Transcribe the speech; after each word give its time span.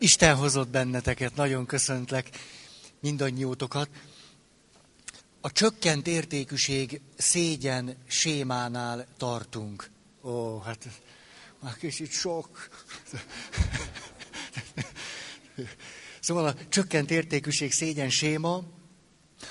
Isten 0.00 0.36
hozott 0.36 0.68
benneteket, 0.68 1.34
nagyon 1.34 1.66
köszöntlek 1.66 2.28
mindannyiótokat. 3.00 3.88
A 5.40 5.52
csökkent 5.52 6.06
értékűség 6.06 7.00
szégyen 7.16 7.96
sémánál 8.06 9.06
tartunk. 9.16 9.90
Ó, 10.22 10.58
hát 10.58 10.88
már 11.60 11.76
kicsit 11.76 12.10
sok. 12.10 12.68
Szóval 16.20 16.46
a 16.46 16.54
csökkent 16.68 17.10
értékűség 17.10 17.72
szégyen 17.72 18.10
séma, 18.10 18.62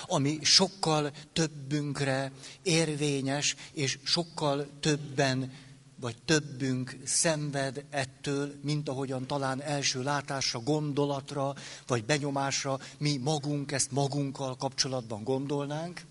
ami 0.06 0.40
sokkal 0.42 1.12
többünkre 1.34 2.32
érvényes, 2.64 3.56
és 3.74 4.00
sokkal 4.04 4.70
többen 4.80 5.54
vagy 6.00 6.16
többünk 6.26 6.98
szenved 7.04 7.86
ettől, 7.90 8.54
mint 8.64 8.90
ahogyan 8.90 9.28
talán 9.28 9.62
első 9.62 10.04
látásra, 10.04 10.60
gondolatra, 10.60 11.56
vagy 11.88 12.06
benyomásra 12.06 12.80
mi 12.98 13.18
magunk 13.18 13.72
ezt 13.72 13.92
magunkkal 13.92 14.56
kapcsolatban 14.56 15.24
gondolnánk. 15.24 16.02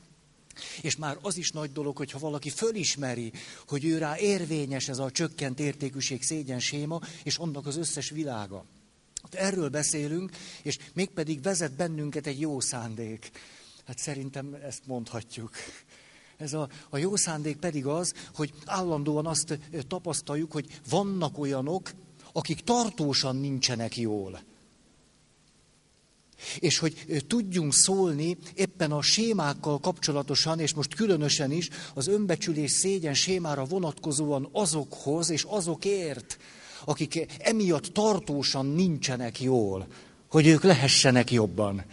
És 0.80 0.96
már 0.96 1.18
az 1.22 1.36
is 1.36 1.50
nagy 1.50 1.72
dolog, 1.72 1.96
hogyha 1.96 2.18
valaki 2.18 2.50
fölismeri, 2.50 3.32
hogy 3.66 3.84
ő 3.84 3.98
rá 3.98 4.18
érvényes 4.18 4.88
ez 4.88 4.98
a 4.98 5.10
csökkent 5.10 5.60
értékűség 5.60 6.22
szégyen 6.22 6.60
séma, 6.60 7.00
és 7.22 7.36
annak 7.36 7.66
az 7.66 7.76
összes 7.76 8.10
világa. 8.10 8.64
Hát 9.22 9.34
erről 9.34 9.68
beszélünk, 9.68 10.36
és 10.62 10.78
mégpedig 10.94 11.42
vezet 11.42 11.72
bennünket 11.72 12.26
egy 12.26 12.40
jó 12.40 12.60
szándék. 12.60 13.30
Hát 13.86 13.98
szerintem 13.98 14.54
ezt 14.54 14.86
mondhatjuk. 14.86 15.50
Ez 16.36 16.52
a, 16.52 16.68
a 16.90 16.98
jó 16.98 17.16
szándék 17.16 17.56
pedig 17.56 17.86
az, 17.86 18.14
hogy 18.34 18.52
állandóan 18.64 19.26
azt 19.26 19.58
tapasztaljuk, 19.88 20.52
hogy 20.52 20.80
vannak 20.88 21.38
olyanok, 21.38 21.90
akik 22.32 22.60
tartósan 22.60 23.36
nincsenek 23.36 23.96
jól. 23.96 24.40
És 26.58 26.78
hogy 26.78 27.24
tudjunk 27.26 27.74
szólni 27.74 28.36
éppen 28.54 28.92
a 28.92 29.02
sémákkal 29.02 29.80
kapcsolatosan, 29.80 30.60
és 30.60 30.74
most 30.74 30.94
különösen 30.94 31.50
is 31.50 31.68
az 31.94 32.06
önbecsülés 32.06 32.70
szégyen 32.70 33.14
sémára 33.14 33.64
vonatkozóan 33.64 34.48
azokhoz 34.52 35.30
és 35.30 35.42
azokért, 35.48 36.38
akik 36.84 37.26
emiatt 37.38 37.84
tartósan 37.84 38.66
nincsenek 38.66 39.40
jól, 39.40 39.86
hogy 40.28 40.46
ők 40.46 40.62
lehessenek 40.62 41.30
jobban. 41.30 41.84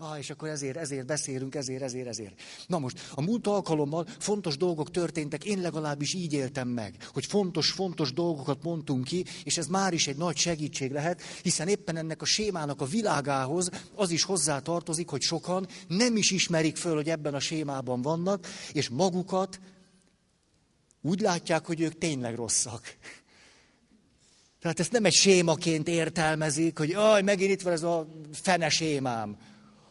Ah, 0.00 0.18
és 0.18 0.30
akkor 0.30 0.48
ezért, 0.48 0.76
ezért 0.76 1.06
beszélünk, 1.06 1.54
ezért, 1.54 1.82
ezért, 1.82 2.06
ezért. 2.06 2.40
Na 2.66 2.78
most, 2.78 3.10
a 3.14 3.20
múlt 3.20 3.46
alkalommal 3.46 4.06
fontos 4.18 4.56
dolgok 4.56 4.90
történtek, 4.90 5.44
én 5.44 5.60
legalábbis 5.60 6.14
így 6.14 6.32
éltem 6.32 6.68
meg, 6.68 6.94
hogy 7.12 7.26
fontos, 7.26 7.70
fontos 7.70 8.12
dolgokat 8.12 8.62
mondtunk 8.62 9.04
ki, 9.04 9.24
és 9.44 9.58
ez 9.58 9.66
már 9.66 9.92
is 9.92 10.06
egy 10.06 10.16
nagy 10.16 10.36
segítség 10.36 10.90
lehet, 10.90 11.22
hiszen 11.42 11.68
éppen 11.68 11.96
ennek 11.96 12.22
a 12.22 12.24
sémának 12.24 12.80
a 12.80 12.84
világához 12.84 13.70
az 13.94 14.10
is 14.10 14.22
hozzá 14.22 14.58
tartozik, 14.58 15.08
hogy 15.08 15.22
sokan 15.22 15.68
nem 15.88 16.16
is 16.16 16.30
ismerik 16.30 16.76
föl, 16.76 16.94
hogy 16.94 17.08
ebben 17.08 17.34
a 17.34 17.40
sémában 17.40 18.02
vannak, 18.02 18.46
és 18.72 18.88
magukat 18.88 19.60
úgy 21.02 21.20
látják, 21.20 21.66
hogy 21.66 21.80
ők 21.80 21.98
tényleg 21.98 22.34
rosszak. 22.34 22.96
Tehát 24.60 24.80
ezt 24.80 24.92
nem 24.92 25.04
egy 25.04 25.12
sémaként 25.12 25.88
értelmezik, 25.88 26.78
hogy 26.78 26.92
aj, 26.92 27.22
megint 27.22 27.50
itt 27.50 27.62
van 27.62 27.72
ez 27.72 27.82
a 27.82 28.06
fene 28.32 28.68
sémám 28.68 29.36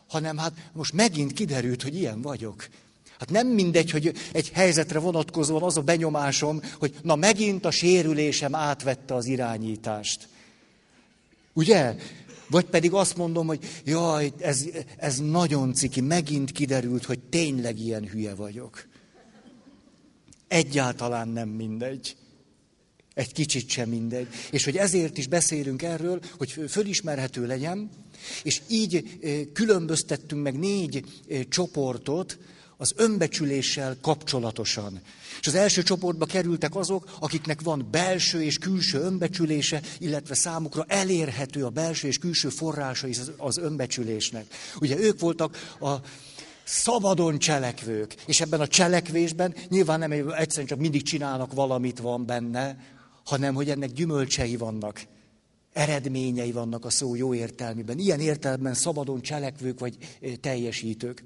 hanem 0.07 0.37
hát 0.37 0.53
most 0.73 0.93
megint 0.93 1.33
kiderült, 1.33 1.83
hogy 1.83 1.95
ilyen 1.95 2.21
vagyok. 2.21 2.67
Hát 3.19 3.29
nem 3.29 3.47
mindegy, 3.47 3.91
hogy 3.91 4.13
egy 4.31 4.49
helyzetre 4.49 4.99
vonatkozóan 4.99 5.63
az 5.63 5.77
a 5.77 5.81
benyomásom, 5.81 6.61
hogy 6.79 6.93
na 7.01 7.15
megint 7.15 7.65
a 7.65 7.71
sérülésem 7.71 8.55
átvette 8.55 9.13
az 9.15 9.25
irányítást. 9.25 10.27
Ugye? 11.53 11.95
Vagy 12.49 12.65
pedig 12.65 12.93
azt 12.93 13.17
mondom, 13.17 13.47
hogy 13.47 13.81
jaj, 13.83 14.31
ez, 14.39 14.65
ez 14.97 15.19
nagyon 15.19 15.73
ciki, 15.73 16.01
megint 16.01 16.51
kiderült, 16.51 17.05
hogy 17.05 17.19
tényleg 17.19 17.79
ilyen 17.79 18.07
hülye 18.07 18.35
vagyok. 18.35 18.87
Egyáltalán 20.47 21.27
nem 21.27 21.49
mindegy. 21.49 22.15
Egy 23.13 23.31
kicsit 23.31 23.69
sem 23.69 23.89
mindegy. 23.89 24.27
És 24.51 24.63
hogy 24.63 24.77
ezért 24.77 25.17
is 25.17 25.27
beszélünk 25.27 25.81
erről, 25.81 26.19
hogy 26.37 26.51
fölismerhető 26.67 27.45
legyen, 27.45 27.89
és 28.43 28.61
így 28.69 29.19
különböztettünk 29.53 30.43
meg 30.43 30.59
négy 30.59 31.03
csoportot 31.49 32.37
az 32.77 32.93
önbecsüléssel 32.95 33.97
kapcsolatosan. 34.01 35.01
És 35.39 35.47
az 35.47 35.55
első 35.55 35.83
csoportba 35.83 36.25
kerültek 36.25 36.75
azok, 36.75 37.17
akiknek 37.19 37.61
van 37.61 37.87
belső 37.91 38.43
és 38.43 38.57
külső 38.57 38.99
önbecsülése, 38.99 39.81
illetve 39.99 40.35
számukra 40.35 40.85
elérhető 40.87 41.65
a 41.65 41.69
belső 41.69 42.07
és 42.07 42.17
külső 42.17 42.49
forrása 42.49 43.07
is 43.07 43.17
az 43.37 43.57
önbecsülésnek. 43.57 44.45
Ugye 44.79 44.97
ők 44.97 45.19
voltak 45.19 45.75
a 45.79 45.95
szabadon 46.63 47.39
cselekvők, 47.39 48.15
és 48.25 48.41
ebben 48.41 48.61
a 48.61 48.67
cselekvésben 48.67 49.55
nyilván 49.67 49.99
nem 49.99 50.11
egyszerűen 50.11 50.67
csak 50.67 50.79
mindig 50.79 51.03
csinálnak 51.03 51.53
valamit 51.53 51.99
van 51.99 52.25
benne, 52.25 52.77
hanem 53.25 53.53
hogy 53.53 53.69
ennek 53.69 53.91
gyümölcsei 53.91 54.55
vannak, 54.55 55.01
eredményei 55.77 56.51
vannak 56.51 56.85
a 56.85 56.89
szó 56.89 57.15
jó 57.15 57.33
értelmében. 57.33 57.99
Ilyen 57.99 58.19
értelemben 58.19 58.73
szabadon 58.73 59.21
cselekvők 59.21 59.79
vagy 59.79 59.97
teljesítők. 60.41 61.23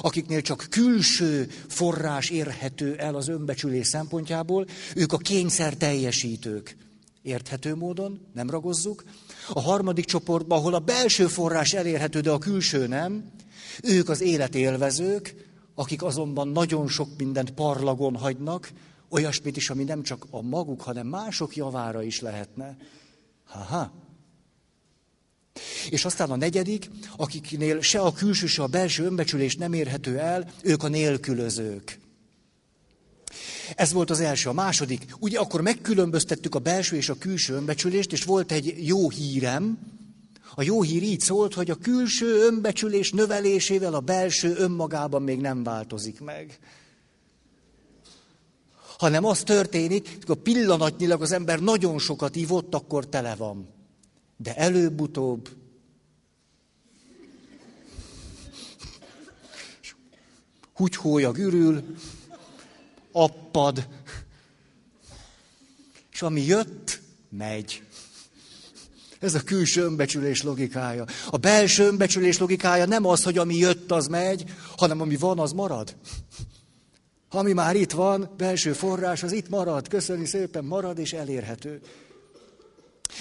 Akiknél 0.00 0.40
csak 0.40 0.66
külső 0.70 1.48
forrás 1.68 2.30
érhető 2.30 2.96
el 2.96 3.14
az 3.14 3.28
önbecsülés 3.28 3.86
szempontjából, 3.86 4.66
ők 4.94 5.12
a 5.12 5.16
kényszer 5.16 5.74
teljesítők. 5.74 6.76
Érthető 7.22 7.74
módon, 7.74 8.20
nem 8.34 8.50
ragozzuk. 8.50 9.04
A 9.52 9.60
harmadik 9.60 10.04
csoportban, 10.04 10.58
ahol 10.58 10.74
a 10.74 10.78
belső 10.78 11.26
forrás 11.26 11.72
elérhető, 11.72 12.20
de 12.20 12.30
a 12.30 12.38
külső 12.38 12.86
nem, 12.86 13.30
ők 13.82 14.08
az 14.08 14.20
életélvezők, 14.20 15.34
akik 15.74 16.02
azonban 16.02 16.48
nagyon 16.48 16.88
sok 16.88 17.08
mindent 17.18 17.50
parlagon 17.50 18.16
hagynak, 18.16 18.70
olyasmit 19.10 19.56
is, 19.56 19.70
ami 19.70 19.84
nem 19.84 20.02
csak 20.02 20.26
a 20.30 20.42
maguk, 20.42 20.80
hanem 20.82 21.06
mások 21.06 21.56
javára 21.56 22.02
is 22.02 22.20
lehetne. 22.20 22.76
Haha. 23.54 23.92
És 25.90 26.04
aztán 26.04 26.30
a 26.30 26.36
negyedik, 26.36 26.90
akiknél 27.16 27.80
se 27.80 28.00
a 28.00 28.12
külső, 28.12 28.46
se 28.46 28.62
a 28.62 28.66
belső 28.66 29.04
önbecsülés 29.04 29.56
nem 29.56 29.72
érhető 29.72 30.18
el, 30.18 30.52
ők 30.62 30.82
a 30.82 30.88
nélkülözők. 30.88 31.98
Ez 33.76 33.92
volt 33.92 34.10
az 34.10 34.20
első. 34.20 34.48
A 34.48 34.52
második, 34.52 35.06
ugye 35.18 35.38
akkor 35.38 35.60
megkülönböztettük 35.60 36.54
a 36.54 36.58
belső 36.58 36.96
és 36.96 37.08
a 37.08 37.18
külső 37.18 37.54
önbecsülést, 37.54 38.12
és 38.12 38.24
volt 38.24 38.52
egy 38.52 38.86
jó 38.86 39.10
hírem. 39.10 39.78
A 40.54 40.62
jó 40.62 40.82
hír 40.82 41.02
így 41.02 41.20
szólt, 41.20 41.54
hogy 41.54 41.70
a 41.70 41.74
külső 41.74 42.44
önbecsülés 42.46 43.10
növelésével 43.10 43.94
a 43.94 44.00
belső 44.00 44.54
önmagában 44.56 45.22
még 45.22 45.40
nem 45.40 45.62
változik 45.62 46.20
meg 46.20 46.58
hanem 48.98 49.24
az 49.24 49.42
történik, 49.42 50.18
hogy 50.26 50.36
pillanatnyilag 50.36 51.22
az 51.22 51.32
ember 51.32 51.60
nagyon 51.60 51.98
sokat 51.98 52.36
ivott, 52.36 52.74
akkor 52.74 53.06
tele 53.06 53.34
van. 53.34 53.68
De 54.36 54.56
előbb-utóbb 54.56 55.48
húgyhója 60.74 61.32
gürül, 61.32 61.96
appad, 63.12 63.88
és 66.12 66.22
ami 66.22 66.40
jött, 66.40 67.00
megy. 67.28 67.82
Ez 69.18 69.34
a 69.34 69.42
külső 69.42 69.82
önbecsülés 69.82 70.42
logikája. 70.42 71.04
A 71.30 71.36
belső 71.36 71.86
önbecsülés 71.86 72.38
logikája 72.38 72.84
nem 72.84 73.06
az, 73.06 73.22
hogy 73.22 73.38
ami 73.38 73.56
jött, 73.56 73.90
az 73.92 74.06
megy, 74.06 74.44
hanem 74.76 75.00
ami 75.00 75.16
van, 75.16 75.38
az 75.38 75.52
marad. 75.52 75.96
Ami 77.34 77.52
már 77.52 77.76
itt 77.76 77.92
van, 77.92 78.30
belső 78.36 78.72
forrás, 78.72 79.22
az 79.22 79.32
itt 79.32 79.48
marad, 79.48 79.88
köszöni 79.88 80.26
szépen, 80.26 80.64
marad 80.64 80.98
és 80.98 81.12
elérhető. 81.12 81.80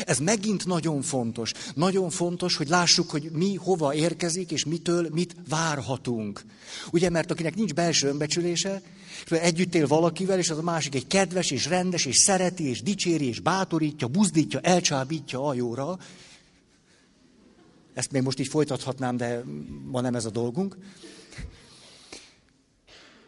Ez 0.06 0.20
megint 0.20 0.66
nagyon 0.66 1.02
fontos. 1.02 1.52
Nagyon 1.76 2.10
fontos, 2.10 2.56
hogy 2.56 2.68
lássuk, 2.68 3.10
hogy 3.10 3.30
mi 3.32 3.56
hova 3.56 3.94
érkezik, 3.94 4.52
és 4.52 4.66
mitől 4.66 5.08
mit 5.12 5.36
várhatunk. 5.50 6.44
Ugye, 6.92 7.10
mert 7.10 7.32
akinek 7.32 7.56
nincs 7.56 7.74
belső 7.74 8.08
önbecsülése, 8.08 8.82
együtt 9.30 9.76
él 9.76 9.88
valakivel, 9.88 10.38
és 10.38 10.50
az 10.50 10.58
a 10.58 10.62
másik 10.62 10.96
egy 10.96 11.08
kedves, 11.08 11.52
és 11.52 11.66
rendes, 11.66 12.06
és 12.06 12.18
szereti, 12.18 12.70
és 12.70 12.82
dicséri, 12.82 13.28
és 13.28 13.40
bátorítja, 13.40 14.08
buzdítja, 14.08 14.60
elcsábítja 14.60 15.48
a 15.48 15.54
jóra. 15.54 15.98
Ezt 17.94 18.12
még 18.12 18.22
most 18.22 18.40
így 18.40 18.48
folytathatnám, 18.48 19.18
de 19.18 19.44
ma 19.92 20.02
nem 20.02 20.16
ez 20.16 20.26
a 20.26 20.30
dolgunk 20.30 20.78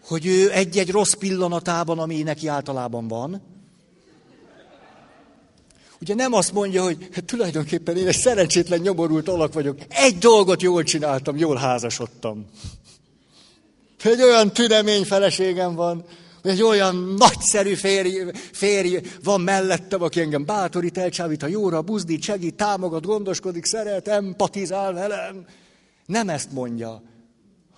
hogy 0.08 0.26
ő 0.26 0.52
egy-egy 0.52 0.92
rossz 0.92 1.14
pillanatában, 1.14 2.00
ami 2.00 2.22
neki 2.22 2.48
általában 2.48 3.08
van, 3.08 3.42
ugye 6.02 6.16
nem 6.16 6.34
azt 6.34 6.54
mondja, 6.54 6.84
hogy 6.84 7.08
hát 7.12 7.26
tulajdonképpen 7.26 7.98
én 7.98 8.08
egy 8.08 8.18
szerencsétlen 8.18 8.80
nyomorult 8.80 9.28
alak 9.28 9.54
vagyok, 9.54 9.78
egy 9.90 10.18
dolgot 10.18 10.62
jól 10.62 10.84
csináltam, 10.84 11.38
jól 11.38 11.56
házasodtam. 11.56 12.46
Egy 14.04 14.22
olyan 14.22 14.54
tünemény 14.54 15.04
feleségem 15.04 15.76
van, 15.76 16.06
Egy 16.46 16.62
olyan 16.62 17.16
nagyszerű 17.18 17.74
férj, 17.74 18.22
férj 18.52 18.98
van 19.24 19.42
mellettem, 19.42 20.02
aki 20.02 20.20
engem 20.20 20.46
bátorít, 20.46 20.98
elcsábít 20.98 21.44
a 21.44 21.48
jóra, 21.48 21.82
buzdít, 21.82 22.22
segít, 22.22 22.56
támogat, 22.56 23.06
gondoskodik, 23.06 23.66
szeret, 23.66 24.08
empatizál 24.08 24.94
velem. 24.94 25.46
Nem 26.06 26.30
ezt 26.30 26.52
mondja, 26.52 27.02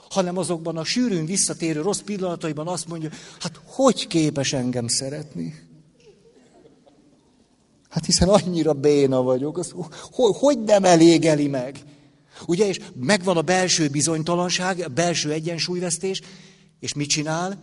hanem 0.09 0.37
azokban 0.37 0.77
a 0.77 0.83
sűrűn 0.83 1.25
visszatérő 1.25 1.81
rossz 1.81 1.99
pillanataiban 1.99 2.67
azt 2.67 2.87
mondja, 2.87 3.09
hát 3.39 3.61
hogy 3.65 4.07
képes 4.07 4.53
engem 4.53 4.87
szeretni? 4.87 5.67
Hát 7.89 8.05
hiszen 8.05 8.29
annyira 8.29 8.73
béna 8.73 9.21
vagyok, 9.21 9.57
az, 9.57 9.73
hogy, 10.11 10.35
hogy 10.37 10.63
nem 10.63 10.83
elégeli 10.83 11.47
meg? 11.47 11.79
Ugye, 12.45 12.67
és 12.67 12.79
megvan 12.93 13.37
a 13.37 13.41
belső 13.41 13.87
bizonytalanság, 13.87 14.79
a 14.79 14.87
belső 14.87 15.31
egyensúlyvesztés, 15.31 16.21
és 16.79 16.93
mit 16.93 17.09
csinál? 17.09 17.57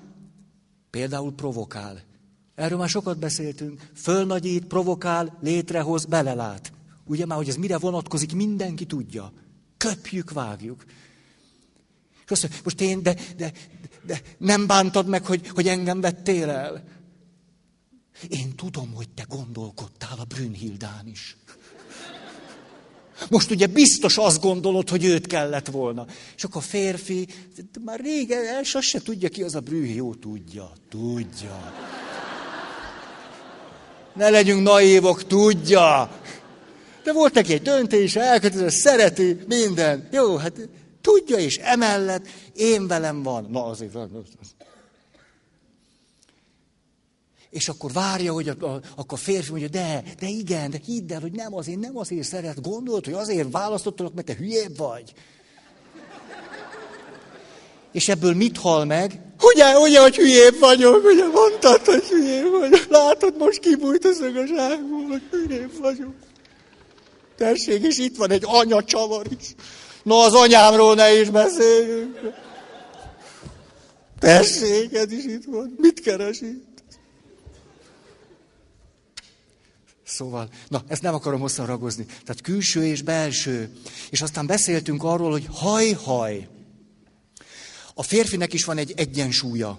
Például 0.91 1.33
provokál. 1.33 2.03
Erről 2.55 2.79
már 2.79 2.89
sokat 2.89 3.19
beszéltünk. 3.19 3.91
Fölnagyít, 3.95 4.65
provokál, 4.65 5.39
létrehoz, 5.43 6.05
belelát. 6.05 6.73
Ugye 7.05 7.27
már, 7.27 7.37
hogy 7.37 7.49
ez 7.49 7.57
mire 7.57 7.79
vonatkozik, 7.79 8.35
mindenki 8.35 8.85
tudja. 8.85 9.33
Köpjük, 9.77 10.33
vágjuk. 10.33 10.85
És 12.25 12.31
azt 12.31 12.43
mondja, 12.43 12.61
most 12.65 12.81
én, 12.81 13.03
de, 13.03 13.17
de, 13.37 13.53
de 14.07 14.21
nem 14.39 14.67
bántad 14.67 15.07
meg, 15.07 15.25
hogy, 15.25 15.49
hogy 15.49 15.69
engem 15.69 16.01
vettél 16.01 16.51
el? 16.51 16.85
Én 18.29 18.55
tudom, 18.57 18.93
hogy 18.95 19.09
te 19.09 19.25
gondolkodtál 19.29 20.19
a 20.19 20.25
Brünnhildán 20.25 21.07
is. 21.07 21.37
Most 23.31 23.51
ugye 23.51 23.67
biztos 23.67 24.19
azt 24.19 24.41
gondolod, 24.41 24.89
hogy 24.89 25.05
őt 25.05 25.27
kellett 25.27 25.67
volna. 25.67 26.07
És 26.37 26.45
akkor 26.45 26.63
a 26.63 26.65
férfi, 26.65 27.29
már 27.85 28.01
régen, 28.01 28.47
el 28.47 28.63
se 28.63 29.01
tudja 29.01 29.29
ki 29.29 29.43
az 29.43 29.55
a 29.55 29.61
brühi. 29.61 29.95
Jó, 29.95 30.15
tudja, 30.15 30.73
tudja. 30.89 31.73
Ne 34.15 34.29
legyünk 34.29 34.63
naívok, 34.63 35.27
tudja. 35.27 36.21
De 37.05 37.13
volt 37.13 37.35
neki 37.35 37.53
egy 37.53 37.63
döntés, 37.63 38.17
elkötelező, 38.17 38.69
szereti, 38.69 39.37
minden. 39.47 40.09
Jó, 40.13 40.37
hát 40.37 40.69
tudja, 41.05 41.37
és 41.37 41.57
emellett 41.57 42.27
én 42.55 42.87
velem 42.87 43.23
van. 43.23 43.47
Na 43.51 43.65
azért, 43.65 43.97
és 47.51 47.69
akkor 47.69 47.93
várja, 47.93 48.33
hogy 48.33 48.49
a, 48.49 48.67
a, 48.67 48.81
akkor 48.97 49.19
a 49.19 49.23
férfi 49.23 49.51
mondja, 49.51 49.69
de, 49.69 50.05
de 50.19 50.27
igen, 50.27 50.71
de 50.71 50.81
hidd 50.85 51.13
el, 51.13 51.21
hogy 51.21 51.33
nem 51.33 51.55
azért, 51.55 51.79
nem 51.79 51.97
azért 51.97 52.27
szeret, 52.27 52.63
gondolt, 52.63 53.05
hogy 53.05 53.15
azért 53.15 53.51
választottalak, 53.51 54.15
mert 54.15 54.27
te 54.27 54.35
hülyébb 54.35 54.77
vagy. 54.77 55.13
És 57.93 58.09
ebből 58.09 58.35
mit 58.35 58.57
hal 58.57 58.85
meg? 58.85 59.21
Ugye, 59.41 59.79
ugye, 59.79 60.01
hogy 60.01 60.17
hülyébb 60.17 60.59
vagyok, 60.59 61.05
ugye 61.05 61.27
mondtad, 61.27 61.85
hogy 61.85 62.05
hülyébb 62.05 62.51
vagyok. 62.51 62.87
Látod, 62.89 63.37
most 63.37 63.59
kibújt 63.59 64.05
a 64.05 64.13
szögaságból, 64.13 65.07
hogy 65.09 65.23
hülyébb 65.31 65.79
vagyok. 65.81 66.15
Tessék, 67.37 67.83
és 67.83 67.99
itt 67.99 68.17
van 68.17 68.31
egy 68.31 68.45
anya 68.47 68.85
csavar 68.85 69.27
is. 69.41 69.55
No, 70.05 70.15
az 70.15 70.35
anyámról 70.35 70.95
ne 70.95 71.21
is 71.21 71.31
beszéljünk. 71.31 72.21
Tessék, 74.19 74.95
ez 74.95 75.13
is 75.13 75.25
itt 75.25 75.45
van. 75.45 75.75
Mit 75.79 76.01
keres 76.01 76.41
itt? 76.41 76.75
Szóval, 80.05 80.49
na, 80.69 80.85
ezt 80.89 81.03
nem 81.03 81.15
akarom 81.15 81.41
hosszan 81.41 81.67
ragozni. 81.67 82.05
Tehát 82.05 82.41
külső 82.43 82.87
és 82.87 83.03
belső. 83.03 83.71
És 84.11 84.23
aztán 84.23 84.47
beszéltünk 84.47 85.03
arról, 85.03 85.31
hogy 85.31 85.47
haj-haj. 85.51 86.49
A 87.95 88.03
férfinek 88.03 88.53
is 88.53 88.65
van 88.65 88.79
egy 88.79 88.93
egyensúlya. 88.97 89.79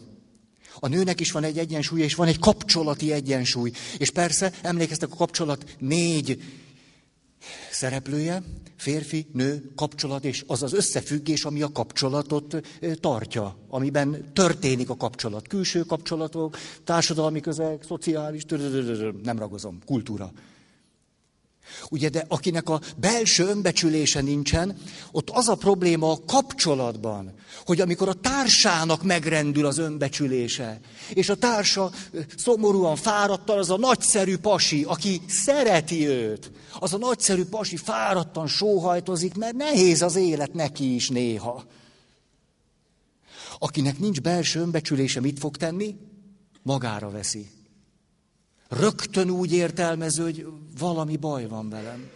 A 0.79 0.87
nőnek 0.87 1.19
is 1.19 1.31
van 1.31 1.43
egy 1.43 1.57
egyensúlya, 1.57 2.03
és 2.03 2.15
van 2.15 2.27
egy 2.27 2.39
kapcsolati 2.39 3.11
egyensúly. 3.11 3.71
És 3.97 4.09
persze, 4.09 4.51
emlékeztek 4.61 5.11
a 5.11 5.15
kapcsolat 5.15 5.65
négy 5.79 6.41
szereplője, 7.71 8.43
férfi, 8.77 9.27
nő, 9.33 9.71
kapcsolat, 9.75 10.25
és 10.25 10.43
az 10.47 10.63
az 10.63 10.73
összefüggés, 10.73 11.45
ami 11.45 11.61
a 11.61 11.71
kapcsolatot 11.71 12.55
tartja, 12.99 13.57
amiben 13.69 14.31
történik 14.33 14.89
a 14.89 14.97
kapcsolat. 14.97 15.47
Külső 15.47 15.81
kapcsolatok, 15.81 16.57
társadalmi 16.83 17.39
közeg, 17.39 17.83
szociális, 17.87 18.43
nem 19.23 19.39
ragozom, 19.39 19.79
kultúra. 19.85 20.31
Ugye, 21.89 22.09
de 22.09 22.25
akinek 22.27 22.69
a 22.69 22.81
belső 22.97 23.47
önbecsülése 23.47 24.21
nincsen, 24.21 24.77
ott 25.11 25.29
az 25.29 25.47
a 25.47 25.55
probléma 25.55 26.11
a 26.11 26.19
kapcsolatban, 26.25 27.33
hogy 27.65 27.81
amikor 27.81 28.09
a 28.09 28.13
társának 28.13 29.03
megrendül 29.03 29.65
az 29.65 29.77
önbecsülése, 29.77 30.79
és 31.13 31.29
a 31.29 31.35
társa 31.35 31.91
szomorúan 32.37 32.95
fáradtan, 32.95 33.57
az 33.57 33.69
a 33.69 33.77
nagyszerű 33.77 34.37
pasi, 34.37 34.83
aki 34.83 35.21
szereti 35.27 36.07
őt, 36.07 36.51
az 36.79 36.93
a 36.93 36.97
nagyszerű 36.97 37.45
pasi 37.45 37.77
fáradtan 37.77 38.47
sóhajtozik, 38.47 39.35
mert 39.35 39.55
nehéz 39.55 40.01
az 40.01 40.15
élet 40.15 40.53
neki 40.53 40.95
is 40.95 41.09
néha. 41.09 41.63
Akinek 43.59 43.99
nincs 43.99 44.21
belső 44.21 44.59
önbecsülése, 44.59 45.19
mit 45.19 45.39
fog 45.39 45.57
tenni? 45.57 45.95
Magára 46.61 47.09
veszi. 47.09 47.54
Rögtön 48.67 49.29
úgy 49.29 49.53
értelmező, 49.53 50.23
hogy 50.23 50.47
valami 50.79 51.17
baj 51.17 51.47
van 51.47 51.69
velem. 51.69 52.09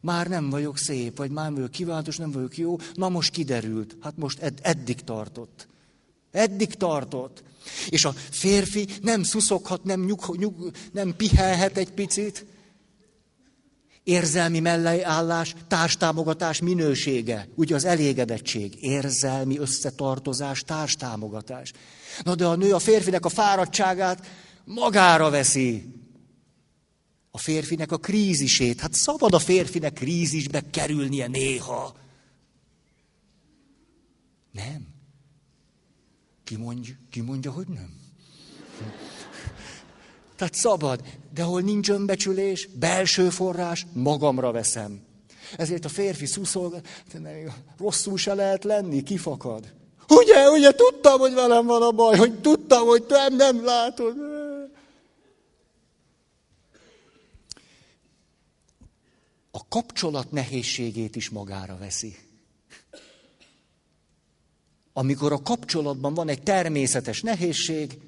Már 0.00 0.26
nem 0.26 0.50
vagyok 0.50 0.78
szép, 0.78 1.16
vagy 1.16 1.30
már 1.30 1.44
nem 1.44 1.54
vagyok 1.54 1.70
kiváltos, 1.70 2.16
nem 2.16 2.30
vagyok 2.30 2.56
jó. 2.56 2.76
Na 2.94 3.08
most 3.08 3.30
kiderült. 3.30 3.96
Hát 4.00 4.16
most 4.16 4.38
ed- 4.38 4.60
eddig 4.62 5.00
tartott. 5.00 5.68
Eddig 6.30 6.74
tartott. 6.74 7.42
És 7.88 8.04
a 8.04 8.14
férfi 8.30 8.86
nem 9.02 9.22
szuszoghat, 9.22 9.84
nem, 9.84 10.04
nyug, 10.04 10.36
nyug, 10.36 10.70
nem 10.92 11.16
pihelhet 11.16 11.76
egy 11.76 11.90
picit. 11.90 12.46
Érzelmi 14.04 14.60
melleállás, 14.60 15.54
társtámogatás 15.68 16.60
minősége. 16.60 17.48
Ugye 17.54 17.74
az 17.74 17.84
elégedettség, 17.84 18.82
érzelmi 18.84 19.58
összetartozás, 19.58 20.62
társtámogatás. 20.62 21.72
Na 22.22 22.34
de 22.34 22.46
a 22.46 22.56
nő 22.56 22.74
a 22.74 22.78
férfinek 22.78 23.24
a 23.24 23.28
fáradtságát 23.28 24.26
magára 24.74 25.30
veszi. 25.30 25.94
A 27.30 27.38
férfinek 27.38 27.92
a 27.92 27.96
krízisét. 27.96 28.80
Hát 28.80 28.94
szabad 28.94 29.34
a 29.34 29.38
férfinek 29.38 29.92
krízisbe 29.92 30.70
kerülnie 30.70 31.26
néha. 31.26 31.94
Nem. 34.52 34.86
Ki 36.44 36.56
mondja, 36.56 36.94
ki 37.10 37.20
mondja 37.20 37.50
hogy 37.50 37.68
nem? 37.68 37.98
Tehát 40.36 40.54
szabad, 40.54 41.02
de 41.34 41.42
hol 41.42 41.60
nincs 41.60 41.88
önbecsülés, 41.88 42.66
belső 42.66 43.30
forrás, 43.30 43.86
magamra 43.92 44.52
veszem. 44.52 45.02
Ezért 45.56 45.84
a 45.84 45.88
férfi 45.88 46.26
szuszol, 46.26 46.80
rosszul 47.78 48.18
se 48.18 48.34
lehet 48.34 48.64
lenni, 48.64 49.02
kifakad. 49.02 49.74
Ugye, 50.08 50.50
ugye, 50.50 50.72
tudtam, 50.72 51.18
hogy 51.18 51.34
velem 51.34 51.66
van 51.66 51.82
a 51.82 51.90
baj, 51.90 52.16
hogy 52.16 52.40
tudtam, 52.40 52.86
hogy 52.86 53.02
te 53.02 53.28
nem 53.28 53.64
látod. 53.64 54.16
A 59.50 59.59
kapcsolat 59.70 60.32
nehézségét 60.32 61.16
is 61.16 61.28
magára 61.28 61.76
veszi. 61.78 62.16
Amikor 64.92 65.32
a 65.32 65.42
kapcsolatban 65.42 66.14
van 66.14 66.28
egy 66.28 66.42
természetes 66.42 67.22
nehézség, 67.22 67.98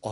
a, 0.00 0.10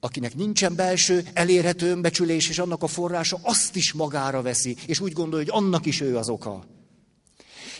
akinek 0.00 0.34
nincsen 0.34 0.74
belső, 0.74 1.28
elérhető 1.32 1.90
önbecsülés, 1.90 2.48
és 2.48 2.58
annak 2.58 2.82
a 2.82 2.86
forrása 2.86 3.38
azt 3.42 3.76
is 3.76 3.92
magára 3.92 4.42
veszi, 4.42 4.76
és 4.86 5.00
úgy 5.00 5.12
gondolja, 5.12 5.52
hogy 5.52 5.62
annak 5.62 5.86
is 5.86 6.00
ő 6.00 6.16
az 6.16 6.28
oka. 6.28 6.66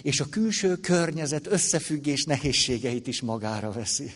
És 0.02 0.20
a 0.20 0.28
külső 0.28 0.76
környezet 0.76 1.46
összefüggés 1.46 2.24
nehézségeit 2.24 3.06
is 3.06 3.20
magára 3.20 3.72
veszi. 3.72 4.12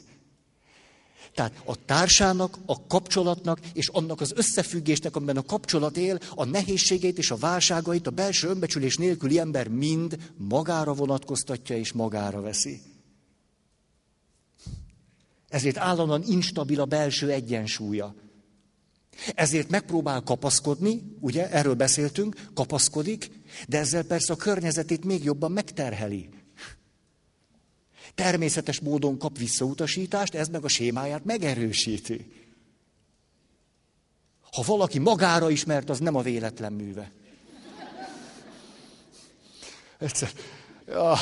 Tehát 1.39 1.63
a 1.65 1.85
társának, 1.85 2.59
a 2.67 2.87
kapcsolatnak 2.87 3.61
és 3.73 3.89
annak 3.89 4.21
az 4.21 4.33
összefüggésnek, 4.37 5.17
amiben 5.17 5.37
a 5.37 5.43
kapcsolat 5.43 5.97
él, 5.97 6.19
a 6.35 6.45
nehézségeit 6.45 7.19
és 7.19 7.31
a 7.31 7.37
válságait 7.37 8.07
a 8.07 8.11
belső 8.11 8.49
önbecsülés 8.49 8.97
nélküli 8.97 9.39
ember 9.39 9.69
mind 9.69 10.33
magára 10.37 10.93
vonatkoztatja 10.93 11.77
és 11.77 11.93
magára 11.93 12.41
veszi. 12.41 12.81
Ezért 15.49 15.77
állandóan 15.77 16.23
instabil 16.27 16.81
a 16.81 16.85
belső 16.85 17.31
egyensúlya. 17.31 18.15
Ezért 19.35 19.71
megpróbál 19.71 20.23
kapaszkodni, 20.23 21.17
ugye, 21.21 21.51
erről 21.51 21.75
beszéltünk, 21.75 22.49
kapaszkodik, 22.55 23.31
de 23.69 23.79
ezzel 23.79 24.03
persze 24.03 24.33
a 24.33 24.37
környezetét 24.37 25.05
még 25.05 25.25
jobban 25.25 25.53
megterheli. 25.53 26.29
Természetes 28.19 28.81
módon 28.81 29.19
kap 29.19 29.39
visszautasítást, 29.39 30.35
ez 30.35 30.49
meg 30.49 30.65
a 30.65 30.69
sémáját 30.69 31.25
megerősíti. 31.25 32.33
Ha 34.53 34.63
valaki 34.67 34.99
magára 34.99 35.51
ismert, 35.51 35.91
az 35.91 35.99
nem 35.99 36.15
a 36.15 36.23
véletlen 36.23 36.73
műve. 36.73 37.13
Egyszer. 39.99 40.31
Jaj. 40.87 41.19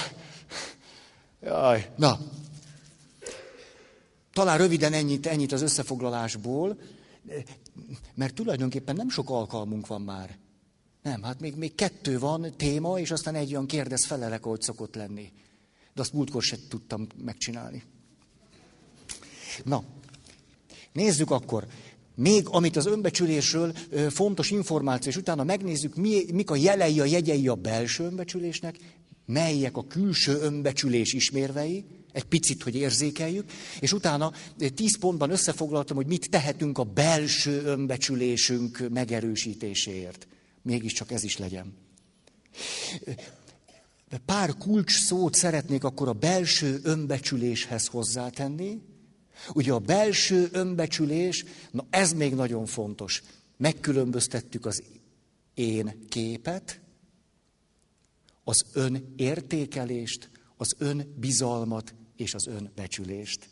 Jaj. 1.40 1.92
Na, 1.96 2.18
talán 4.32 4.58
röviden 4.58 4.92
ennyit, 4.92 5.26
ennyit 5.26 5.52
az 5.52 5.62
összefoglalásból, 5.62 6.78
mert 8.14 8.34
tulajdonképpen 8.34 8.96
nem 8.96 9.08
sok 9.08 9.30
alkalmunk 9.30 9.86
van 9.86 10.00
már. 10.02 10.38
Nem, 11.02 11.22
hát 11.22 11.40
még, 11.40 11.54
még 11.56 11.74
kettő 11.74 12.18
van 12.18 12.52
téma, 12.56 12.98
és 12.98 13.10
aztán 13.10 13.34
egy 13.34 13.50
olyan 13.50 13.66
kérdez 13.66 14.04
felelek, 14.04 14.46
ahogy 14.46 14.62
szokott 14.62 14.94
lenni. 14.94 15.32
De 15.96 16.02
azt 16.02 16.12
múltkor 16.12 16.42
sem 16.42 16.58
tudtam 16.68 17.06
megcsinálni. 17.24 17.82
Na, 19.64 19.84
nézzük 20.92 21.30
akkor. 21.30 21.66
Még 22.14 22.48
amit 22.48 22.76
az 22.76 22.86
önbecsülésről 22.86 23.72
fontos 24.10 24.50
információ, 24.50 25.10
és 25.10 25.16
utána 25.16 25.44
megnézzük, 25.44 25.94
mi, 25.94 26.24
mik 26.32 26.50
a 26.50 26.56
jelei, 26.56 27.00
a 27.00 27.04
jegyei 27.04 27.48
a 27.48 27.54
belső 27.54 28.04
önbecsülésnek, 28.04 28.76
melyek 29.26 29.76
a 29.76 29.86
külső 29.86 30.38
önbecsülés 30.40 31.12
ismérvei, 31.12 31.84
egy 32.12 32.24
picit, 32.24 32.62
hogy 32.62 32.74
érzékeljük, 32.74 33.50
és 33.80 33.92
utána 33.92 34.32
tíz 34.74 34.98
pontban 34.98 35.30
összefoglaltam, 35.30 35.96
hogy 35.96 36.06
mit 36.06 36.30
tehetünk 36.30 36.78
a 36.78 36.84
belső 36.84 37.62
önbecsülésünk 37.64 38.88
megerősítéséért. 38.90 40.26
Mégiscsak 40.62 41.10
ez 41.10 41.24
is 41.24 41.38
legyen. 41.38 41.74
Pár 44.24 44.54
kulcs 44.54 45.04
szót 45.04 45.34
szeretnék 45.34 45.84
akkor 45.84 46.08
a 46.08 46.12
belső 46.12 46.80
önbecsüléshez 46.82 47.86
hozzátenni. 47.86 48.82
Ugye 49.54 49.72
a 49.72 49.78
belső 49.78 50.48
önbecsülés, 50.52 51.44
na 51.70 51.86
ez 51.90 52.12
még 52.12 52.34
nagyon 52.34 52.66
fontos. 52.66 53.22
Megkülönböztettük 53.56 54.66
az 54.66 54.82
én 55.54 56.06
képet, 56.08 56.80
az 58.44 58.64
önértékelést, 58.72 60.30
az 60.56 60.74
önbizalmat 60.78 61.94
és 62.16 62.34
az 62.34 62.46
önbecsülést. 62.46 63.48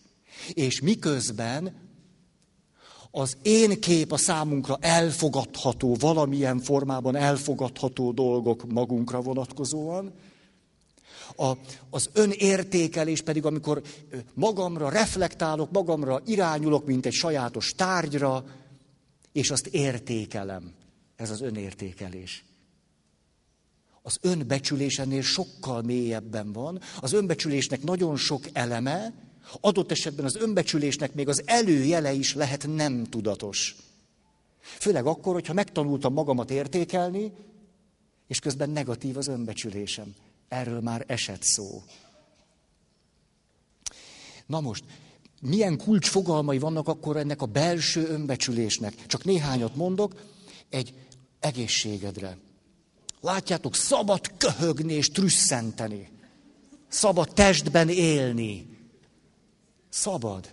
És 0.52 0.80
miközben 0.80 1.75
az 3.11 3.37
én 3.42 3.80
kép 3.80 4.12
a 4.12 4.16
számunkra 4.16 4.78
elfogadható, 4.80 5.94
valamilyen 5.94 6.58
formában 6.58 7.16
elfogadható 7.16 8.12
dolgok 8.12 8.73
magunkra 8.73 9.20
vonatkozóan, 9.20 10.12
a, 11.36 11.52
az 11.90 12.10
önértékelés 12.12 13.20
pedig, 13.20 13.44
amikor 13.44 13.82
magamra 14.34 14.88
reflektálok, 14.88 15.70
magamra 15.70 16.22
irányulok, 16.26 16.86
mint 16.86 17.06
egy 17.06 17.12
sajátos 17.12 17.74
tárgyra, 17.74 18.44
és 19.32 19.50
azt 19.50 19.66
értékelem. 19.66 20.72
Ez 21.16 21.30
az 21.30 21.40
önértékelés. 21.40 22.44
Az 24.02 24.18
önbecsülés 24.20 24.98
ennél 24.98 25.22
sokkal 25.22 25.82
mélyebben 25.82 26.52
van. 26.52 26.80
Az 27.00 27.12
önbecsülésnek 27.12 27.82
nagyon 27.82 28.16
sok 28.16 28.42
eleme, 28.52 29.12
adott 29.60 29.90
esetben 29.90 30.24
az 30.24 30.36
önbecsülésnek 30.36 31.14
még 31.14 31.28
az 31.28 31.42
előjele 31.46 32.12
is 32.12 32.34
lehet 32.34 32.66
nem 32.66 33.04
tudatos. 33.04 33.76
Főleg 34.60 35.06
akkor, 35.06 35.34
hogyha 35.34 35.52
megtanultam 35.52 36.12
magamat 36.12 36.50
értékelni, 36.50 37.32
és 38.26 38.38
közben 38.38 38.70
negatív 38.70 39.16
az 39.16 39.28
önbecsülésem. 39.28 40.14
Erről 40.54 40.80
már 40.80 41.04
esett 41.06 41.42
szó. 41.42 41.82
Na 44.46 44.61
most, 44.61 44.84
milyen 45.40 45.78
kulcsfogalmai 45.78 46.58
vannak 46.58 46.88
akkor 46.88 47.16
ennek 47.16 47.42
a 47.42 47.46
belső 47.46 48.06
önbecsülésnek? 48.06 49.06
Csak 49.06 49.25
néhányat 49.25 49.75
mondok, 49.76 50.23
egy 50.68 50.94
egészségedre. 51.40 52.38
Látjátok, 53.20 53.75
szabad 53.75 54.37
köhögni 54.37 54.92
és 54.92 55.11
trüsszenteni. 55.11 56.08
Szabad 56.88 57.28
testben 57.34 57.88
élni. 57.88 58.78
Szabad. 59.88 60.52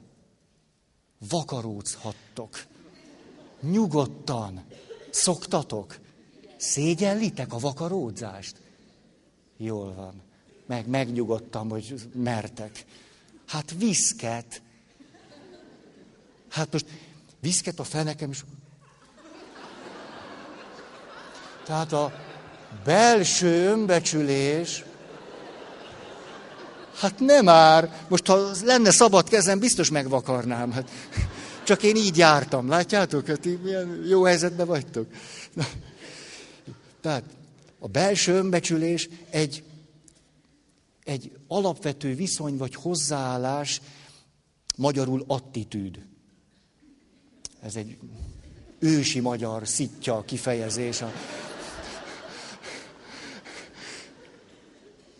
Vakarózhattok. 1.29 2.65
Nyugodtan. 3.59 4.65
Szoktatok. 5.09 5.99
Szégyellitek 6.57 7.53
a 7.53 7.59
vakaródzást? 7.59 8.70
Jól 9.63 9.93
van. 9.93 10.21
Meg 10.67 10.87
megnyugodtam, 10.87 11.69
hogy 11.69 12.09
mertek. 12.13 12.85
Hát 13.47 13.73
viszket. 13.77 14.61
Hát 16.49 16.71
most 16.71 16.85
viszket 17.39 17.79
a 17.79 17.83
fenekem 17.83 18.29
is. 18.29 18.43
Tehát 21.65 21.93
a 21.93 22.13
belső 22.83 23.67
önbecsülés, 23.67 24.83
hát 26.95 27.19
nem 27.19 27.43
már, 27.43 28.05
most 28.07 28.27
ha 28.27 28.51
lenne 28.63 28.91
szabad 28.91 29.29
kezem, 29.29 29.59
biztos 29.59 29.89
megvakarnám. 29.89 30.71
Hát, 30.71 30.89
csak 31.63 31.83
én 31.83 31.95
így 31.95 32.17
jártam, 32.17 32.69
látjátok? 32.69 33.27
Hát 33.27 33.45
milyen 33.63 34.03
jó 34.07 34.23
helyzetben 34.23 34.67
vagytok. 34.67 35.07
Na, 35.53 35.65
tehát 37.01 37.23
a 37.83 37.87
belső 37.87 38.33
önbecsülés 38.33 39.09
egy, 39.29 39.63
egy 41.03 41.31
alapvető 41.47 42.15
viszony 42.15 42.57
vagy 42.57 42.75
hozzáállás, 42.75 43.81
magyarul 44.75 45.23
attitűd. 45.27 46.05
Ez 47.61 47.75
egy 47.75 47.97
ősi 48.79 49.19
magyar 49.19 49.67
szitja 49.67 50.23
kifejezés. 50.25 51.01
A... 51.01 51.11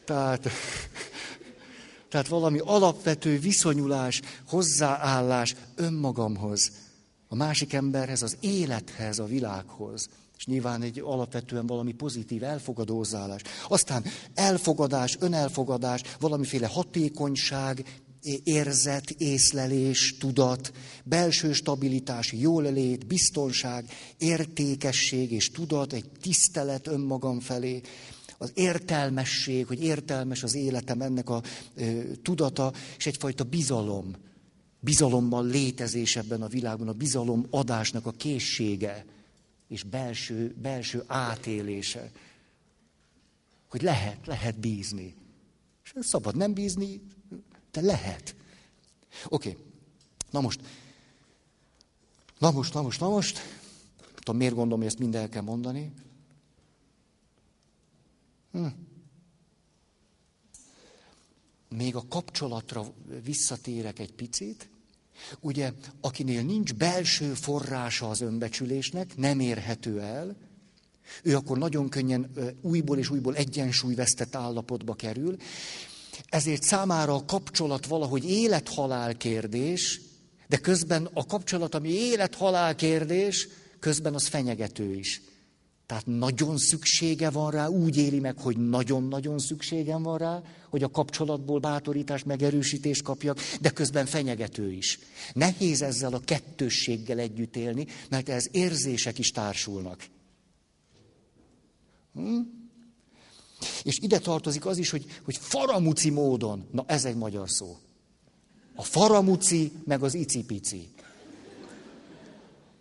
Tehát, 0.05 0.49
tehát 2.09 2.27
valami 2.27 2.59
alapvető 2.59 3.39
viszonyulás, 3.39 4.21
hozzáállás 4.47 5.55
önmagamhoz, 5.75 6.71
a 7.27 7.35
másik 7.35 7.73
emberhez, 7.73 8.21
az 8.21 8.37
élethez, 8.39 9.19
a 9.19 9.25
világhoz. 9.25 10.09
És 10.41 10.47
nyilván 10.47 10.81
egy 10.81 10.99
alapvetően 10.99 11.67
valami 11.67 11.91
pozitív 11.91 12.43
elfogadózálás. 12.43 13.41
Aztán 13.67 14.03
elfogadás, 14.33 15.17
önelfogadás, 15.19 16.01
valamiféle 16.19 16.67
hatékonyság, 16.67 17.85
érzet, 18.43 19.09
észlelés, 19.09 20.17
tudat, 20.17 20.73
belső 21.03 21.53
stabilitás, 21.53 22.31
jólét, 22.31 23.07
biztonság, 23.07 23.85
értékesség 24.17 25.31
és 25.31 25.51
tudat, 25.51 25.93
egy 25.93 26.09
tisztelet 26.21 26.87
önmagam 26.87 27.39
felé, 27.39 27.81
az 28.37 28.51
értelmesség, 28.53 29.67
hogy 29.67 29.83
értelmes 29.83 30.43
az 30.43 30.55
életem, 30.55 31.01
ennek 31.01 31.29
a 31.29 31.41
ö, 31.75 32.01
tudata, 32.21 32.73
és 32.97 33.05
egyfajta 33.05 33.43
bizalom. 33.43 34.15
Bizalommal 34.79 35.45
létezés 35.45 36.15
ebben 36.15 36.41
a 36.41 36.47
világban, 36.47 36.87
a 36.87 36.93
bizalom 36.93 37.45
adásnak 37.49 38.05
a 38.05 38.11
készsége 38.11 39.05
és 39.71 39.83
belső, 39.83 40.55
belső 40.61 41.03
átélése. 41.07 42.11
Hogy 43.69 43.81
lehet, 43.81 44.25
lehet 44.25 44.59
bízni. 44.59 45.15
És 45.83 45.93
szabad 45.99 46.35
nem 46.35 46.53
bízni, 46.53 47.01
de 47.71 47.81
lehet. 47.81 48.35
Oké, 49.27 49.49
okay. 49.49 49.63
na 50.31 50.41
most, 50.41 50.61
na 52.37 52.51
most, 52.51 52.73
na 52.73 52.81
most, 52.81 52.99
na 52.99 53.09
most, 53.09 53.39
tudom, 54.13 54.37
miért 54.37 54.53
gondolom, 54.53 54.79
hogy 54.79 54.87
ezt 54.87 54.99
mind 54.99 55.15
el 55.15 55.29
kell 55.29 55.41
mondani. 55.41 55.93
Hm. 58.51 58.67
Még 61.69 61.95
a 61.95 62.07
kapcsolatra 62.07 62.93
visszatérek 63.23 63.99
egy 63.99 64.13
picit. 64.13 64.69
Ugye, 65.39 65.71
akinél 66.01 66.41
nincs 66.41 66.73
belső 66.73 67.33
forrása 67.33 68.09
az 68.09 68.21
önbecsülésnek, 68.21 69.17
nem 69.17 69.39
érhető 69.39 70.01
el, 70.01 70.35
ő 71.23 71.35
akkor 71.35 71.57
nagyon 71.57 71.89
könnyen 71.89 72.31
újból 72.61 72.97
és 72.97 73.09
újból 73.09 73.35
egyensúlyvesztett 73.35 74.35
állapotba 74.35 74.93
kerül, 74.93 75.35
ezért 76.29 76.63
számára 76.63 77.15
a 77.15 77.25
kapcsolat 77.25 77.85
valahogy 77.85 78.29
élet-halál 78.29 79.17
kérdés, 79.17 80.01
de 80.47 80.57
közben 80.57 81.09
a 81.13 81.25
kapcsolat, 81.25 81.75
ami 81.75 81.89
élet-halál 81.89 82.75
kérdés, 82.75 83.47
közben 83.79 84.13
az 84.13 84.27
fenyegető 84.27 84.93
is. 84.93 85.21
Tehát 85.91 86.05
nagyon 86.05 86.57
szüksége 86.57 87.29
van 87.29 87.51
rá, 87.51 87.67
úgy 87.67 87.97
éli 87.97 88.19
meg, 88.19 88.39
hogy 88.39 88.57
nagyon-nagyon 88.57 89.39
szükségem 89.39 90.03
van 90.03 90.17
rá, 90.17 90.41
hogy 90.69 90.83
a 90.83 90.89
kapcsolatból 90.89 91.59
bátorítást, 91.59 92.25
megerősítést 92.25 93.01
kapjak, 93.01 93.39
de 93.61 93.69
közben 93.69 94.05
fenyegető 94.05 94.71
is. 94.71 94.99
Nehéz 95.33 95.81
ezzel 95.81 96.13
a 96.13 96.19
kettősséggel 96.19 97.19
együtt 97.19 97.55
élni, 97.55 97.85
mert 98.09 98.29
ez 98.29 98.47
érzések 98.51 99.19
is 99.19 99.31
társulnak. 99.31 100.05
Hm? 102.13 102.39
És 103.83 103.99
ide 103.99 104.19
tartozik 104.19 104.65
az 104.65 104.77
is, 104.77 104.89
hogy, 104.89 105.05
hogy 105.23 105.37
faramuci 105.37 106.09
módon, 106.09 106.67
na 106.71 106.83
ez 106.87 107.05
egy 107.05 107.15
magyar 107.15 107.49
szó. 107.49 107.77
A 108.75 108.83
faramuci, 108.83 109.71
meg 109.85 110.03
az 110.03 110.13
icipici 110.13 110.89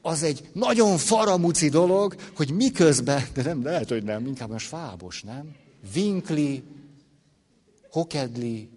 az 0.02 0.22
egy 0.22 0.48
nagyon 0.52 0.96
faramuci 0.96 1.68
dolog, 1.68 2.14
hogy 2.36 2.52
miközben, 2.52 3.22
de 3.34 3.42
nem, 3.42 3.64
lehet, 3.64 3.88
hogy 3.88 4.02
nem, 4.02 4.26
inkább 4.26 4.50
most 4.50 4.66
fábos, 4.66 5.22
nem? 5.22 5.56
Vinkli, 5.92 6.62
hokedli, 7.90 8.70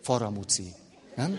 faramuci, 0.00 0.72
nem? 1.16 1.38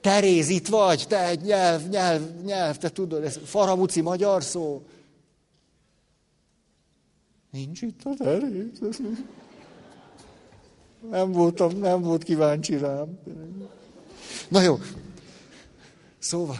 Teréz, 0.00 0.48
itt 0.48 0.68
vagy, 0.68 1.04
te 1.08 1.26
egy 1.26 1.40
nyelv, 1.40 1.88
nyelv, 1.88 2.22
nyelv, 2.44 2.76
te 2.76 2.88
tudod, 2.88 3.24
ez 3.24 3.38
faramuci 3.44 4.00
magyar 4.00 4.42
szó. 4.42 4.82
Nincs 7.50 7.82
itt 7.82 8.00
a 8.04 8.14
Teréz. 8.18 8.78
Nem 11.10 11.32
voltam, 11.32 11.78
nem 11.78 12.02
volt 12.02 12.22
kíváncsi 12.22 12.76
rám. 12.76 13.18
Na 14.48 14.60
jó. 14.60 14.78
Szóval. 16.18 16.56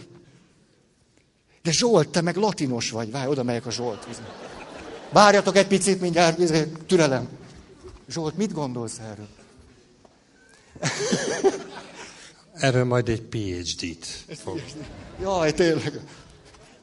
De 1.65 1.73
Zsolt, 1.73 2.09
te 2.09 2.21
meg 2.21 2.37
latinos 2.37 2.91
vagy. 2.91 3.11
Várj, 3.11 3.29
oda 3.29 3.43
megyek 3.43 3.67
a 3.67 3.71
Zsolt. 3.71 4.07
Várjatok 5.13 5.57
egy 5.57 5.67
picit, 5.67 6.01
mindjárt, 6.01 6.39
türelem. 6.87 7.29
Zsolt, 8.09 8.37
mit 8.37 8.53
gondolsz 8.53 8.99
erről? 8.99 9.29
Erről 12.53 12.85
majd 12.85 13.09
egy 13.09 13.23
PhD-t 13.23 14.07
fog. 14.37 14.63
Jaj, 15.21 15.53
tényleg. 15.53 16.01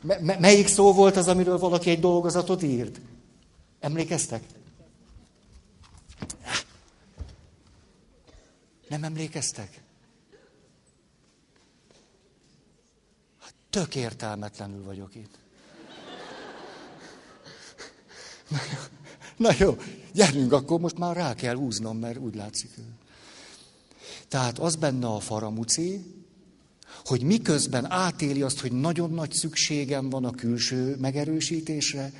M- 0.01 0.39
melyik 0.39 0.67
szó 0.67 0.93
volt 0.93 1.17
az, 1.17 1.27
amiről 1.27 1.57
valaki 1.57 1.89
egy 1.89 1.99
dolgozatot 1.99 2.63
írt? 2.63 2.99
Emlékeztek? 3.79 4.43
Nem 8.87 9.03
emlékeztek? 9.03 9.81
Tök 13.71 13.95
értelmetlenül 13.95 14.83
vagyok 14.83 15.15
itt. 15.15 15.39
Na 18.49 18.57
jó, 18.71 18.79
na 19.47 19.55
jó, 19.59 19.77
gyerünk, 20.13 20.53
akkor 20.53 20.79
most 20.79 20.97
már 20.97 21.15
rá 21.15 21.33
kell 21.33 21.55
húznom, 21.55 21.97
mert 21.97 22.17
úgy 22.17 22.35
látszik. 22.35 22.69
Tehát 24.27 24.59
az 24.59 24.75
benne 24.75 25.07
a 25.07 25.19
faramuci, 25.19 26.05
hogy 27.05 27.23
miközben 27.23 27.91
átéli 27.91 28.41
azt, 28.41 28.59
hogy 28.59 28.71
nagyon 28.71 29.11
nagy 29.11 29.31
szükségem 29.31 30.09
van 30.09 30.25
a 30.25 30.31
külső 30.31 30.95
megerősítésre, 30.99 32.13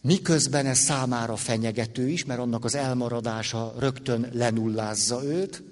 miközben 0.00 0.66
ez 0.66 0.78
számára 0.78 1.36
fenyegető 1.36 2.08
is, 2.08 2.24
mert 2.24 2.40
annak 2.40 2.64
az 2.64 2.74
elmaradása 2.74 3.74
rögtön 3.78 4.28
lenullázza 4.32 5.24
őt, 5.24 5.62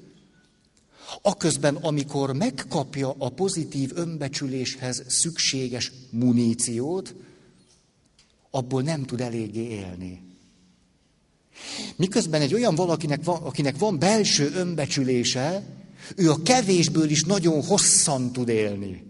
aközben, 1.22 1.76
amikor 1.76 2.32
megkapja 2.32 3.14
a 3.18 3.28
pozitív 3.28 3.90
önbecsüléshez 3.94 5.04
szükséges 5.08 5.92
muníciót, 6.10 7.14
abból 8.50 8.82
nem 8.82 9.04
tud 9.04 9.20
eléggé 9.20 9.68
élni. 9.68 10.22
Miközben 11.96 12.40
egy 12.40 12.54
olyan 12.54 12.74
valakinek 12.74 13.24
van, 13.24 13.42
akinek 13.42 13.78
van 13.78 13.98
belső 13.98 14.52
önbecsülése, 14.54 15.64
ő 16.16 16.30
a 16.30 16.42
kevésből 16.42 17.10
is 17.10 17.24
nagyon 17.24 17.62
hosszan 17.62 18.32
tud 18.32 18.48
élni. 18.48 19.02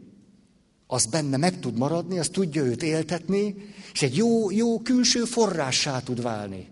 Az 0.87 1.07
benne 1.07 1.37
meg 1.37 1.61
tud 1.61 1.79
maradni, 1.79 2.19
az 2.19 2.29
tudja 2.29 2.63
őt 2.63 2.83
éltetni, 2.83 3.55
és 3.93 4.03
egy 4.03 4.17
jó, 4.17 4.51
jó 4.51 4.81
külső 4.81 5.25
forrássá 5.25 6.01
tud 6.01 6.23
válni. 6.23 6.69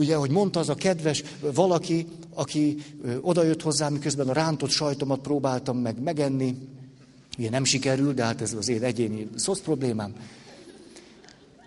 Ugye, 0.00 0.14
hogy 0.14 0.30
mondta 0.30 0.60
az 0.60 0.68
a 0.68 0.74
kedves 0.74 1.22
valaki, 1.40 2.06
aki 2.34 2.76
odajött 3.20 3.62
hozzám, 3.62 3.92
miközben 3.92 4.28
a 4.28 4.32
rántott 4.32 4.70
sajtomat 4.70 5.20
próbáltam 5.20 5.78
meg 5.78 6.02
megenni, 6.02 6.56
ugye 7.38 7.50
nem 7.50 7.64
sikerült, 7.64 8.14
de 8.14 8.24
hát 8.24 8.40
ez 8.40 8.52
az 8.52 8.68
én 8.68 8.82
egyéni 8.82 9.28
szosz 9.36 9.60
problémám, 9.60 10.14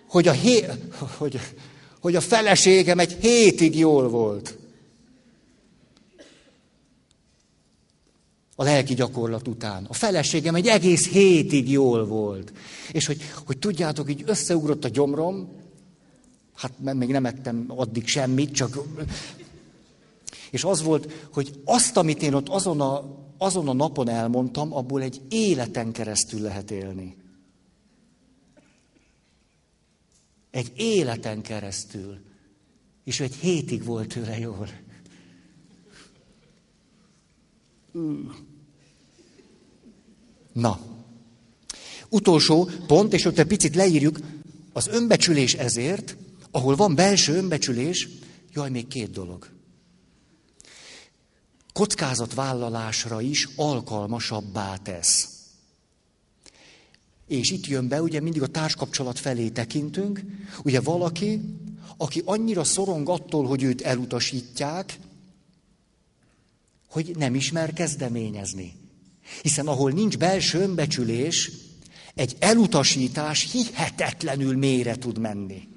hogy 0.08 0.28
a, 0.28 0.32
hé, 0.32 0.64
hogy, 1.18 1.40
hogy 2.00 2.16
a 2.16 2.20
feleségem 2.20 2.98
egy 2.98 3.12
hétig 3.20 3.78
jól 3.78 4.08
volt. 4.08 4.56
A 8.56 8.64
lelki 8.64 8.94
gyakorlat 8.94 9.48
után. 9.48 9.84
A 9.88 9.94
feleségem 9.94 10.54
egy 10.54 10.66
egész 10.66 11.08
hétig 11.08 11.70
jól 11.70 12.06
volt. 12.06 12.52
És 12.92 13.06
hogy, 13.06 13.20
hogy 13.46 13.58
tudjátok, 13.58 14.10
így 14.10 14.22
összeugrott 14.26 14.84
a 14.84 14.88
gyomrom, 14.88 15.62
hát 16.54 16.78
még 16.78 17.08
nem 17.08 17.26
ettem 17.26 17.64
addig 17.68 18.06
semmit, 18.06 18.54
csak... 18.54 18.78
És 20.50 20.64
az 20.64 20.82
volt, 20.82 21.28
hogy 21.32 21.60
azt, 21.64 21.96
amit 21.96 22.22
én 22.22 22.34
ott 22.34 22.48
azon 22.48 22.80
a, 22.80 23.22
azon 23.38 23.68
a 23.68 23.72
napon 23.72 24.08
elmondtam, 24.08 24.74
abból 24.74 25.02
egy 25.02 25.20
életen 25.28 25.92
keresztül 25.92 26.40
lehet 26.40 26.70
élni. 26.70 27.16
Egy 30.50 30.72
életen 30.76 31.42
keresztül. 31.42 32.18
És 33.04 33.20
egy 33.20 33.34
hétig 33.34 33.84
volt 33.84 34.08
tőle 34.08 34.38
jól. 34.38 34.68
Na. 40.52 40.80
Utolsó 42.08 42.70
pont, 42.86 43.12
és 43.12 43.24
ott 43.24 43.38
egy 43.38 43.46
picit 43.46 43.74
leírjuk, 43.74 44.18
az 44.72 44.86
önbecsülés 44.86 45.54
ezért, 45.54 46.16
ahol 46.54 46.76
van 46.76 46.94
belső 46.94 47.36
önbecsülés, 47.36 48.08
jaj, 48.52 48.70
még 48.70 48.86
két 48.86 49.10
dolog. 49.10 49.50
Kockázatvállalásra 51.72 53.20
is 53.20 53.48
alkalmasabbá 53.56 54.76
tesz. 54.76 55.28
És 57.26 57.50
itt 57.50 57.66
jön 57.66 57.88
be, 57.88 58.02
ugye 58.02 58.20
mindig 58.20 58.42
a 58.42 58.46
társkapcsolat 58.46 59.18
felé 59.18 59.48
tekintünk, 59.48 60.20
ugye 60.64 60.80
valaki, 60.80 61.40
aki 61.96 62.22
annyira 62.24 62.64
szorong 62.64 63.08
attól, 63.08 63.46
hogy 63.46 63.62
őt 63.62 63.80
elutasítják, 63.80 64.98
hogy 66.88 67.16
nem 67.16 67.34
ismer 67.34 67.72
kezdeményezni. 67.72 68.74
Hiszen 69.42 69.66
ahol 69.66 69.90
nincs 69.90 70.18
belső 70.18 70.60
önbecsülés, 70.60 71.50
egy 72.14 72.36
elutasítás 72.38 73.52
hihetetlenül 73.52 74.56
mélyre 74.56 74.96
tud 74.96 75.18
menni. 75.18 75.72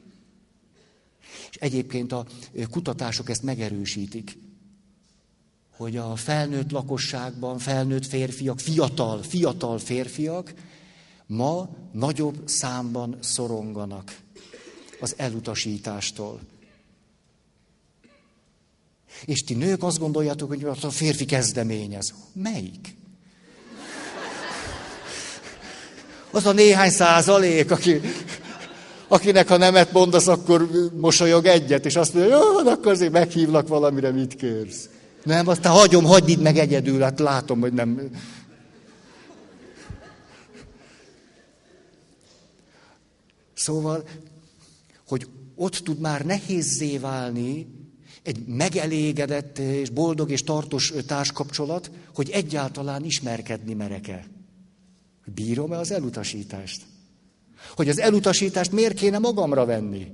És 1.49 1.55
egyébként 1.55 2.11
a 2.11 2.25
kutatások 2.69 3.29
ezt 3.29 3.43
megerősítik, 3.43 4.37
hogy 5.77 5.97
a 5.97 6.15
felnőtt 6.15 6.71
lakosságban 6.71 7.57
felnőtt 7.57 8.05
férfiak, 8.05 8.59
fiatal, 8.59 9.23
fiatal 9.23 9.77
férfiak 9.77 10.53
ma 11.27 11.69
nagyobb 11.91 12.41
számban 12.45 13.17
szoronganak 13.21 14.17
az 14.99 15.13
elutasítástól. 15.17 16.39
És 19.25 19.39
ti 19.39 19.53
nők 19.53 19.83
azt 19.83 19.99
gondoljátok, 19.99 20.47
hogy 20.47 20.63
a 20.63 20.89
férfi 20.89 21.25
kezdeményez. 21.25 22.13
Melyik? 22.33 22.95
Az 26.31 26.45
a 26.45 26.51
néhány 26.51 26.89
százalék, 26.89 27.71
aki, 27.71 28.01
akinek 29.07 29.47
ha 29.47 29.57
nemet 29.57 29.91
mondasz, 29.91 30.27
akkor 30.27 30.69
mosolyog 30.97 31.45
egyet, 31.45 31.85
és 31.85 31.95
azt 31.95 32.13
mondja, 32.13 32.37
jó, 32.37 32.71
akkor 32.71 32.91
azért 32.91 33.11
meghívlak 33.11 33.67
valamire, 33.67 34.11
mit 34.11 34.35
kérsz. 34.35 34.89
Nem, 35.23 35.47
aztán 35.47 35.73
hagyom, 35.73 36.03
hagyd 36.03 36.41
meg 36.41 36.57
egyedül, 36.57 37.01
hát 37.01 37.19
látom, 37.19 37.59
hogy 37.59 37.73
nem. 37.73 38.09
Szóval, 43.53 44.03
hogy 45.07 45.27
ott 45.55 45.75
tud 45.75 45.99
már 45.99 46.25
nehézzé 46.25 46.97
válni 46.97 47.67
egy 48.23 48.45
megelégedett 48.45 49.57
és 49.57 49.89
boldog 49.89 50.31
és 50.31 50.43
tartós 50.43 50.93
társkapcsolat, 51.07 51.91
hogy 52.15 52.29
egyáltalán 52.29 53.03
ismerkedni 53.03 53.73
mereke. 53.73 54.25
Bírom-e 55.25 55.77
az 55.77 55.91
elutasítást? 55.91 56.81
Hogy 57.75 57.89
az 57.89 57.99
elutasítást 57.99 58.71
miért 58.71 58.93
kéne 58.93 59.17
magamra 59.17 59.65
venni? 59.65 60.07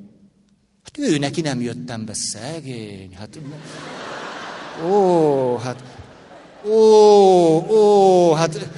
Hát 0.84 0.98
ő 1.10 1.18
neki 1.18 1.42
nem 1.42 1.62
jöttem 1.62 2.06
be, 2.06 2.14
szegény. 2.14 3.16
Hát, 3.20 3.40
ó, 4.90 5.58
hát, 5.58 5.84
ó, 6.66 6.76
ó, 7.70 8.34
hát, 8.34 8.70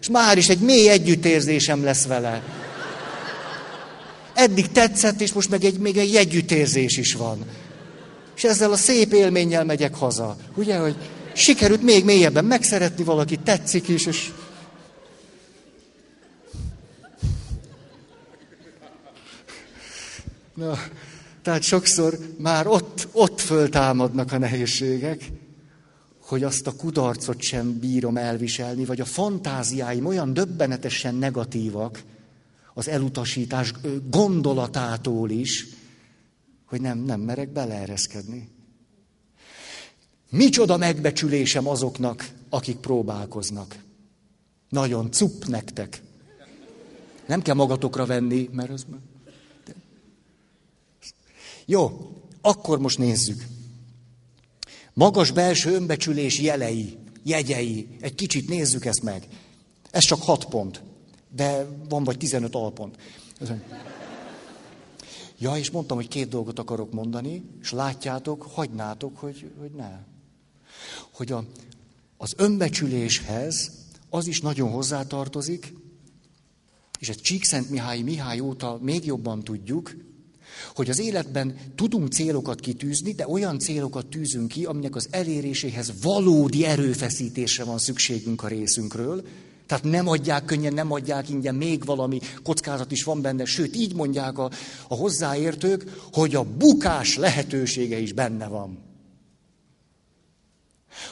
és 0.00 0.08
már 0.08 0.38
is 0.38 0.48
egy 0.48 0.60
mély 0.60 0.88
együttérzésem 0.88 1.84
lesz 1.84 2.06
vele. 2.06 2.42
Eddig 4.34 4.68
tetszett, 4.68 5.20
és 5.20 5.32
most 5.32 5.50
meg 5.50 5.64
egy, 5.64 5.78
még 5.78 5.96
egy 5.96 6.14
együttérzés 6.14 6.96
is 6.96 7.14
van. 7.14 7.38
És 8.36 8.44
ezzel 8.44 8.72
a 8.72 8.76
szép 8.76 9.12
élménnyel 9.12 9.64
megyek 9.64 9.94
haza. 9.94 10.36
Ugye, 10.54 10.76
hogy 10.76 10.96
sikerült 11.32 11.82
még 11.82 12.04
mélyebben 12.04 12.44
megszeretni 12.44 13.04
valakit, 13.04 13.40
tetszik 13.40 13.88
is, 13.88 14.06
és 14.06 14.30
Na, 20.62 20.78
tehát 21.42 21.62
sokszor 21.62 22.18
már 22.38 22.66
ott, 22.66 23.08
ott 23.12 23.40
föltámadnak 23.40 24.32
a 24.32 24.38
nehézségek, 24.38 25.30
hogy 26.20 26.42
azt 26.42 26.66
a 26.66 26.76
kudarcot 26.76 27.40
sem 27.40 27.78
bírom 27.78 28.16
elviselni, 28.16 28.84
vagy 28.84 29.00
a 29.00 29.04
fantáziáim 29.04 30.06
olyan 30.06 30.32
döbbenetesen 30.32 31.14
negatívak 31.14 32.02
az 32.74 32.88
elutasítás 32.88 33.72
gondolatától 34.10 35.30
is, 35.30 35.66
hogy 36.64 36.80
nem, 36.80 36.98
nem 36.98 37.20
merek 37.20 37.48
beleereszkedni. 37.52 38.48
Micsoda 40.30 40.76
megbecsülésem 40.76 41.68
azoknak, 41.68 42.28
akik 42.48 42.76
próbálkoznak. 42.76 43.76
Nagyon 44.68 45.10
cup 45.10 45.46
nektek. 45.46 46.02
Nem 47.26 47.42
kell 47.42 47.54
magatokra 47.54 48.06
venni, 48.06 48.48
mert 48.52 48.70
az... 48.70 48.86
Jó, 51.72 52.10
akkor 52.40 52.78
most 52.78 52.98
nézzük. 52.98 53.46
Magas 54.92 55.30
belső 55.30 55.74
önbecsülés 55.74 56.40
jelei, 56.40 56.98
jegyei. 57.22 57.96
Egy 58.00 58.14
kicsit 58.14 58.48
nézzük 58.48 58.84
ezt 58.84 59.02
meg. 59.02 59.28
Ez 59.90 60.04
csak 60.04 60.22
hat 60.22 60.44
pont, 60.44 60.82
de 61.34 61.66
van 61.88 62.04
vagy 62.04 62.18
15 62.18 62.54
alpont. 62.54 62.96
Ja, 65.38 65.56
és 65.56 65.70
mondtam, 65.70 65.96
hogy 65.96 66.08
két 66.08 66.28
dolgot 66.28 66.58
akarok 66.58 66.92
mondani, 66.92 67.42
és 67.62 67.70
látjátok, 67.70 68.42
hagynátok, 68.42 69.18
hogy, 69.18 69.50
hogy 69.60 69.70
ne. 69.70 69.98
Hogy 71.10 71.32
a, 71.32 71.44
az 72.16 72.34
önbecsüléshez 72.36 73.70
az 74.10 74.26
is 74.26 74.40
nagyon 74.40 74.70
hozzátartozik, 74.70 75.74
és 76.98 77.08
ezt 77.08 77.22
Csíkszent 77.22 77.70
Mihály 77.70 78.00
Mihály 78.00 78.40
óta 78.40 78.78
még 78.80 79.04
jobban 79.04 79.42
tudjuk, 79.42 79.94
hogy 80.74 80.90
az 80.90 81.00
életben 81.00 81.56
tudunk 81.74 82.12
célokat 82.12 82.60
kitűzni, 82.60 83.12
de 83.12 83.28
olyan 83.28 83.58
célokat 83.58 84.06
tűzünk 84.06 84.48
ki, 84.48 84.64
aminek 84.64 84.96
az 84.96 85.08
eléréséhez 85.10 85.92
valódi 86.02 86.64
erőfeszítésre 86.64 87.64
van 87.64 87.78
szükségünk 87.78 88.42
a 88.42 88.48
részünkről. 88.48 89.24
Tehát 89.66 89.84
nem 89.84 90.08
adják 90.08 90.44
könnyen, 90.44 90.74
nem 90.74 90.92
adják 90.92 91.28
ingyen, 91.28 91.54
még 91.54 91.84
valami 91.84 92.18
kockázat 92.42 92.92
is 92.92 93.02
van 93.02 93.20
benne, 93.20 93.44
sőt 93.44 93.76
így 93.76 93.94
mondják 93.94 94.38
a, 94.38 94.50
a 94.88 94.94
hozzáértők, 94.94 95.84
hogy 96.12 96.34
a 96.34 96.42
bukás 96.42 97.16
lehetősége 97.16 97.98
is 97.98 98.12
benne 98.12 98.46
van. 98.46 98.78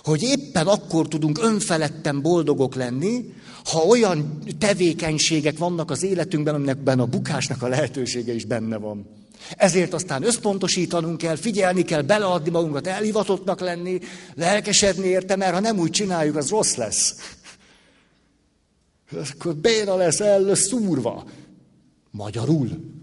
Hogy 0.02 0.22
éppen 0.22 0.66
akkor 0.66 1.08
tudunk 1.08 1.42
önfeledten 1.42 2.22
boldogok 2.22 2.74
lenni, 2.74 3.34
ha 3.64 3.78
olyan 3.78 4.38
tevékenységek 4.58 5.58
vannak 5.58 5.90
az 5.90 6.02
életünkben, 6.02 6.54
aminekben 6.54 7.00
a 7.00 7.06
bukásnak 7.06 7.62
a 7.62 7.68
lehetősége 7.68 8.34
is 8.34 8.44
benne 8.44 8.76
van. 8.76 9.06
Ezért 9.56 9.92
aztán 9.92 10.22
összpontosítanunk 10.22 11.18
kell, 11.18 11.36
figyelni 11.36 11.82
kell, 11.82 12.02
beleadni 12.02 12.50
magunkat, 12.50 12.86
elhivatottnak 12.86 13.60
lenni, 13.60 13.98
lelkesedni 14.34 15.06
érte, 15.06 15.36
mert 15.36 15.52
ha 15.52 15.60
nem 15.60 15.78
úgy 15.78 15.90
csináljuk, 15.90 16.36
az 16.36 16.48
rossz 16.48 16.74
lesz. 16.74 17.14
Akkor 19.12 19.56
béna 19.56 19.96
lesz 19.96 20.20
el 20.20 20.54
szúrva. 20.54 21.24
Magyarul. 22.10 22.98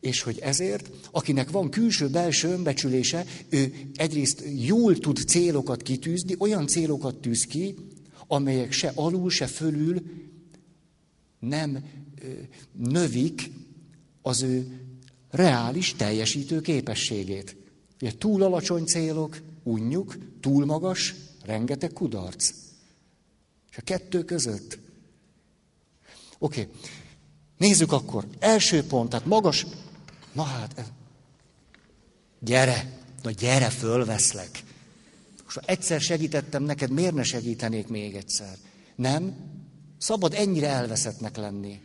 És 0.00 0.22
hogy 0.22 0.38
ezért, 0.38 0.90
akinek 1.10 1.50
van 1.50 1.70
külső-belső 1.70 2.48
önbecsülése, 2.48 3.24
ő 3.48 3.72
egyrészt 3.94 4.42
jól 4.56 4.98
tud 4.98 5.16
célokat 5.16 5.82
kitűzni, 5.82 6.34
olyan 6.38 6.66
célokat 6.66 7.16
tűz 7.16 7.44
ki, 7.44 7.74
amelyek 8.26 8.72
se 8.72 8.92
alul, 8.94 9.30
se 9.30 9.46
fölül 9.46 10.02
nem 11.48 11.84
növik 12.72 13.50
az 14.22 14.42
ő 14.42 14.80
reális 15.30 15.94
teljesítő 15.94 16.60
képességét. 16.60 17.56
Ugye 18.00 18.12
túl 18.18 18.42
alacsony 18.42 18.84
célok, 18.84 19.40
unjuk, 19.62 20.16
túl 20.40 20.64
magas, 20.64 21.14
rengeteg 21.44 21.92
kudarc. 21.92 22.52
És 23.70 23.76
a 23.76 23.82
kettő 23.82 24.24
között. 24.24 24.78
Oké, 26.38 26.68
nézzük 27.58 27.92
akkor. 27.92 28.26
Első 28.38 28.84
pont, 28.84 29.10
tehát 29.10 29.26
magas, 29.26 29.66
na 30.32 30.42
hát, 30.42 30.92
gyere, 32.40 33.00
na 33.22 33.30
gyere, 33.30 33.70
fölveszlek. 33.70 34.64
Ha 35.46 35.60
egyszer 35.64 36.00
segítettem 36.00 36.62
neked, 36.62 36.90
miért 36.90 37.14
ne 37.14 37.22
segítenék 37.22 37.88
még 37.88 38.14
egyszer? 38.14 38.56
Nem? 38.96 39.34
Szabad 39.98 40.34
ennyire 40.34 40.68
elveszettnek 40.68 41.36
lenni. 41.36 41.80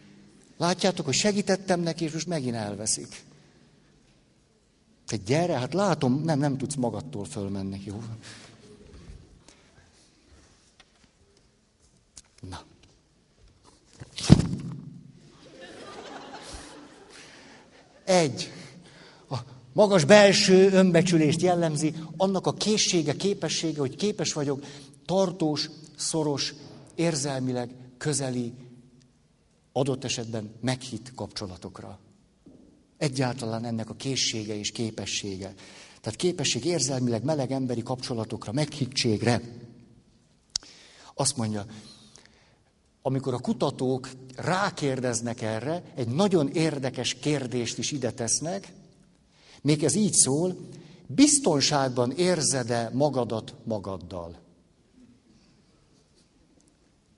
Látjátok, 0.58 1.06
hogy 1.06 1.16
segítettem 1.16 1.80
neki, 1.80 2.04
és 2.04 2.12
most 2.12 2.28
megint 2.28 2.56
elveszik. 2.56 3.24
Te 5.08 5.18
gyere, 5.18 5.58
hát 5.58 5.74
látom, 5.74 6.22
nem, 6.24 6.40
nem 6.40 6.58
tudsz 6.58 6.76
magadtól 6.76 7.26
fölmenni, 7.26 7.82
jó? 7.86 8.04
Na. 12.50 12.62
Egy. 18.04 18.52
A 19.30 19.38
magas 19.74 20.06
belső 20.06 20.72
önbecsülést 20.72 21.42
jellemzi, 21.42 21.96
annak 22.18 22.48
a 22.48 22.54
készsége, 22.54 23.16
képessége, 23.16 23.80
hogy 23.80 23.96
képes 23.96 24.34
vagyok 24.34 24.66
tartós, 25.06 25.70
szoros, 25.98 26.54
érzelmileg 26.96 27.70
közeli 28.02 28.54
adott 29.72 30.04
esetben 30.04 30.54
meghitt 30.62 31.14
kapcsolatokra. 31.16 32.00
Egyáltalán 32.98 33.66
ennek 33.66 33.90
a 33.90 33.96
készsége 33.96 34.56
és 34.56 34.72
képessége. 34.72 35.54
Tehát 36.02 36.20
képesség 36.20 36.66
érzelmileg 36.66 37.24
meleg 37.24 37.52
emberi 37.52 37.84
kapcsolatokra, 37.84 38.52
meghittségre. 38.52 39.42
Azt 41.14 41.38
mondja, 41.38 41.66
amikor 43.02 43.34
a 43.34 43.40
kutatók 43.40 44.10
rákérdeznek 44.36 45.42
erre, 45.42 45.84
egy 45.96 46.08
nagyon 46.08 46.48
érdekes 46.48 47.14
kérdést 47.14 47.78
is 47.78 47.92
ide 47.92 48.12
tesznek, 48.12 48.74
még 49.62 49.84
ez 49.84 49.96
így 49.96 50.14
szól, 50.14 50.58
biztonságban 51.08 52.12
érzed-e 52.12 52.90
magadat 52.94 53.56
magaddal? 53.64 54.40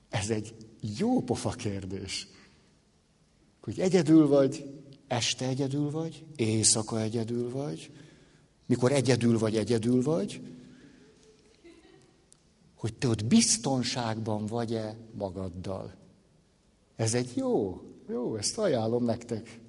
Ez 0.10 0.30
egy 0.30 0.63
jó 0.98 1.22
pofa 1.22 1.50
kérdés. 1.50 2.28
Hogy 3.62 3.80
egyedül 3.80 4.28
vagy, 4.28 4.82
este 5.08 5.48
egyedül 5.48 5.92
vagy, 5.92 6.26
éjszaka 6.36 7.02
egyedül 7.02 7.50
vagy, 7.50 7.92
mikor 8.66 8.92
egyedül 8.92 9.38
vagy, 9.38 9.58
egyedül 9.58 10.02
vagy, 10.02 10.42
hogy 12.76 12.94
te 12.94 13.08
ott 13.08 13.26
biztonságban 13.26 14.46
vagy-e 14.46 14.98
magaddal. 15.18 15.96
Ez 16.96 17.14
egy 17.14 17.32
jó, 17.36 17.82
jó, 18.10 18.36
ezt 18.36 18.58
ajánlom 18.58 19.04
nektek. 19.04 19.60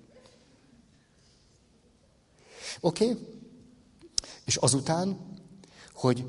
Oké? 2.81 3.11
Okay? 3.11 3.27
És 4.45 4.57
azután, 4.57 5.19
hogy 5.93 6.25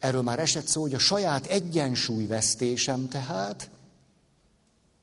erről 0.00 0.22
már 0.22 0.38
esett 0.38 0.66
szó, 0.66 0.80
hogy 0.80 0.94
a 0.94 0.98
saját 0.98 1.46
egyensúlyvesztésem 1.46 3.08
tehát 3.08 3.70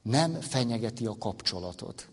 nem 0.01 0.41
fenyegeti 0.41 1.05
a 1.05 1.17
kapcsolatot. 1.17 2.09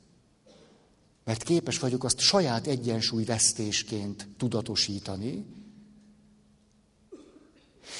Mert 1.25 1.42
képes 1.42 1.79
vagyok 1.79 2.05
azt 2.05 2.18
saját 2.18 2.66
egyensúlyvesztésként 2.66 4.29
tudatosítani, 4.37 5.44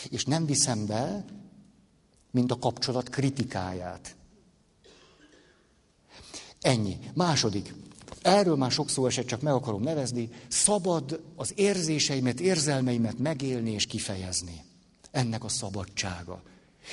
és 0.09 0.25
nem 0.25 0.47
viszem 0.47 0.87
be, 0.87 1.25
mint 2.31 2.51
a 2.51 2.59
kapcsolat 2.59 3.09
kritikáját. 3.09 4.16
Ennyi. 6.61 6.99
Második. 7.14 7.75
Erről 8.23 8.57
már 8.57 8.70
sokszor 8.70 9.09
esett, 9.09 9.27
csak 9.27 9.40
meg 9.40 9.53
akarom 9.53 9.83
nevezni. 9.83 10.31
Szabad 10.49 11.23
az 11.37 11.53
érzéseimet, 11.57 12.40
érzelmeimet 12.40 13.18
megélni 13.18 13.70
és 13.70 13.87
kifejezni. 13.87 14.64
Ennek 15.14 15.44
a 15.44 15.48
szabadsága. 15.48 16.42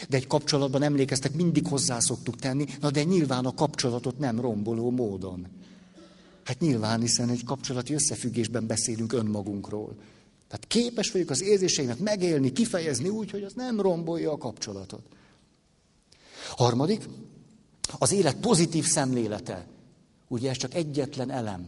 De 0.10 0.18
egy 0.18 0.28
kapcsolatban 0.28 0.84
emlékeztek, 0.84 1.34
mindig 1.34 1.68
hozzá 1.68 2.00
szoktuk 2.00 2.36
tenni, 2.36 2.66
na 2.80 2.92
de 2.92 3.04
nyilván 3.04 3.46
a 3.46 3.54
kapcsolatot 3.54 4.18
nem 4.18 4.40
romboló 4.40 4.90
módon. 4.90 5.48
Hát 6.44 6.60
nyilván, 6.60 7.02
hiszen 7.02 7.30
egy 7.30 7.44
kapcsolati 7.44 7.94
összefüggésben 7.94 8.68
beszélünk 8.68 9.14
önmagunkról. 9.14 9.96
Tehát 10.48 10.68
képes 10.68 11.12
vagyok 11.12 11.30
az 11.30 11.42
érzéseimet 11.42 12.00
megélni, 12.00 12.52
kifejezni 12.52 13.10
úgy, 13.10 13.32
hogy 13.32 13.44
az 13.44 13.54
nem 13.54 13.82
rombolja 13.82 14.32
a 14.32 14.38
kapcsolatot. 14.38 15.04
Harmadik, 16.56 17.08
az 17.98 18.12
élet 18.12 18.36
pozitív 18.36 18.86
szemlélete. 18.86 19.68
Ugye 20.28 20.50
ez 20.50 20.58
csak 20.58 20.74
egyetlen 20.74 21.32
elem. 21.32 21.68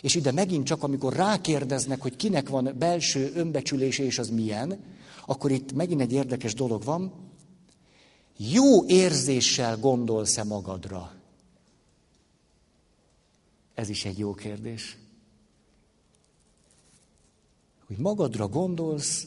És 0.00 0.14
ide 0.14 0.32
megint 0.32 0.66
csak, 0.66 0.82
amikor 0.82 1.12
rákérdeznek, 1.12 2.00
hogy 2.00 2.16
kinek 2.16 2.48
van 2.48 2.74
belső 2.78 3.32
önbecsülése 3.34 4.04
és 4.04 4.18
az 4.18 4.28
milyen, 4.28 4.78
akkor 5.26 5.50
itt 5.50 5.72
megint 5.72 6.00
egy 6.00 6.12
érdekes 6.12 6.54
dolog 6.54 6.82
van. 6.84 7.12
Jó 8.36 8.86
érzéssel 8.86 9.78
gondolsz-e 9.78 10.44
magadra? 10.44 11.14
Ez 13.74 13.88
is 13.88 14.04
egy 14.04 14.18
jó 14.18 14.34
kérdés. 14.34 14.98
Hogy 17.86 17.96
magadra 17.98 18.48
gondolsz, 18.48 19.26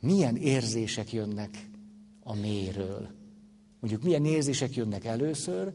milyen 0.00 0.36
érzések 0.36 1.12
jönnek 1.12 1.68
a 2.22 2.34
méről. 2.34 3.10
Mondjuk 3.80 4.02
milyen 4.02 4.24
érzések 4.24 4.74
jönnek 4.74 5.04
először, 5.04 5.72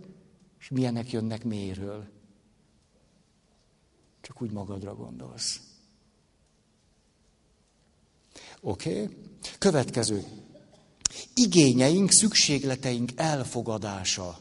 és 0.60 0.70
milyenek 0.70 1.12
jönnek 1.12 1.44
méről. 1.44 2.08
Csak 4.22 4.42
úgy 4.42 4.52
magadra 4.52 4.96
gondolsz. 4.96 5.67
Oké? 8.68 8.90
Okay? 8.90 9.08
Következő. 9.58 10.24
Igényeink, 11.34 12.12
szükségleteink 12.12 13.12
elfogadása. 13.16 14.40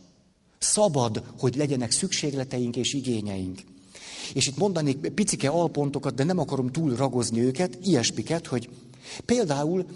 Szabad, 0.59 1.23
hogy 1.39 1.57
legyenek 1.57 1.91
szükségleteink 1.91 2.77
és 2.77 2.93
igényeink. 2.93 3.61
És 4.35 4.47
itt 4.47 4.57
mondanék 4.57 4.97
picike 4.97 5.49
alpontokat, 5.49 6.15
de 6.15 6.25
nem 6.25 6.39
akarom 6.39 6.73
túl 6.73 6.97
ragozni 6.97 7.41
őket, 7.41 7.79
ilyesmiket, 7.83 8.47
hogy 8.47 8.69
például, 9.25 9.87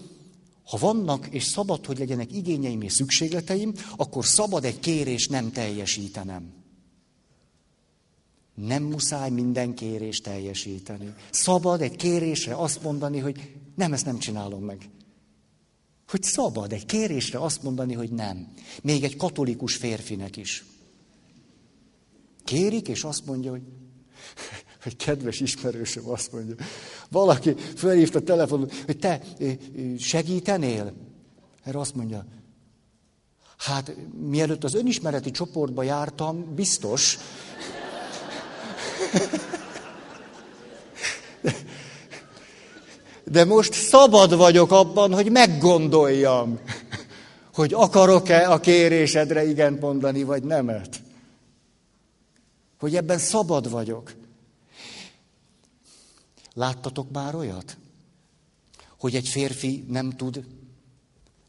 ha 0.65 0.77
vannak 0.77 1.29
és 1.31 1.45
szabad, 1.45 1.87
hogy 1.87 1.99
legyenek 1.99 2.33
igényeim 2.33 2.83
és 2.83 2.93
szükségleteim, 2.93 3.73
akkor 3.97 4.27
szabad 4.27 4.65
egy 4.65 4.79
kérés 4.79 5.27
nem 5.27 5.53
teljesítenem. 5.53 6.53
Nem 8.55 8.83
muszáj 8.83 9.31
minden 9.31 9.75
kérést 9.75 10.23
teljesíteni. 10.23 11.15
Szabad 11.31 11.81
egy 11.81 11.97
kérésre 11.97 12.55
azt 12.55 12.83
mondani, 12.83 13.19
hogy 13.19 13.60
nem, 13.81 13.93
ezt 13.93 14.05
nem 14.05 14.19
csinálom 14.19 14.65
meg. 14.65 14.91
Hogy 16.09 16.23
szabad 16.23 16.73
egy 16.73 16.87
kérésre 16.87 17.39
azt 17.39 17.63
mondani, 17.63 17.95
hogy 17.95 18.13
nem. 18.13 18.53
Még 18.83 19.05
egy 19.05 19.17
katolikus 19.17 19.77
férfinek 19.77 20.37
is. 20.37 20.65
Kérik, 22.45 22.89
és 22.89 23.05
azt 23.05 23.27
mondja, 23.27 23.51
hogy 23.51 23.63
egy 24.85 24.97
kedves 24.97 25.41
ismerősöm 25.41 26.09
azt 26.09 26.33
mondja, 26.33 26.55
valaki 27.11 27.55
felhívta 27.55 28.23
telefonon, 28.23 28.71
hogy 28.85 28.99
te 28.99 29.23
segítenél? 29.99 30.95
Erre 31.63 31.79
azt 31.79 31.95
mondja, 31.95 32.27
hát 33.57 33.97
mielőtt 34.21 34.65
az 34.65 34.75
önismereti 34.75 35.31
csoportba 35.31 35.83
jártam, 35.83 36.55
biztos. 36.55 37.19
De 43.31 43.45
most 43.45 43.73
szabad 43.73 44.37
vagyok 44.37 44.71
abban, 44.71 45.15
hogy 45.15 45.31
meggondoljam, 45.31 46.59
hogy 47.55 47.73
akarok-e 47.73 48.51
a 48.51 48.61
kérésedre 48.61 49.49
igent 49.49 49.81
mondani, 49.81 50.23
vagy 50.23 50.43
nemet. 50.43 51.03
Hogy 52.79 52.97
ebben 52.97 53.19
szabad 53.19 53.71
vagyok. 53.71 54.15
Láttatok 56.55 57.11
már 57.11 57.35
olyat? 57.35 57.77
Hogy 58.99 59.15
egy 59.15 59.29
férfi 59.29 59.85
nem 59.89 60.11
tud 60.11 60.45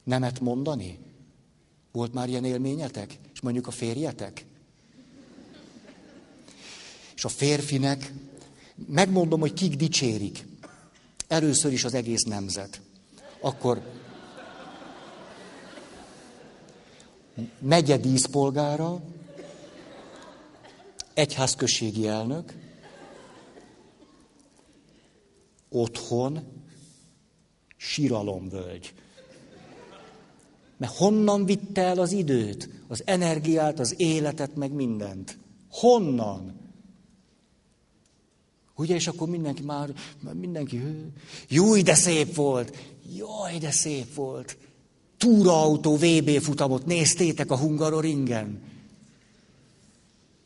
nemet 0.04 0.40
mondani? 0.40 1.00
Volt 1.92 2.14
már 2.14 2.30
ilyen 2.30 2.46
élményetek? 2.46 3.18
És 3.34 3.42
mondjuk 3.42 3.68
a 3.68 3.72
férjetek? 3.72 4.46
És 7.16 7.26
a 7.26 7.30
férfinek, 7.30 8.14
megmondom, 8.88 9.40
hogy 9.40 9.54
kik 9.54 9.76
dicsérik. 9.76 10.50
Először 11.32 11.72
is 11.72 11.84
az 11.84 11.94
egész 11.94 12.24
nemzet. 12.24 12.82
Akkor 13.42 13.82
megye 17.60 17.98
díszpolgára, 17.98 19.02
egyházközségi 21.14 22.08
elnök, 22.08 22.54
otthon 25.70 26.40
síralomvölgy. 27.78 28.94
Mert 30.78 30.96
honnan 30.96 31.46
vitte 31.46 31.82
el 31.82 32.00
az 32.00 32.12
időt, 32.12 32.70
az 32.88 33.02
energiát, 33.06 33.80
az 33.80 33.94
életet, 33.98 34.56
meg 34.56 34.72
mindent? 34.72 35.38
Honnan? 35.70 36.61
Ugye, 38.82 38.96
és 38.96 39.08
akkor 39.08 39.28
mindenki 39.28 39.62
már, 39.62 39.90
mindenki, 40.34 40.82
jó, 41.48 41.82
de 41.82 41.94
szép 41.94 42.36
volt, 42.36 42.78
jaj, 43.16 43.58
de 43.58 43.72
szép 43.72 44.14
volt. 44.14 44.58
Túraautó 45.18 45.96
VB 45.96 46.30
futamot 46.30 46.86
néztétek 46.86 47.52
a 47.52 47.58
Hungaroringen? 47.58 48.62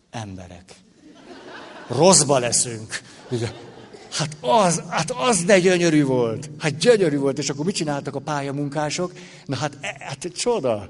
Emberek. 0.10 0.76
Rosszba 1.88 2.40
leszünk. 2.40 3.02
Hát 4.12 4.38
az, 4.42 4.84
hát 4.90 5.12
az 5.12 5.44
de 5.44 5.60
gyönyörű 5.60 6.04
volt. 6.04 6.50
Hát 6.58 6.78
gyönyörű 6.78 7.18
volt, 7.18 7.38
és 7.38 7.50
akkor 7.50 7.66
mit 7.66 7.76
csináltak 7.76 8.16
a 8.16 8.20
pályamunkások? 8.20 9.14
Na 9.46 9.56
hát, 9.56 9.78
e, 9.82 9.96
hát 10.00 10.32
csoda. 10.36 10.90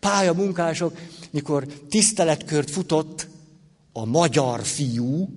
Pályamunkások, 0.00 0.98
mikor 1.30 1.66
tiszteletkört 1.88 2.70
futott 2.70 3.26
a 3.92 4.04
magyar 4.04 4.64
fiú, 4.64 5.28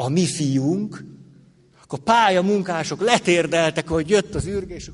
a 0.00 0.08
mi 0.08 0.26
fiunk, 0.26 1.04
akkor 1.82 1.98
pályamunkások 1.98 3.00
letérdeltek, 3.00 3.88
hogy 3.88 4.08
jött 4.08 4.34
az 4.34 4.46
űrgés. 4.46 4.90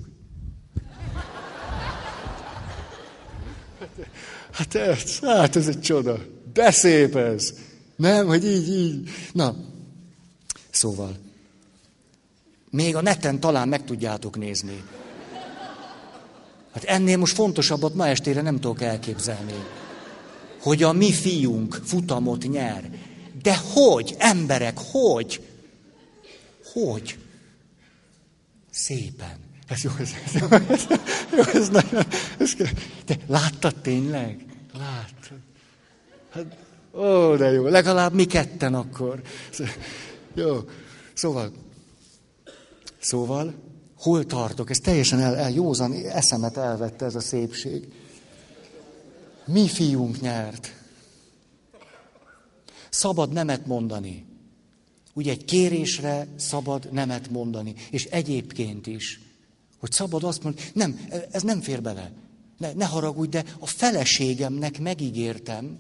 Hát 4.53 4.75
ez, 4.75 5.19
hát 5.19 5.57
ez 5.57 5.69
egy 5.69 5.81
csoda. 5.81 6.19
De 6.53 6.71
szép 6.71 7.17
ez. 7.17 7.55
Nem, 7.97 8.27
hogy 8.27 8.45
így, 8.45 8.69
így. 8.69 9.09
Na, 9.33 9.57
szóval, 10.71 11.17
még 12.71 12.97
a 12.97 13.03
neten 13.03 13.40
talán 13.40 13.69
meg 13.69 13.85
tudjátok 13.85 14.37
nézni. 14.37 14.83
Hát 16.73 16.85
ennél 16.85 17.17
most 17.17 17.35
fontosabbat 17.35 17.95
ma 17.95 18.07
estére 18.07 18.43
nem 18.43 18.61
tudok 18.61 18.83
elképzelni. 18.83 19.64
Hogy 20.61 20.83
a 20.83 20.93
mi 20.93 21.12
fiunk 21.12 21.81
futamot 21.85 22.49
nyer. 22.49 23.12
De 23.44 23.57
hogy, 23.72 24.14
emberek, 24.18 24.78
hogy? 24.90 25.48
Hogy? 26.72 27.18
Szépen. 28.70 29.37
Ez 29.68 29.83
jó, 29.83 29.90
ez, 29.98 30.11
ez, 30.24 30.40
jó, 30.40 30.46
ez, 31.61 31.68
nagyon, 31.68 32.04
ez, 32.38 32.57
te 33.04 33.18
láttad 33.26 33.74
tényleg? 33.74 34.44
Láttad. 34.72 35.38
Hát, 36.30 36.57
ó, 36.94 37.37
de 37.37 37.50
jó, 37.50 37.66
legalább 37.66 38.12
mi 38.12 38.24
ketten 38.24 38.74
akkor. 38.74 39.22
Jó, 40.35 40.61
szóval, 41.12 41.52
Szóval, 43.04 43.54
hol 43.98 44.24
tartok? 44.26 44.70
Ez 44.70 44.78
teljesen 44.78 45.20
el, 45.20 45.37
el 45.37 45.50
józan 45.50 45.92
eszemet 45.92 46.57
elvette 46.57 47.04
ez 47.04 47.14
a 47.14 47.20
szépség. 47.20 47.88
Mi 49.46 49.68
fiunk 49.68 50.20
nyert. 50.20 50.74
Szabad 52.94 53.33
nemet 53.33 53.66
mondani. 53.66 54.24
Ugye 55.14 55.30
egy 55.30 55.44
kérésre 55.44 56.28
szabad 56.37 56.92
nemet 56.92 57.30
mondani. 57.30 57.74
És 57.90 58.04
egyébként 58.04 58.87
is. 58.87 59.20
Hogy 59.78 59.92
szabad 59.92 60.24
azt 60.24 60.42
mondani, 60.42 60.66
nem, 60.74 61.07
ez 61.30 61.42
nem 61.42 61.61
fér 61.61 61.83
bele. 61.83 62.12
Ne, 62.59 62.72
ne 62.72 62.85
haragudj, 62.85 63.28
de 63.28 63.44
a 63.59 63.66
feleségemnek 63.66 64.80
megígértem, 64.80 65.78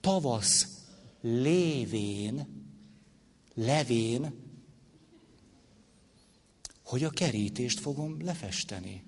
tavasz 0.00 0.66
lévén, 1.20 2.46
levén, 3.54 4.34
hogy 6.84 7.04
a 7.04 7.10
kerítést 7.10 7.80
fogom 7.80 8.16
lefesteni. 8.24 9.04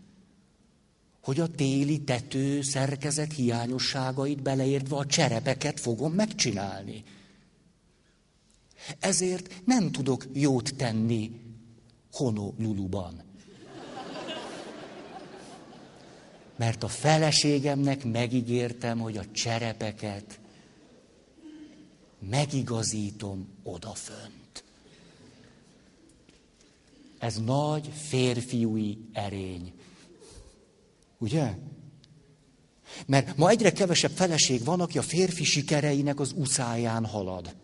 Hogy 1.28 1.40
a 1.40 1.46
téli 1.46 2.00
tető 2.00 2.62
szerkezet 2.62 3.32
hiányosságait 3.32 4.42
beleértve 4.42 4.96
a 4.96 5.06
cserepeket 5.06 5.80
fogom 5.80 6.12
megcsinálni. 6.12 7.02
Ezért 8.98 9.62
nem 9.64 9.90
tudok 9.90 10.26
jót 10.32 10.74
tenni 10.76 11.40
Honoluluban. 12.12 13.22
Mert 16.56 16.82
a 16.82 16.88
feleségemnek 16.88 18.04
megígértem, 18.04 18.98
hogy 18.98 19.16
a 19.16 19.30
cserepeket 19.30 20.40
megigazítom 22.30 23.48
odafönn. 23.62 24.32
Ez 27.18 27.36
nagy 27.36 27.90
férfiúi 27.94 28.98
erény. 29.12 29.72
Ugye? 31.18 31.54
Mert 33.06 33.36
ma 33.36 33.48
egyre 33.48 33.72
kevesebb 33.72 34.10
feleség 34.10 34.64
van, 34.64 34.80
aki 34.80 34.98
a 34.98 35.02
férfi 35.02 35.44
sikereinek 35.44 36.20
az 36.20 36.32
uszáján 36.36 37.06
halad. 37.06 37.56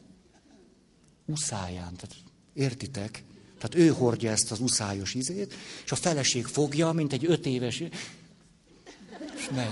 Uszáján. 1.27 1.95
Tehát, 1.95 2.15
értitek? 2.53 3.25
Tehát 3.59 3.75
ő 3.75 3.89
hordja 3.89 4.31
ezt 4.31 4.51
az 4.51 4.61
uszályos 4.61 5.15
izét, 5.15 5.55
és 5.85 5.93
a 5.93 5.97
feleség 5.97 6.47
fogja, 6.47 6.93
mint 6.93 7.13
egy 7.13 7.25
öt 7.27 7.47
éves... 7.47 7.81
És 9.37 9.51
megy. 9.55 9.69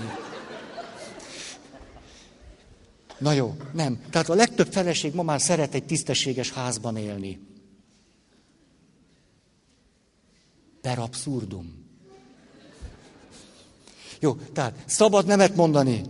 Na 3.17 3.31
jó, 3.31 3.57
nem. 3.73 4.01
Tehát 4.09 4.29
a 4.29 4.33
legtöbb 4.33 4.71
feleség 4.71 5.13
ma 5.13 5.23
már 5.23 5.41
szeret 5.41 5.73
egy 5.73 5.85
tisztességes 5.85 6.51
házban 6.51 6.97
élni. 6.97 7.39
Per 10.81 10.99
abszurdum. 10.99 11.82
Jó, 14.23 14.33
tehát 14.53 14.83
szabad 14.85 15.25
nemet 15.25 15.55
mondani. 15.55 16.03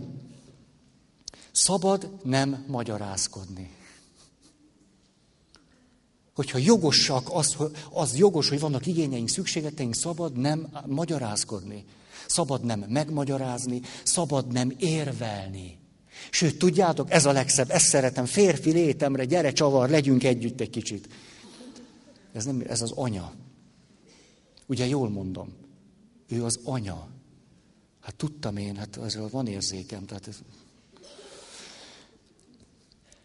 Szabad 1.52 2.10
nem 2.22 2.64
magyarázkodni. 2.68 3.70
Hogyha 6.34 6.58
jogosak, 6.58 7.28
az, 7.32 7.56
az 7.90 8.16
jogos, 8.16 8.48
hogy 8.48 8.60
vannak 8.60 8.86
igényeink, 8.86 9.28
szükségleteink, 9.28 9.94
szabad 9.94 10.36
nem 10.36 10.68
magyarázkodni. 10.86 11.84
Szabad 12.26 12.64
nem 12.64 12.84
megmagyarázni, 12.88 13.80
szabad 14.02 14.52
nem 14.52 14.72
érvelni. 14.78 15.78
Sőt, 16.30 16.58
tudjátok, 16.58 17.10
ez 17.10 17.24
a 17.24 17.32
legszebb, 17.32 17.70
ezt 17.70 17.86
szeretem, 17.86 18.24
férfi 18.24 18.70
létemre, 18.70 19.24
gyere 19.24 19.52
csavar, 19.52 19.90
legyünk 19.90 20.24
együtt 20.24 20.60
egy 20.60 20.70
kicsit. 20.70 21.08
Ez, 22.32 22.44
nem, 22.44 22.62
ez 22.66 22.82
az 22.82 22.90
anya. 22.90 23.32
Ugye 24.66 24.86
jól 24.86 25.08
mondom, 25.08 25.52
ő 26.28 26.44
az 26.44 26.60
anya. 26.64 27.13
Hát 28.04 28.14
tudtam 28.14 28.56
én, 28.56 28.76
hát 28.76 28.96
azért 28.96 29.30
van 29.30 29.46
érzékem. 29.46 30.06
Tehát 30.06 30.28
ez... 30.28 30.38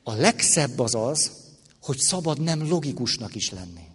A 0.04 0.14
legszebb 0.14 0.80
az 0.80 0.96
az, 0.96 1.32
hogy 1.82 1.98
szabad 1.98 2.42
nem 2.42 2.68
logikusnak 2.68 3.36
is 3.36 3.50
lenni. 3.50 3.88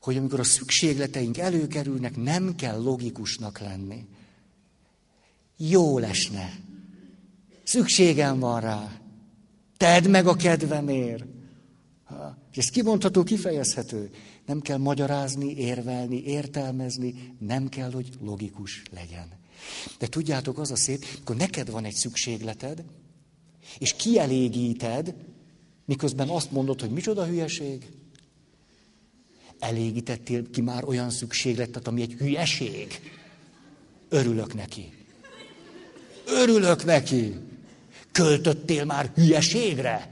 Hogy 0.00 0.16
amikor 0.16 0.40
a 0.40 0.44
szükségleteink 0.44 1.38
előkerülnek, 1.38 2.16
nem 2.16 2.54
kell 2.54 2.82
logikusnak 2.82 3.58
lenni. 3.58 4.06
Jó 5.56 5.98
lesne. 5.98 6.58
Szükségem 7.64 8.38
van 8.38 8.60
rá. 8.60 9.00
Tedd 9.76 10.08
meg 10.08 10.26
a 10.26 10.34
kedvemért. 10.34 11.24
És 12.50 12.56
ez 12.56 12.68
kimondható, 12.68 13.22
kifejezhető. 13.22 14.10
Nem 14.46 14.60
kell 14.60 14.78
magyarázni, 14.78 15.56
érvelni, 15.56 16.22
értelmezni, 16.24 17.34
nem 17.38 17.68
kell, 17.68 17.92
hogy 17.92 18.08
logikus 18.20 18.82
legyen. 18.94 19.28
De 19.98 20.06
tudjátok, 20.06 20.58
az 20.58 20.70
a 20.70 20.76
szép, 20.76 21.04
amikor 21.16 21.36
neked 21.36 21.70
van 21.70 21.84
egy 21.84 21.94
szükségleted, 21.94 22.84
és 23.78 23.94
kielégíted, 23.94 25.14
miközben 25.84 26.28
azt 26.28 26.50
mondod, 26.50 26.80
hogy 26.80 26.90
micsoda 26.90 27.26
hülyeség, 27.26 27.86
elégítettél 29.58 30.50
ki 30.50 30.60
már 30.60 30.84
olyan 30.84 31.10
szükségletet, 31.10 31.86
ami 31.86 32.02
egy 32.02 32.12
hülyeség. 32.12 33.00
Örülök 34.08 34.54
neki. 34.54 34.92
Örülök 36.26 36.84
neki. 36.84 37.34
Költöttél 38.12 38.84
már 38.84 39.12
hülyeségre? 39.14 40.10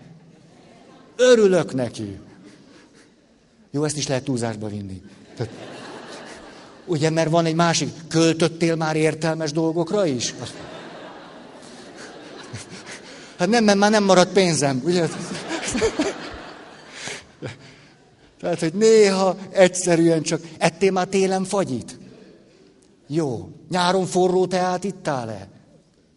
Örülök 1.16 1.74
neki. 1.74 2.18
Jó, 3.70 3.84
ezt 3.84 3.96
is 3.96 4.06
lehet 4.06 4.24
túlzásba 4.24 4.68
vinni. 4.68 5.02
Tehát, 5.36 5.52
ugye, 6.86 7.10
mert 7.10 7.30
van 7.30 7.46
egy 7.46 7.54
másik, 7.54 7.88
költöttél 8.08 8.76
már 8.76 8.96
értelmes 8.96 9.52
dolgokra 9.52 10.06
is? 10.06 10.34
Hát 13.38 13.48
nem, 13.48 13.64
mert 13.64 13.78
már 13.78 13.90
nem 13.90 14.04
maradt 14.04 14.32
pénzem, 14.32 14.80
ugye? 14.84 15.08
Tehát, 18.40 18.60
hogy 18.60 18.74
néha 18.74 19.36
egyszerűen 19.50 20.22
csak, 20.22 20.42
ettél 20.58 20.90
már 20.90 21.06
télen 21.06 21.44
fagyit? 21.44 21.98
Jó. 23.06 23.50
Nyáron 23.68 24.06
forró 24.06 24.46
teát 24.46 24.84
ittál-e? 24.84 25.48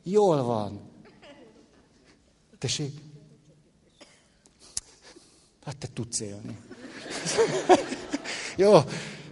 Jól 0.03 0.43
van. 0.43 0.79
Tessék? 2.59 2.93
Hát 5.65 5.77
te 5.77 5.87
tudsz 5.93 6.19
élni. 6.19 6.57
jó, 8.55 8.79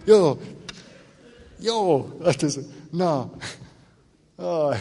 jó, 0.04 0.40
jó. 1.58 2.08
Hát 2.24 2.42
ez, 2.42 2.58
na. 2.90 3.32
Aj. 4.36 4.78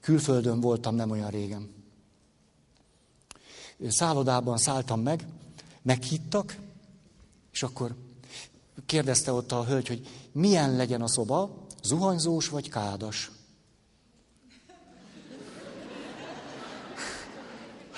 Külföldön 0.00 0.60
voltam 0.60 0.94
nem 0.94 1.10
olyan 1.10 1.30
régen. 1.30 1.74
Szállodában 3.88 4.58
szálltam 4.58 5.00
meg, 5.00 5.26
meghittak, 5.82 6.56
és 7.52 7.62
akkor 7.62 7.94
kérdezte 8.86 9.32
ott 9.32 9.52
a 9.52 9.64
hölgy, 9.64 9.88
hogy 9.88 10.06
milyen 10.32 10.76
legyen 10.76 11.02
a 11.02 11.08
szoba, 11.08 11.66
zuhanyzós 11.82 12.48
vagy 12.48 12.68
kádas. 12.68 13.30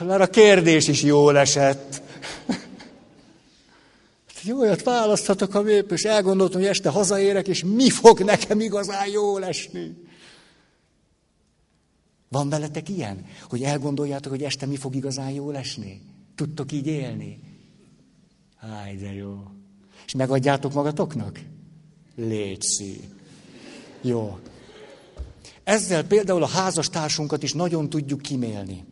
Már 0.06 0.20
a 0.20 0.26
kérdés 0.26 0.88
is 0.88 1.02
jól 1.02 1.38
esett. 1.38 2.02
Jó, 4.42 4.58
olyat 4.58 4.82
választhatok 4.82 5.54
a 5.54 5.62
mép, 5.62 5.92
és 5.92 6.02
elgondoltam, 6.02 6.60
hogy 6.60 6.70
este 6.70 6.88
hazaérek, 6.88 7.48
és 7.48 7.64
mi 7.64 7.90
fog 7.90 8.20
nekem 8.20 8.60
igazán 8.60 9.08
jól 9.08 9.44
esni. 9.44 9.96
Van 12.28 12.48
veletek 12.48 12.88
ilyen, 12.88 13.24
hogy 13.48 13.62
elgondoljátok, 13.62 14.32
hogy 14.32 14.42
este 14.42 14.66
mi 14.66 14.76
fog 14.76 14.94
igazán 14.94 15.30
jól 15.30 15.56
esni? 15.56 16.02
Tudtok 16.34 16.72
így 16.72 16.86
élni? 16.86 17.40
Háj, 18.56 18.96
de 18.96 19.12
jó. 19.12 19.42
És 20.06 20.14
megadjátok 20.14 20.72
magatoknak? 20.72 21.40
Légy 22.16 22.64
Jó. 24.00 24.38
Ezzel 25.64 26.06
például 26.06 26.42
a 26.42 26.46
házastársunkat 26.46 27.42
is 27.42 27.52
nagyon 27.52 27.88
tudjuk 27.88 28.22
kimélni. 28.22 28.84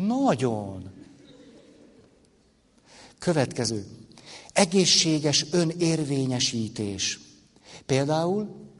Nagyon. 0.00 0.90
Következő. 3.18 3.86
Egészséges 4.52 5.46
önérvényesítés. 5.50 7.20
Például, 7.86 8.70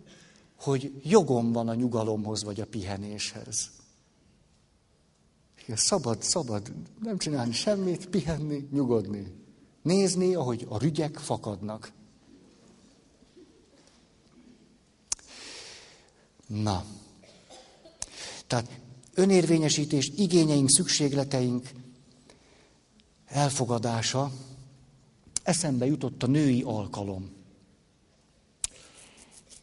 hogy 0.56 1.00
jogom 1.02 1.52
van 1.52 1.68
a 1.68 1.74
nyugalomhoz 1.74 2.42
vagy 2.44 2.60
a 2.60 2.66
pihenéshez. 2.66 3.70
Szabad, 5.74 6.22
szabad 6.22 6.72
nem 7.02 7.18
csinálni 7.18 7.52
semmit, 7.52 8.08
pihenni, 8.08 8.68
nyugodni. 8.72 9.34
Nézni, 9.82 10.34
ahogy 10.34 10.66
a 10.68 10.78
rügyek 10.78 11.16
fakadnak. 11.16 11.92
Na. 16.46 16.84
Tehát 18.46 18.81
önérvényesítés, 19.14 20.12
igényeink, 20.16 20.70
szükségleteink 20.70 21.70
elfogadása, 23.26 24.32
eszembe 25.42 25.86
jutott 25.86 26.22
a 26.22 26.26
női 26.26 26.62
alkalom. 26.62 27.30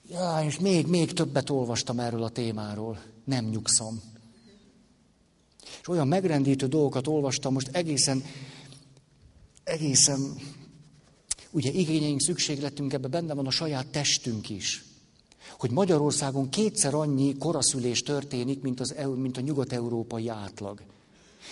Ja, 0.10 0.44
és 0.46 0.60
még, 0.60 0.88
még 0.88 1.14
többet 1.14 1.50
olvastam 1.50 2.00
erről 2.00 2.24
a 2.24 2.30
témáról. 2.30 3.02
Nem 3.24 3.46
nyugszom. 3.46 4.02
És 5.82 5.88
olyan 5.88 6.08
megrendítő 6.08 6.68
dolgokat 6.68 7.08
olvastam, 7.08 7.54
most 7.54 7.68
egészen, 7.68 8.24
egészen, 9.64 10.36
ugye 11.52 11.72
igényeink, 11.72 12.22
szükségletünk, 12.22 12.94
ebben 12.94 13.12
benne 13.12 13.34
van 13.34 13.46
a 13.46 13.52
saját 13.52 13.88
testünk 13.88 14.50
is 14.50 14.89
hogy 15.58 15.72
Magyarországon 15.72 16.50
kétszer 16.50 16.94
annyi 16.94 17.38
koraszülés 17.38 18.02
történik, 18.02 18.62
mint, 18.62 18.80
az, 18.80 18.96
mint 19.16 19.38
a 19.38 19.42
nyugat-európai 19.42 20.28
átlag. 20.28 20.82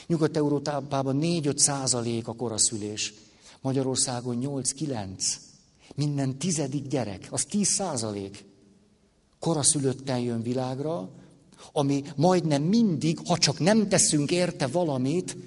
Nyugat-európában 0.07 1.19
4-5 1.21 1.57
százalék 1.57 2.27
a 2.27 2.33
koraszülés. 2.33 3.13
Magyarországon 3.61 4.37
8-9. 4.41 5.07
Minden 5.95 6.37
tizedik 6.37 6.87
gyerek, 6.87 7.27
az 7.29 7.45
10 7.45 7.67
százalék 7.67 8.45
koraszülötten 9.39 10.19
jön 10.19 10.41
világra, 10.41 11.09
ami 11.71 12.03
majdnem 12.15 12.63
mindig, 12.63 13.19
ha 13.25 13.37
csak 13.37 13.59
nem 13.59 13.87
teszünk 13.87 14.31
érte 14.31 14.67
valamit, 14.67 15.37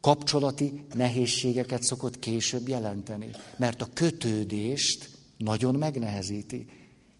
kapcsolati 0.00 0.84
nehézségeket 0.94 1.82
szokott 1.82 2.18
később 2.18 2.68
jelenteni. 2.68 3.30
Mert 3.56 3.82
a 3.82 3.88
kötődést 3.94 5.10
nagyon 5.36 5.74
megnehezíti. 5.74 6.66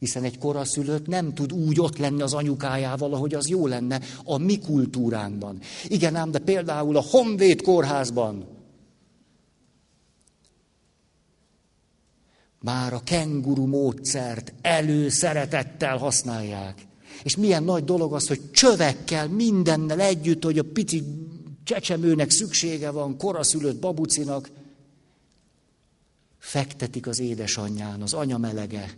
Hiszen 0.02 0.24
egy 0.24 0.38
koraszülött 0.38 1.06
nem 1.06 1.34
tud 1.34 1.52
úgy 1.52 1.80
ott 1.80 1.98
lenni 1.98 2.22
az 2.22 2.32
anyukájával, 2.32 3.14
ahogy 3.14 3.34
az 3.34 3.48
jó 3.48 3.66
lenne 3.66 4.00
a 4.24 4.38
mi 4.38 4.58
kultúránkban. 4.58 5.58
Igen 5.88 6.14
ám, 6.14 6.30
de 6.30 6.38
például 6.38 6.96
a 6.96 7.04
Honvéd 7.10 7.62
kórházban 7.62 8.46
már 12.60 12.92
a 12.92 13.02
kenguru 13.04 13.66
módszert 13.66 14.52
előszeretettel 14.62 15.96
használják. 15.96 16.86
És 17.22 17.36
milyen 17.36 17.64
nagy 17.64 17.84
dolog 17.84 18.14
az, 18.14 18.26
hogy 18.28 18.50
csövekkel, 18.50 19.28
mindennel 19.28 20.00
együtt, 20.00 20.44
hogy 20.44 20.58
a 20.58 20.64
pici 20.72 21.02
csecsemőnek 21.64 22.30
szüksége 22.30 22.90
van, 22.90 23.16
koraszülött 23.16 23.80
babucinak, 23.80 24.50
fektetik 26.38 27.06
az 27.06 27.20
édesanyján, 27.20 28.02
az 28.02 28.12
anya 28.12 28.38
melege. 28.38 28.94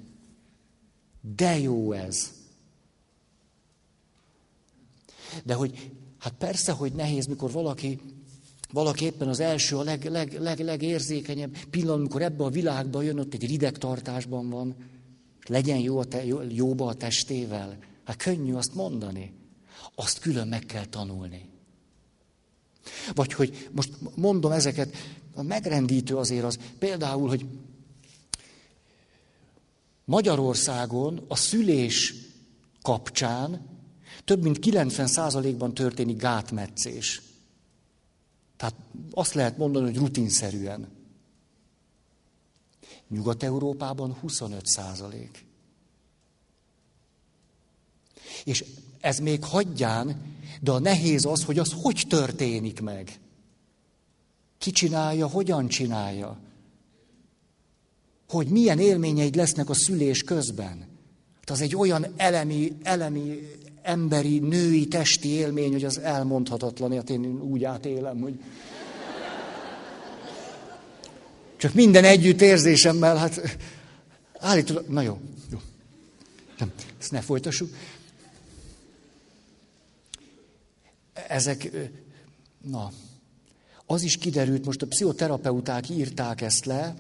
De 1.37 1.59
jó 1.59 1.93
ez. 1.93 2.33
De 5.45 5.55
hogy, 5.55 5.91
hát 6.19 6.33
persze, 6.39 6.73
hogy 6.73 6.93
nehéz, 6.93 7.27
mikor 7.27 7.51
valaki, 7.51 8.01
valaki 8.73 9.05
éppen 9.05 9.29
az 9.29 9.41
első, 9.41 9.77
a 9.77 9.83
leg, 9.83 10.05
leg, 10.05 10.41
leg, 10.41 10.59
legérzékenyebb 10.59 11.57
pillanat, 11.71 11.99
amikor 11.99 12.23
ebbe 12.23 12.45
a 12.45 12.51
világba 12.51 13.03
jön, 13.03 13.19
ott 13.19 13.35
egy 13.35 13.47
rideg 13.47 13.79
tartásban 13.79 14.51
van, 14.51 14.75
és 15.41 15.47
legyen 15.47 15.79
jó 15.79 15.99
a 15.99 16.05
te, 16.05 16.25
jó, 16.25 16.41
jóba 16.49 16.87
a 16.87 16.95
testével. 16.95 17.79
Hát 18.05 18.17
könnyű 18.17 18.53
azt 18.53 18.75
mondani. 18.75 19.33
Azt 19.95 20.19
külön 20.19 20.49
meg 20.49 20.67
kell 20.67 20.87
tanulni. 20.87 21.49
Vagy 23.15 23.33
hogy 23.33 23.69
most 23.73 23.91
mondom 24.15 24.53
ezeket, 24.53 24.97
a 25.35 25.43
megrendítő 25.43 26.17
azért 26.17 26.45
az, 26.45 26.59
például, 26.79 27.29
hogy 27.29 27.47
Magyarországon 30.05 31.25
a 31.29 31.37
szülés 31.37 32.15
kapcsán 32.83 33.73
több 34.25 34.43
mint 34.43 34.59
90%-ban 34.61 35.75
történik 35.75 36.17
gátmetszés. 36.17 37.23
Tehát 38.57 38.75
azt 39.11 39.35
lehet 39.35 39.57
mondani, 39.57 39.85
hogy 39.85 39.97
rutinszerűen. 39.97 40.89
Nyugat-Európában 43.09 44.13
25 44.13 44.67
százalék. 44.67 45.47
És 48.45 48.65
ez 49.01 49.19
még 49.19 49.45
hagyján, 49.45 50.37
de 50.61 50.71
a 50.71 50.79
nehéz 50.79 51.25
az, 51.25 51.45
hogy 51.45 51.59
az 51.59 51.75
hogy 51.83 52.05
történik 52.09 52.81
meg. 52.81 53.21
Ki 54.59 54.71
csinálja, 54.71 55.27
hogyan 55.27 55.69
csinálja. 55.69 56.39
Hogy 58.35 58.49
milyen 58.49 58.79
élményeid 58.79 59.35
lesznek 59.35 59.71
a 59.71 59.75
szülés 59.75 60.23
közben. 60.23 60.77
Tehát 60.77 61.51
az 61.51 61.61
egy 61.61 61.77
olyan 61.77 62.07
elemi, 62.17 62.73
elemi, 62.83 63.49
emberi, 63.83 64.39
női, 64.39 64.89
testi 64.89 65.29
élmény, 65.29 65.73
hogy 65.73 65.85
az 65.85 65.99
elmondhatatlan. 65.99 66.93
Hát 66.93 67.11
én 67.11 67.41
úgy 67.41 67.65
átélem, 67.65 68.21
hogy... 68.21 68.41
Csak 71.57 71.75
minden 71.75 72.05
együtt 72.05 72.41
érzésemmel, 72.41 73.17
hát 73.17 73.59
állítólag, 74.39 74.89
na 74.89 75.01
jó, 75.01 75.19
jó. 75.51 75.59
Nem, 76.59 76.73
ezt 77.01 77.11
ne 77.11 77.21
folytassuk. 77.21 77.69
Ezek, 81.29 81.71
na, 82.71 82.91
az 83.87 84.03
is 84.03 84.17
kiderült, 84.17 84.65
most 84.65 84.83
a 84.83 84.87
pszichoterapeuták 84.87 85.89
írták 85.89 86.41
ezt 86.41 86.65
le, 86.65 86.95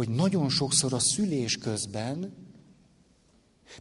hogy 0.00 0.08
nagyon 0.08 0.48
sokszor 0.48 0.92
a 0.92 0.98
szülés 0.98 1.56
közben, 1.56 2.32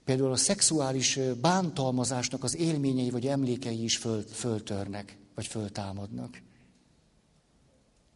például 0.04 0.32
a 0.32 0.36
szexuális 0.36 1.20
bántalmazásnak 1.42 2.44
az 2.44 2.56
élményei 2.56 3.10
vagy 3.10 3.28
emlékei 3.28 3.84
is 3.84 3.98
föl, 3.98 4.22
föltörnek, 4.22 5.18
vagy 5.36 5.48
föltámadnak. 5.48 6.42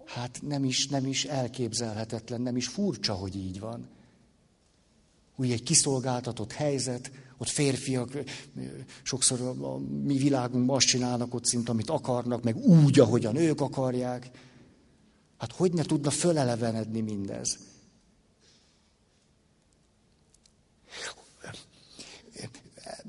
Hát 0.06 0.40
nem 0.42 0.64
is, 0.64 0.88
nem 0.88 1.06
is 1.06 1.26
elképzelhetetlen, 1.26 2.42
nem 2.42 2.56
is 2.56 2.68
furcsa, 2.68 3.14
hogy 3.14 3.36
így 3.36 3.60
van. 3.60 3.88
Úgy 5.36 5.52
egy 5.52 5.64
kiszolgáltatott 5.64 6.52
helyzet, 6.52 7.12
ott 7.38 7.50
férfiak 7.50 8.18
sokszor 9.04 9.42
a, 9.42 9.78
mi 9.78 10.18
világunkban 10.18 10.76
azt 10.76 10.88
csinálnak 10.88 11.34
ott 11.34 11.46
szint, 11.46 11.70
amit 11.70 11.90
akarnak, 11.90 12.44
meg 12.44 12.58
úgy, 12.58 13.00
ahogy 13.00 13.26
a 13.26 13.32
nők 13.32 13.62
akarják. 13.62 14.30
Hát 15.38 15.52
hogy 15.52 15.74
ne 15.74 15.84
tudna 15.84 16.10
fölelevenedni 16.10 17.02
mindez? 17.02 17.72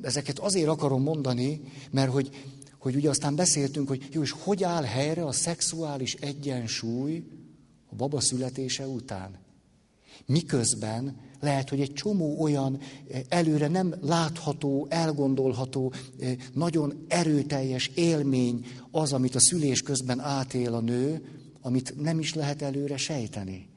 Ezeket 0.04 0.38
azért 0.38 0.68
akarom 0.68 1.02
mondani, 1.02 1.60
mert 1.90 2.10
hogy, 2.10 2.30
hogy 2.78 2.94
ugye 2.94 3.08
aztán 3.08 3.34
beszéltünk, 3.34 3.88
hogy 3.88 4.08
jó, 4.12 4.22
és 4.22 4.30
hogy 4.30 4.64
áll 4.64 4.82
helyre 4.82 5.24
a 5.24 5.32
szexuális 5.32 6.14
egyensúly 6.14 7.24
a 7.90 7.94
baba 7.94 8.20
születése 8.20 8.86
után. 8.86 9.38
Miközben 10.26 11.16
lehet, 11.40 11.68
hogy 11.68 11.80
egy 11.80 11.92
csomó 11.92 12.40
olyan 12.40 12.78
eh, 13.10 13.22
előre 13.28 13.68
nem 13.68 13.94
látható, 14.00 14.86
elgondolható, 14.90 15.92
eh, 16.20 16.36
nagyon 16.52 17.04
erőteljes 17.08 17.90
élmény 17.94 18.66
az, 18.90 19.12
amit 19.12 19.34
a 19.34 19.40
szülés 19.40 19.82
közben 19.82 20.20
átél 20.20 20.74
a 20.74 20.80
nő, 20.80 21.24
amit 21.60 21.94
nem 22.00 22.18
is 22.18 22.34
lehet 22.34 22.62
előre 22.62 22.96
sejteni. 22.96 23.68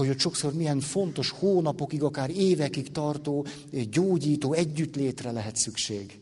Hogy 0.00 0.08
ott 0.08 0.18
sokszor 0.18 0.52
milyen 0.52 0.80
fontos 0.80 1.30
hónapokig, 1.30 2.02
akár 2.02 2.30
évekig 2.30 2.92
tartó, 2.92 3.46
eh, 3.72 3.84
gyógyító 3.84 4.52
együttlétre 4.52 5.30
lehet 5.30 5.56
szükség. 5.56 6.18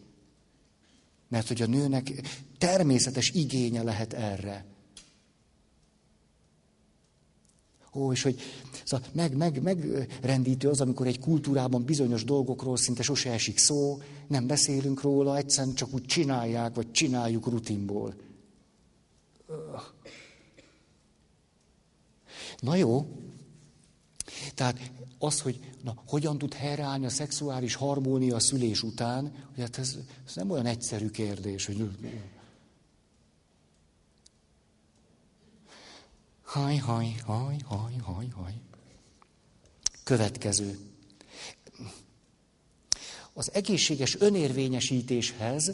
Mert 1.28 1.48
hogy 1.48 1.62
a 1.62 1.66
nőnek 1.66 2.12
természetes 2.58 3.30
igénye 3.30 3.82
lehet 3.82 4.12
erre. 4.12 4.64
Ó, 7.94 8.12
és 8.12 8.22
hogy 8.22 8.40
szóval 8.84 9.06
meg, 9.12 9.36
meg, 9.36 9.62
megrendítő 9.62 10.68
az, 10.68 10.80
amikor 10.80 11.06
egy 11.06 11.18
kultúrában 11.18 11.84
bizonyos 11.84 12.24
dolgokról 12.24 12.76
szinte 12.76 13.02
sose 13.02 13.30
esik 13.30 13.58
szó, 13.58 13.98
nem 14.26 14.46
beszélünk 14.46 15.00
róla, 15.00 15.36
egyszerűen 15.36 15.74
csak 15.74 15.94
úgy 15.94 16.04
csinálják, 16.04 16.74
vagy 16.74 16.90
csináljuk 16.90 17.46
rutinból. 17.46 18.14
Na 22.60 22.74
jó, 22.74 23.08
tehát 24.54 24.90
az, 25.18 25.40
hogy 25.40 25.60
na, 25.82 26.02
hogyan 26.06 26.38
tud 26.38 26.54
helyreállni 26.54 27.04
a 27.04 27.10
szexuális 27.10 27.74
harmónia 27.74 28.34
a 28.34 28.40
szülés 28.40 28.82
után, 28.82 29.32
hogy 29.54 29.62
hát 29.62 29.78
ez, 29.78 29.96
ez 30.26 30.34
nem 30.34 30.50
olyan 30.50 30.66
egyszerű 30.66 31.10
kérdés, 31.10 31.66
hogy 31.66 31.90
Haj, 36.42 36.76
haj, 36.76 37.14
haj, 37.24 37.56
haj, 37.64 37.96
haj, 38.02 38.28
haj. 38.28 38.52
Következő. 40.04 40.78
Az 43.32 43.50
egészséges 43.52 44.16
önérvényesítéshez 44.20 45.72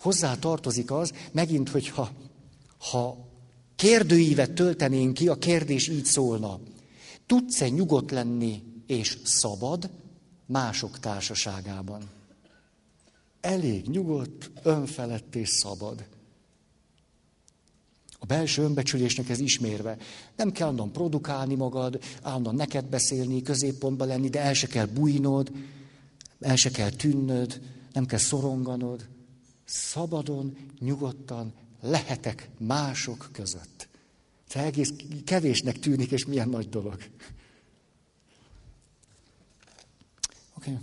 hozzá 0.00 0.34
tartozik 0.36 0.90
az, 0.90 1.12
megint, 1.32 1.68
hogyha 1.68 2.10
ha 2.78 3.16
kérdőívet 3.76 4.52
töltenénk 4.52 5.14
ki, 5.14 5.28
a 5.28 5.38
kérdés 5.38 5.88
így 5.88 6.04
szólna. 6.04 6.60
Tudsz-e 7.26 7.68
nyugodt 7.68 8.10
lenni 8.10 8.62
és 8.86 9.18
szabad 9.24 9.90
mások 10.46 10.98
társaságában? 10.98 12.10
Elég 13.40 13.88
nyugodt, 13.88 14.50
önfelett 14.62 15.34
és 15.34 15.48
szabad. 15.48 16.04
A 18.18 18.26
belső 18.26 18.62
önbecsülésnek 18.62 19.28
ez 19.28 19.38
ismérve. 19.38 19.96
Nem 20.36 20.52
kell 20.52 20.68
onnan 20.68 20.92
produkálni 20.92 21.54
magad, 21.54 22.02
állandóan 22.22 22.54
neked 22.54 22.84
beszélni, 22.84 23.42
középpontba 23.42 24.04
lenni, 24.04 24.28
de 24.28 24.40
el 24.40 24.54
se 24.54 24.66
kell 24.66 24.86
bújnod, 24.86 25.52
el 26.40 26.56
se 26.56 26.70
kell 26.70 26.90
tűnnöd, 26.90 27.60
nem 27.92 28.06
kell 28.06 28.18
szoronganod. 28.18 29.08
Szabadon, 29.64 30.56
nyugodtan 30.78 31.52
lehetek 31.80 32.50
mások 32.58 33.28
között. 33.32 33.88
Te 34.48 34.60
egész 34.60 34.92
kevésnek 35.24 35.78
tűnik, 35.78 36.10
és 36.10 36.26
milyen 36.26 36.48
nagy 36.48 36.68
dolog. 36.68 36.96
Oké. 40.56 40.70
Okay. 40.70 40.78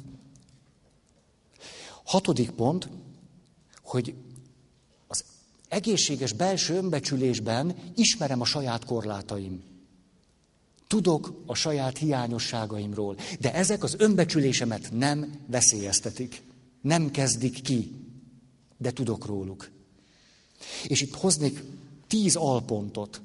Hatodik 2.03 2.49
pont, 2.49 2.89
hogy 3.81 4.15
egészséges 5.67 6.33
belső 6.33 6.75
önbecsülésben 6.75 7.75
ismerem 7.95 8.41
a 8.41 8.45
saját 8.45 8.85
korlátaim. 8.85 9.63
Tudok 10.87 11.43
a 11.45 11.55
saját 11.55 11.97
hiányosságaimról, 11.97 13.15
de 13.39 13.53
ezek 13.53 13.83
az 13.83 13.95
önbecsülésemet 13.97 14.91
nem 14.91 15.39
veszélyeztetik, 15.47 16.41
nem 16.81 17.11
kezdik 17.11 17.61
ki, 17.61 17.91
de 18.77 18.91
tudok 18.91 19.25
róluk. 19.25 19.69
És 20.87 21.01
itt 21.01 21.15
hoznék 21.15 21.63
tíz 22.07 22.35
alpontot, 22.35 23.21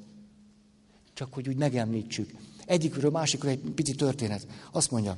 csak 1.17 1.33
hogy 1.33 1.47
úgy 1.47 1.55
megemlítsük. 1.55 2.33
Egyikről, 2.65 3.11
másikról 3.11 3.51
egy 3.51 3.59
pici 3.59 3.95
történet. 3.95 4.47
Azt 4.71 4.91
mondja, 4.91 5.17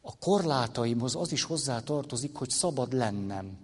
a 0.00 0.16
korlátaimhoz 0.18 1.16
az 1.16 1.32
is 1.32 1.42
hozzá 1.42 1.80
tartozik, 1.80 2.34
hogy 2.34 2.50
szabad 2.50 2.92
lennem 2.92 3.58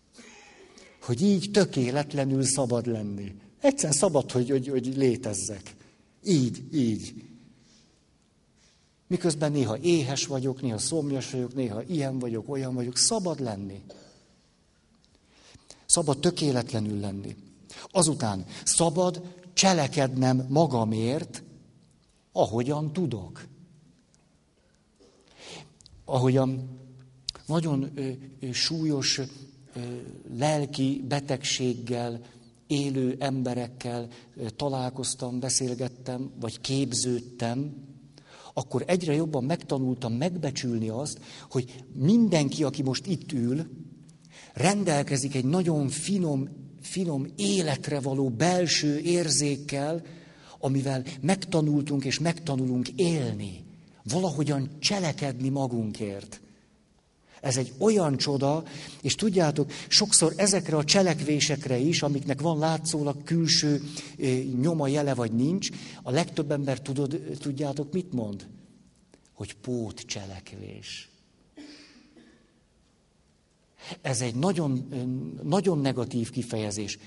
hogy 1.06 1.22
így 1.22 1.50
tökéletlenül 1.50 2.44
szabad 2.44 2.86
lenni. 2.86 3.34
Egyszerűen 3.60 3.98
szabad, 3.98 4.30
hogy, 4.30 4.50
hogy, 4.50 4.68
hogy 4.68 4.96
létezzek. 4.96 5.74
Így, 6.24 6.74
így. 6.74 7.24
Miközben 9.06 9.52
néha 9.52 9.78
éhes 9.78 10.26
vagyok, 10.26 10.62
néha 10.62 10.78
szomjas 10.78 11.30
vagyok, 11.30 11.54
néha 11.54 11.82
ilyen 11.82 12.18
vagyok, 12.18 12.48
olyan 12.48 12.74
vagyok. 12.74 12.96
Szabad 12.96 13.40
lenni. 13.40 13.82
Szabad 15.86 16.18
tökéletlenül 16.18 17.00
lenni. 17.00 17.36
Azután 17.86 18.44
szabad 18.64 19.22
cselekednem 19.52 20.46
magamért, 20.48 21.42
ahogyan 22.32 22.92
tudok. 22.92 23.46
Ahogyan 26.04 26.78
nagyon 27.46 27.90
ö, 27.94 28.10
ö, 28.40 28.52
súlyos 28.52 29.20
lelki 30.36 31.04
betegséggel 31.08 32.20
élő 32.66 33.16
emberekkel 33.18 34.08
találkoztam, 34.56 35.40
beszélgettem, 35.40 36.30
vagy 36.40 36.60
képződtem, 36.60 37.74
akkor 38.54 38.84
egyre 38.86 39.14
jobban 39.14 39.44
megtanultam 39.44 40.12
megbecsülni 40.12 40.88
azt, 40.88 41.20
hogy 41.50 41.84
mindenki, 41.92 42.64
aki 42.64 42.82
most 42.82 43.06
itt 43.06 43.32
ül, 43.32 43.66
rendelkezik 44.52 45.34
egy 45.34 45.44
nagyon 45.44 45.88
finom, 45.88 46.48
finom 46.80 47.26
életre 47.36 48.00
való 48.00 48.28
belső 48.28 48.98
érzékkel, 48.98 50.02
amivel 50.58 51.04
megtanultunk 51.20 52.04
és 52.04 52.18
megtanulunk 52.18 52.88
élni, 52.88 53.64
valahogyan 54.02 54.70
cselekedni 54.78 55.48
magunkért. 55.48 56.40
Ez 57.40 57.56
egy 57.56 57.72
olyan 57.78 58.16
csoda, 58.16 58.64
és 59.02 59.14
tudjátok, 59.14 59.72
sokszor 59.88 60.32
ezekre 60.36 60.76
a 60.76 60.84
cselekvésekre 60.84 61.76
is, 61.76 62.02
amiknek 62.02 62.40
van 62.40 62.58
látszólag 62.58 63.22
külső 63.24 63.82
nyoma, 64.60 64.88
jele 64.88 65.14
vagy 65.14 65.32
nincs, 65.32 65.68
a 66.02 66.10
legtöbb 66.10 66.50
ember 66.50 66.80
tudod, 66.80 67.20
tudjátok, 67.38 67.92
mit 67.92 68.12
mond? 68.12 68.46
Hogy 69.34 69.54
pót 69.54 70.00
cselekvés. 70.00 71.08
Ez 74.00 74.20
egy 74.20 74.34
nagyon, 74.34 74.88
nagyon 75.42 75.80
negatív 75.80 76.30
kifejezés. 76.30 76.98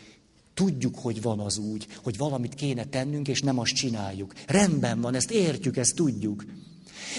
Tudjuk, 0.54 0.96
hogy 0.98 1.22
van 1.22 1.40
az 1.40 1.58
úgy, 1.58 1.88
hogy 2.04 2.18
valamit 2.18 2.56
kéne 2.56 2.86
tennünk, 2.86 3.28
és 3.28 3.42
nem 3.42 3.60
azt 3.60 3.74
csináljuk. 3.74 4.34
Rendben 4.48 5.02
van, 5.02 5.16
ezt 5.16 5.32
értjük, 5.32 5.78
ezt 5.78 5.96
tudjuk. 5.96 6.46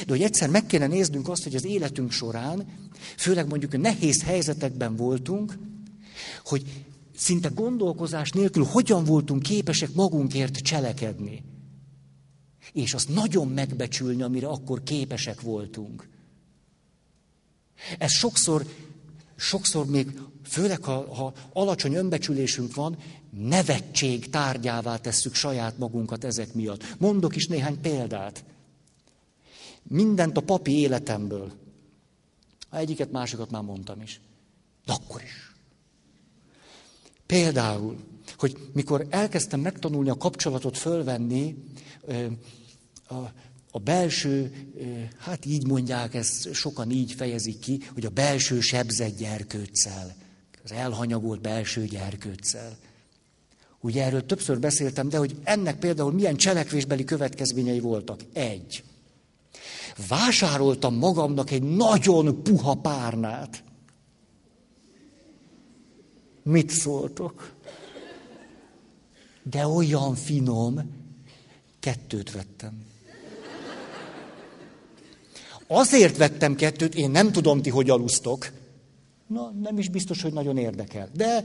De 0.07 0.13
hogy 0.13 0.23
egyszer 0.23 0.51
meg 0.51 0.67
kéne 0.67 0.87
néznünk 0.87 1.29
azt, 1.29 1.43
hogy 1.43 1.55
az 1.55 1.65
életünk 1.65 2.11
során, 2.11 2.67
főleg 3.17 3.49
mondjuk 3.49 3.79
nehéz 3.79 4.23
helyzetekben 4.23 4.97
voltunk, 4.97 5.59
hogy 6.45 6.85
szinte 7.17 7.49
gondolkozás 7.49 8.31
nélkül 8.31 8.65
hogyan 8.65 9.05
voltunk 9.05 9.43
képesek 9.43 9.93
magunkért 9.93 10.57
cselekedni. 10.57 11.43
És 12.73 12.95
azt 12.95 13.09
nagyon 13.09 13.49
megbecsülni, 13.49 14.23
amire 14.23 14.47
akkor 14.47 14.83
képesek 14.83 15.41
voltunk. 15.41 16.09
Ez 17.99 18.13
sokszor, 18.13 18.67
sokszor 19.37 19.87
még, 19.87 20.21
főleg 20.45 20.83
ha, 20.83 21.15
ha 21.15 21.33
alacsony 21.53 21.95
önbecsülésünk 21.95 22.75
van, 22.75 22.97
nevetség 23.31 24.31
tárgyává 24.31 24.97
tesszük 24.97 25.35
saját 25.35 25.79
magunkat 25.79 26.25
ezek 26.25 26.55
miatt. 26.55 26.97
Mondok 26.99 27.37
is 27.37 27.47
néhány 27.47 27.81
példát. 27.81 28.45
Mindent 29.83 30.37
a 30.37 30.41
papi 30.41 30.79
életemből. 30.79 31.53
Egyiket, 32.71 33.11
másikat 33.11 33.51
már 33.51 33.63
mondtam 33.63 34.01
is. 34.01 34.21
De 34.85 34.93
akkor 34.93 35.23
is. 35.23 35.53
Például, 37.27 37.97
hogy 38.37 38.57
mikor 38.73 39.07
elkezdtem 39.11 39.61
megtanulni 39.61 40.09
a 40.09 40.17
kapcsolatot 40.17 40.79
fölvenni, 40.79 41.57
a, 43.09 43.15
a 43.77 43.79
belső, 43.79 44.53
hát 45.19 45.45
így 45.45 45.67
mondják, 45.67 46.15
ezt 46.15 46.53
sokan 46.53 46.91
így 46.91 47.13
fejezik 47.13 47.59
ki, 47.59 47.81
hogy 47.95 48.05
a 48.05 48.11
belső 48.11 48.61
sebzett 48.61 49.17
gyerkőccel, 49.17 50.15
az 50.65 50.73
elhanyagolt 50.73 51.41
belső 51.41 51.85
gyerkőccel. 51.85 52.77
Ugye 53.81 54.05
erről 54.05 54.27
többször 54.27 54.61
beszéltem, 54.61 55.09
de 55.09 55.19
hogy 55.19 55.37
ennek 55.43 55.79
például 55.79 56.13
milyen 56.13 56.37
cselekvésbeli 56.37 57.05
következményei 57.05 57.81
voltak. 57.81 58.21
Egy 58.33 58.85
vásároltam 60.09 60.95
magamnak 60.95 61.51
egy 61.51 61.63
nagyon 61.63 62.43
puha 62.43 62.75
párnát. 62.75 63.65
Mit 66.43 66.71
szóltok? 66.71 67.55
De 69.43 69.67
olyan 69.67 70.15
finom, 70.15 70.81
kettőt 71.81 72.31
vettem. 72.31 72.93
Azért 75.75 76.17
vettem 76.17 76.55
kettőt, 76.55 76.95
én 76.95 77.11
nem 77.11 77.33
tudom 77.33 77.63
ti, 77.63 77.71
hogy 77.71 77.91
alusztok. 77.91 78.53
Na, 79.27 79.53
nem 79.63 79.79
is 79.79 79.89
biztos, 79.89 80.23
hogy 80.23 80.33
nagyon 80.33 80.57
érdekel. 80.57 81.09
De 81.13 81.43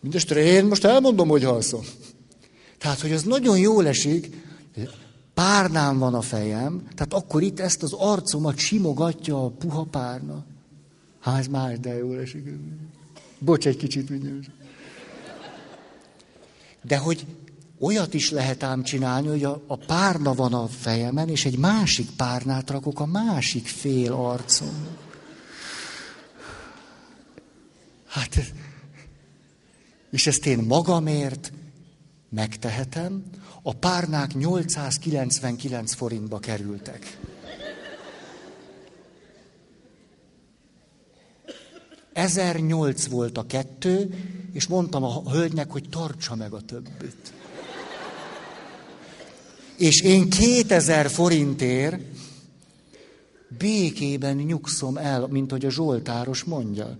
mindestre 0.00 0.40
én 0.40 0.64
most 0.64 0.84
elmondom, 0.84 1.28
hogy 1.28 1.44
alszom. 1.44 1.84
Tehát, 2.78 3.00
hogy 3.00 3.12
az 3.12 3.22
nagyon 3.22 3.58
jól 3.58 3.86
esik, 3.86 4.28
párnám 5.34 5.98
van 5.98 6.14
a 6.14 6.20
fejem, 6.20 6.82
tehát 6.94 7.14
akkor 7.14 7.42
itt 7.42 7.60
ezt 7.60 7.82
az 7.82 7.92
arcomat 7.92 8.58
simogatja 8.58 9.44
a 9.44 9.48
puha 9.48 9.84
párna. 9.84 10.44
Hát 11.20 11.38
ez 11.38 11.46
más, 11.46 11.78
de 11.78 11.96
jól 11.96 12.20
esik. 12.20 12.48
Bocs, 13.38 13.66
egy 13.66 13.76
kicsit 13.76 14.10
mindjárt. 14.10 14.50
De 16.82 16.96
hogy 16.96 17.26
olyat 17.80 18.14
is 18.14 18.30
lehet 18.30 18.62
ám 18.62 18.82
csinálni, 18.82 19.28
hogy 19.28 19.44
a, 19.44 19.62
a 19.66 19.76
párna 19.76 20.34
van 20.34 20.54
a 20.54 20.66
fejemen, 20.66 21.28
és 21.28 21.44
egy 21.44 21.58
másik 21.58 22.10
párnát 22.10 22.70
rakok 22.70 23.00
a 23.00 23.06
másik 23.06 23.66
fél 23.66 24.12
arcon. 24.12 24.86
Hát, 28.06 28.52
és 30.10 30.26
ezt 30.26 30.46
én 30.46 30.58
magamért 30.58 31.52
megtehetem, 32.28 33.24
a 33.62 33.74
párnák 33.74 34.34
899 34.34 35.94
forintba 35.94 36.38
kerültek. 36.38 37.18
nyolc 42.60 43.06
volt 43.06 43.38
a 43.38 43.46
kettő, 43.46 44.14
és 44.52 44.66
mondtam 44.66 45.04
a 45.04 45.30
hölgynek, 45.30 45.70
hogy 45.70 45.88
tartsa 45.88 46.34
meg 46.34 46.52
a 46.52 46.60
többit. 46.60 47.39
És 49.80 50.00
én 50.00 50.30
2000 50.30 51.10
forintért 51.10 52.00
békében 53.58 54.36
nyugszom 54.36 54.96
el, 54.96 55.26
mint 55.26 55.50
hogy 55.50 55.64
a 55.64 55.70
Zsoltáros 55.70 56.44
mondja 56.44 56.96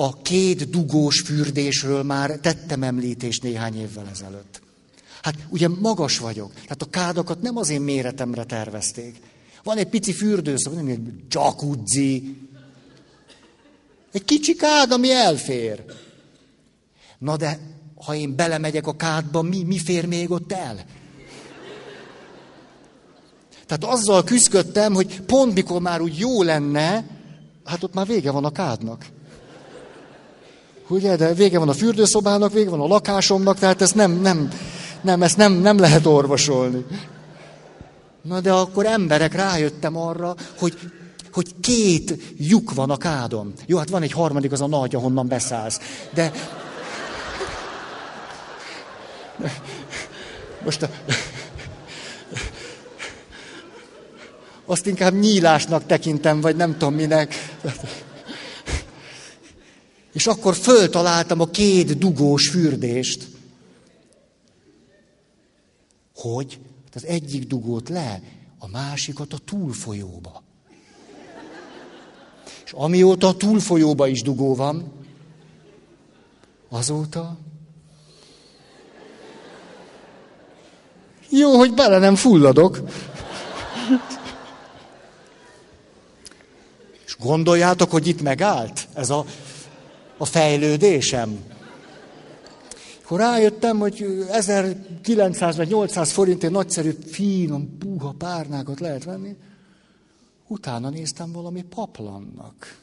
a 0.00 0.22
két 0.22 0.70
dugós 0.70 1.20
fürdésről 1.20 2.02
már 2.02 2.30
tettem 2.30 2.82
említést 2.82 3.42
néhány 3.42 3.80
évvel 3.80 4.08
ezelőtt. 4.10 4.60
Hát 5.22 5.34
ugye 5.48 5.68
magas 5.68 6.18
vagyok, 6.18 6.52
tehát 6.52 6.82
a 6.82 6.90
kádakat 6.90 7.42
nem 7.42 7.56
az 7.56 7.68
én 7.68 7.80
méretemre 7.80 8.44
tervezték. 8.44 9.16
Van 9.62 9.76
egy 9.76 9.88
pici 9.88 10.12
fürdőszob, 10.12 10.74
nem 10.74 10.86
egy 10.86 11.00
jacuzzi. 11.28 12.36
Egy 14.12 14.24
kicsi 14.24 14.54
kád, 14.54 14.92
ami 14.92 15.10
elfér. 15.10 15.84
Na 17.18 17.36
de, 17.36 17.58
ha 18.04 18.14
én 18.14 18.36
belemegyek 18.36 18.86
a 18.86 18.96
kádba, 18.96 19.42
mi, 19.42 19.62
mi 19.62 19.78
fér 19.78 20.06
még 20.06 20.30
ott 20.30 20.52
el? 20.52 20.76
Tehát 23.66 23.94
azzal 23.94 24.24
küzdöttem, 24.24 24.94
hogy 24.94 25.20
pont 25.20 25.54
mikor 25.54 25.80
már 25.80 26.00
úgy 26.00 26.18
jó 26.18 26.42
lenne, 26.42 27.06
hát 27.64 27.82
ott 27.82 27.94
már 27.94 28.06
vége 28.06 28.30
van 28.30 28.44
a 28.44 28.50
kádnak. 28.50 29.06
Ugye, 30.88 31.16
de 31.16 31.34
vége 31.34 31.58
van 31.58 31.68
a 31.68 31.72
fürdőszobának, 31.72 32.52
vége 32.52 32.70
van 32.70 32.80
a 32.80 32.86
lakásomnak, 32.86 33.58
tehát 33.58 33.82
ezt 33.82 33.94
nem, 33.94 34.20
nem, 34.20 34.48
nem, 35.00 35.22
ezt 35.22 35.36
nem, 35.36 35.52
nem 35.52 35.78
lehet 35.78 36.06
orvosolni. 36.06 36.84
Na 38.22 38.40
de 38.40 38.52
akkor 38.52 38.86
emberek 38.86 39.34
rájöttem 39.34 39.96
arra, 39.96 40.34
hogy, 40.58 40.78
hogy 41.32 41.54
két 41.60 42.34
lyuk 42.36 42.74
van 42.74 42.90
a 42.90 42.96
kádon. 42.96 43.52
Jó, 43.66 43.78
hát 43.78 43.88
van 43.88 44.02
egy 44.02 44.12
harmadik, 44.12 44.52
az 44.52 44.60
a 44.60 44.66
nagy, 44.66 44.94
ahonnan 44.94 45.28
beszállsz. 45.28 45.80
De... 46.14 46.32
Most 50.64 50.82
a... 50.82 50.90
Azt 54.64 54.86
inkább 54.86 55.14
nyílásnak 55.14 55.86
tekintem, 55.86 56.40
vagy 56.40 56.56
nem 56.56 56.72
tudom 56.72 56.94
minek. 56.94 57.34
És 60.12 60.26
akkor 60.26 60.54
föltaláltam 60.54 61.40
a 61.40 61.46
két 61.46 61.98
dugós 61.98 62.48
fürdést. 62.48 63.28
Hogy? 66.14 66.58
Hát 66.84 66.94
az 66.94 67.04
egyik 67.04 67.46
dugót 67.46 67.88
le, 67.88 68.22
a 68.58 68.68
másikat 68.68 69.32
a 69.32 69.38
túlfolyóba. 69.38 70.42
És 72.64 72.72
amióta 72.72 73.26
a 73.26 73.36
túlfolyóba 73.36 74.06
is 74.06 74.22
dugó 74.22 74.54
van, 74.54 74.92
azóta 76.68 77.38
jó, 81.28 81.56
hogy 81.56 81.74
bele 81.74 81.98
nem 81.98 82.14
fulladok. 82.14 82.80
És 87.06 87.16
gondoljátok, 87.18 87.90
hogy 87.90 88.06
itt 88.06 88.22
megállt 88.22 88.88
ez 88.94 89.10
a 89.10 89.24
a 90.18 90.24
fejlődésem. 90.24 91.44
Akkor 93.02 93.18
rájöttem, 93.18 93.78
hogy 93.78 94.26
1900 94.30 95.56
vagy 95.56 95.68
800 95.68 96.12
forintért 96.12 96.52
nagyszerű, 96.52 96.90
finom, 96.90 97.78
puha 97.78 98.14
párnákat 98.18 98.80
lehet 98.80 99.04
venni. 99.04 99.36
Utána 100.46 100.88
néztem 100.88 101.32
valami 101.32 101.62
paplannak. 101.62 102.78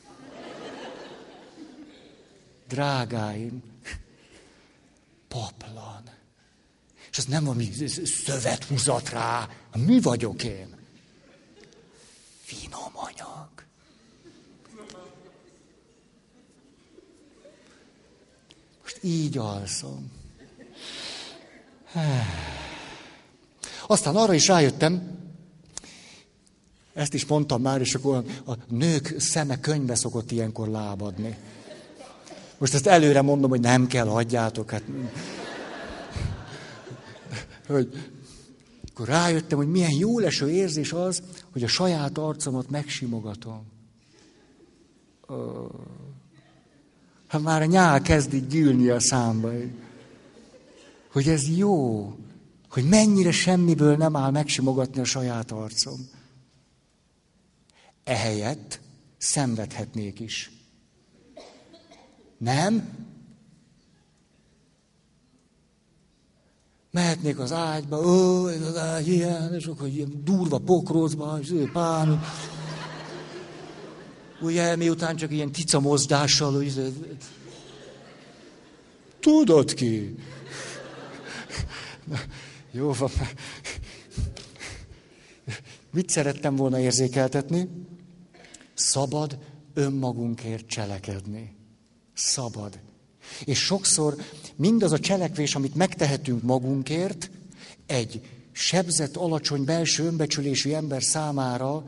Drágáim, 2.68 3.64
paplan. 5.28 6.15
És 7.16 7.22
ez 7.22 7.28
nem 7.28 7.44
valami 7.44 7.72
szövet 8.26 8.64
húzat 8.64 9.10
rá. 9.10 9.50
Mi 9.76 10.00
vagyok 10.02 10.44
én? 10.44 10.76
Finom 12.44 12.92
anyag. 12.94 13.50
Most 18.82 18.98
így 19.02 19.38
alszom. 19.38 20.12
Aztán 23.88 24.16
arra 24.16 24.34
is 24.34 24.48
rájöttem, 24.48 25.20
ezt 26.94 27.14
is 27.14 27.26
mondtam 27.26 27.62
már, 27.62 27.82
és 27.82 27.96
akkor 27.96 28.24
a 28.46 28.54
nők 28.68 29.16
szeme 29.20 29.60
könyve 29.60 29.96
szokott 29.96 30.32
ilyenkor 30.32 30.68
lábadni. 30.68 31.38
Most 32.58 32.74
ezt 32.74 32.88
előre 32.88 33.22
mondom, 33.22 33.50
hogy 33.50 33.60
nem 33.60 33.88
kell, 33.88 34.08
hagyjátok. 34.08 34.72
Hát... 34.72 34.84
Hogy 37.68 38.12
akkor 38.96 39.08
rájöttem, 39.08 39.58
hogy 39.58 39.68
milyen 39.68 39.92
jó 39.92 40.20
leső 40.20 40.50
érzés 40.50 40.94
az, 40.94 41.24
hogy 41.52 41.64
a 41.64 41.68
saját 41.68 42.18
arcomat 42.18 42.70
megsimogatom. 42.70 43.64
Hát 47.28 47.42
már 47.42 47.62
a 47.62 47.66
nyál 47.66 48.02
kezd 48.02 48.34
így 48.34 48.48
gyűlni 48.48 48.90
a 48.90 49.00
számba. 49.00 49.52
Hogy 51.12 51.28
ez 51.28 51.58
jó, 51.58 52.10
hogy 52.70 52.88
mennyire 52.88 53.32
semmiből 53.32 53.96
nem 53.96 54.16
áll 54.16 54.32
megsimogatni 54.32 55.02
a 55.02 55.06
saját 55.06 55.52
arcom. 55.52 56.10
Ehelyett 58.04 58.80
szenvedhetnék 59.18 60.20
is. 60.20 60.52
Nem? 62.38 62.90
Mehetnék 66.96 67.40
az 67.40 67.52
ágyba, 67.52 67.98
ó, 67.98 68.48
ez 68.48 68.62
az 68.62 68.78
ágy 68.78 69.08
ilyen, 69.08 69.54
és 69.54 69.66
akkor 69.66 69.88
ilyen 69.88 70.22
durva 70.24 70.58
pokrócba, 70.58 71.40
és 71.42 71.54
pán. 71.74 72.22
Ugye, 74.42 74.76
miután 74.76 75.16
csak 75.16 75.32
ilyen 75.32 75.52
tica 75.52 75.80
mozdással, 75.80 76.56
ugye, 76.56 76.84
tudod 79.20 79.74
ki? 79.74 80.16
Na, 82.04 82.18
jó 82.72 82.94
van. 82.94 83.10
Mit 85.94 86.10
szerettem 86.10 86.56
volna 86.56 86.80
érzékeltetni? 86.80 87.70
Szabad 88.74 89.38
önmagunkért 89.74 90.68
cselekedni. 90.68 91.56
Szabad. 92.14 92.80
És 93.44 93.60
sokszor 93.60 94.16
mindaz 94.56 94.92
a 94.92 95.00
cselekvés, 95.00 95.56
amit 95.56 95.76
megtehetünk 95.76 96.44
magunkért, 96.44 97.30
egy 97.86 98.22
sebzett, 98.52 99.16
alacsony 99.16 99.64
belső 99.64 100.06
önbecsülésű 100.06 100.72
ember 100.72 101.04
számára 101.04 101.84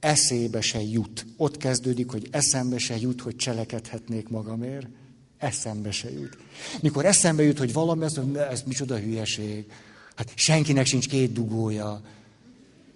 eszébe 0.00 0.60
se 0.60 0.82
jut. 0.82 1.26
Ott 1.36 1.56
kezdődik, 1.56 2.10
hogy 2.10 2.28
eszembe 2.30 2.78
se 2.78 2.96
jut, 2.96 3.20
hogy 3.20 3.36
cselekedhetnék 3.36 4.28
magamért. 4.28 4.86
Eszembe 5.38 5.90
se 5.90 6.12
jut. 6.12 6.36
Mikor 6.80 7.04
eszembe 7.04 7.42
jut, 7.42 7.58
hogy 7.58 7.72
valami, 7.72 8.04
az, 8.04 8.20
ez 8.50 8.62
micsoda 8.66 8.98
hülyeség. 8.98 9.64
Hát 10.14 10.32
senkinek 10.34 10.86
sincs 10.86 11.08
két 11.08 11.32
dugója. 11.32 12.00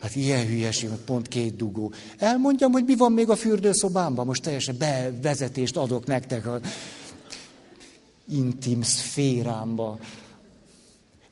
Hát 0.01 0.17
ilyen 0.17 0.47
hülyeség, 0.47 0.89
pont 0.89 1.29
két 1.29 1.57
dugó. 1.57 1.93
Elmondjam, 2.19 2.73
hogy 2.73 2.85
mi 2.85 2.97
van 2.97 3.13
még 3.13 3.29
a 3.29 3.37
fürdőszobámban, 3.37 4.27
most 4.27 4.43
teljesen 4.43 4.77
bevezetést 4.79 5.77
adok 5.77 6.07
nektek 6.07 6.47
intim 8.33 8.83
szférámba. 8.83 9.99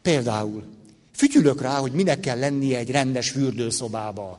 Például, 0.02 0.64
fütyülök 1.12 1.60
rá, 1.60 1.78
hogy 1.78 1.92
minek 1.92 2.20
kell 2.20 2.38
lennie 2.38 2.78
egy 2.78 2.90
rendes 2.90 3.30
fürdőszobába. 3.30 4.38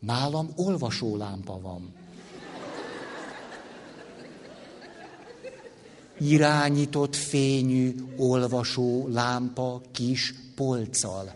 Nálam 0.00 0.48
olvasólámpa 0.56 1.60
van. 1.60 1.94
Irányított 6.18 7.16
fényű 7.16 7.94
olvasó 8.16 9.08
lámpa 9.08 9.80
kis 9.92 10.34
polccal. 10.54 11.32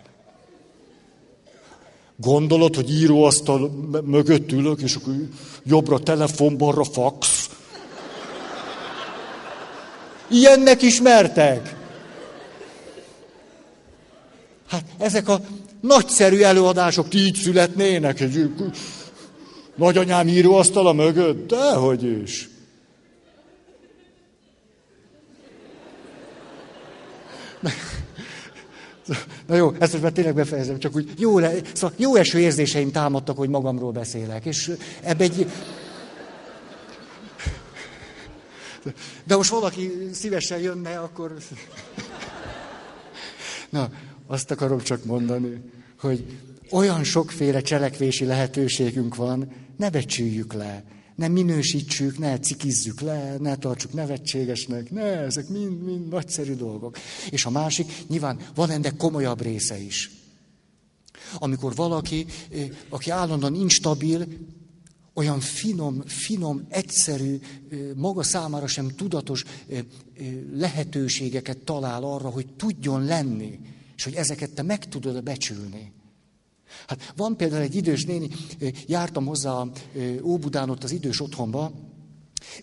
Gondolod, 2.16 2.74
hogy 2.74 2.90
íróasztal 2.90 3.70
mögött 4.04 4.52
ülök, 4.52 4.80
és 4.80 4.94
akkor 4.94 5.14
jobbra 5.64 5.98
telefon, 5.98 6.56
balra 6.56 6.84
fax. 6.84 7.35
Ilyennek 10.28 10.82
ismertek. 10.82 11.74
Hát 14.68 14.84
ezek 14.98 15.28
a 15.28 15.40
nagyszerű 15.80 16.40
előadások 16.40 17.14
így 17.14 17.34
születnének. 17.34 18.20
Egy 18.20 18.50
nagyanyám 19.74 20.28
íróasztala 20.28 20.92
mögött, 20.92 21.48
dehogy 21.48 22.22
is. 22.22 22.48
Na 29.46 29.56
jó, 29.56 29.72
ezt 29.78 29.92
most 29.92 30.02
már 30.02 30.12
tényleg 30.12 30.34
befejezem, 30.34 30.78
csak 30.78 30.96
úgy 30.96 31.10
jó, 31.18 31.38
le, 31.38 31.52
szóval 31.72 31.96
jó 31.96 32.14
eső 32.14 32.38
érzéseim 32.38 32.90
támadtak, 32.90 33.36
hogy 33.36 33.48
magamról 33.48 33.92
beszélek, 33.92 34.44
és 34.44 34.72
ebbe 35.02 35.24
egy... 35.24 35.46
De 39.24 39.36
most 39.36 39.50
valaki 39.50 39.90
szívesen 40.12 40.58
jönne, 40.58 40.98
akkor... 40.98 41.38
Na, 43.70 43.90
azt 44.26 44.50
akarom 44.50 44.80
csak 44.80 45.04
mondani, 45.04 45.60
hogy 46.00 46.38
olyan 46.70 47.04
sokféle 47.04 47.60
cselekvési 47.60 48.24
lehetőségünk 48.24 49.14
van, 49.14 49.52
ne 49.76 49.90
becsüljük 49.90 50.52
le, 50.52 50.84
ne 51.14 51.28
minősítsük, 51.28 52.18
ne 52.18 52.38
cikizzük 52.38 53.00
le, 53.00 53.36
ne 53.38 53.56
tartsuk 53.56 53.92
nevetségesnek, 53.92 54.90
ne, 54.90 55.02
ezek 55.02 55.48
mind, 55.48 55.82
mind 55.82 56.08
nagyszerű 56.08 56.54
dolgok. 56.54 56.98
És 57.30 57.44
a 57.44 57.50
másik, 57.50 57.92
nyilván 58.06 58.38
van 58.54 58.70
ennek 58.70 58.96
komolyabb 58.96 59.42
része 59.42 59.78
is. 59.78 60.10
Amikor 61.34 61.74
valaki, 61.74 62.26
eh, 62.52 62.68
aki 62.88 63.10
állandóan 63.10 63.54
instabil, 63.54 64.26
olyan 65.16 65.40
finom, 65.40 66.02
finom, 66.06 66.66
egyszerű, 66.68 67.38
maga 67.94 68.22
számára 68.22 68.66
sem 68.66 68.88
tudatos 68.88 69.44
eh, 69.68 69.84
lehetőségeket 70.52 71.58
talál 71.58 72.02
arra, 72.02 72.28
hogy 72.28 72.46
tudjon 72.56 73.04
lenni, 73.04 73.60
és 73.96 74.04
hogy 74.04 74.14
ezeket 74.14 74.50
te 74.50 74.62
meg 74.62 74.88
tudod 74.88 75.22
becsülni. 75.22 75.92
Hát 76.86 77.12
van 77.16 77.36
például 77.36 77.62
egy 77.62 77.74
idős 77.74 78.04
néni, 78.04 78.28
jártam 78.86 79.26
hozzá 79.26 79.64
Óbudán 80.22 80.70
ott 80.70 80.84
az 80.84 80.90
idős 80.92 81.20
otthonba, 81.20 81.72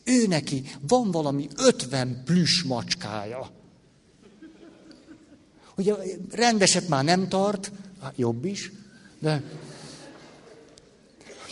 ő 0.03 0.27
neki 0.27 0.63
van 0.87 1.11
valami 1.11 1.47
50 1.55 2.21
plüss 2.25 2.63
macskája. 2.63 3.51
Ugye 5.77 5.93
rendeset 6.31 6.87
már 6.87 7.03
nem 7.03 7.27
tart, 7.27 7.71
jobb 8.15 8.45
is, 8.45 8.71
de 9.19 9.43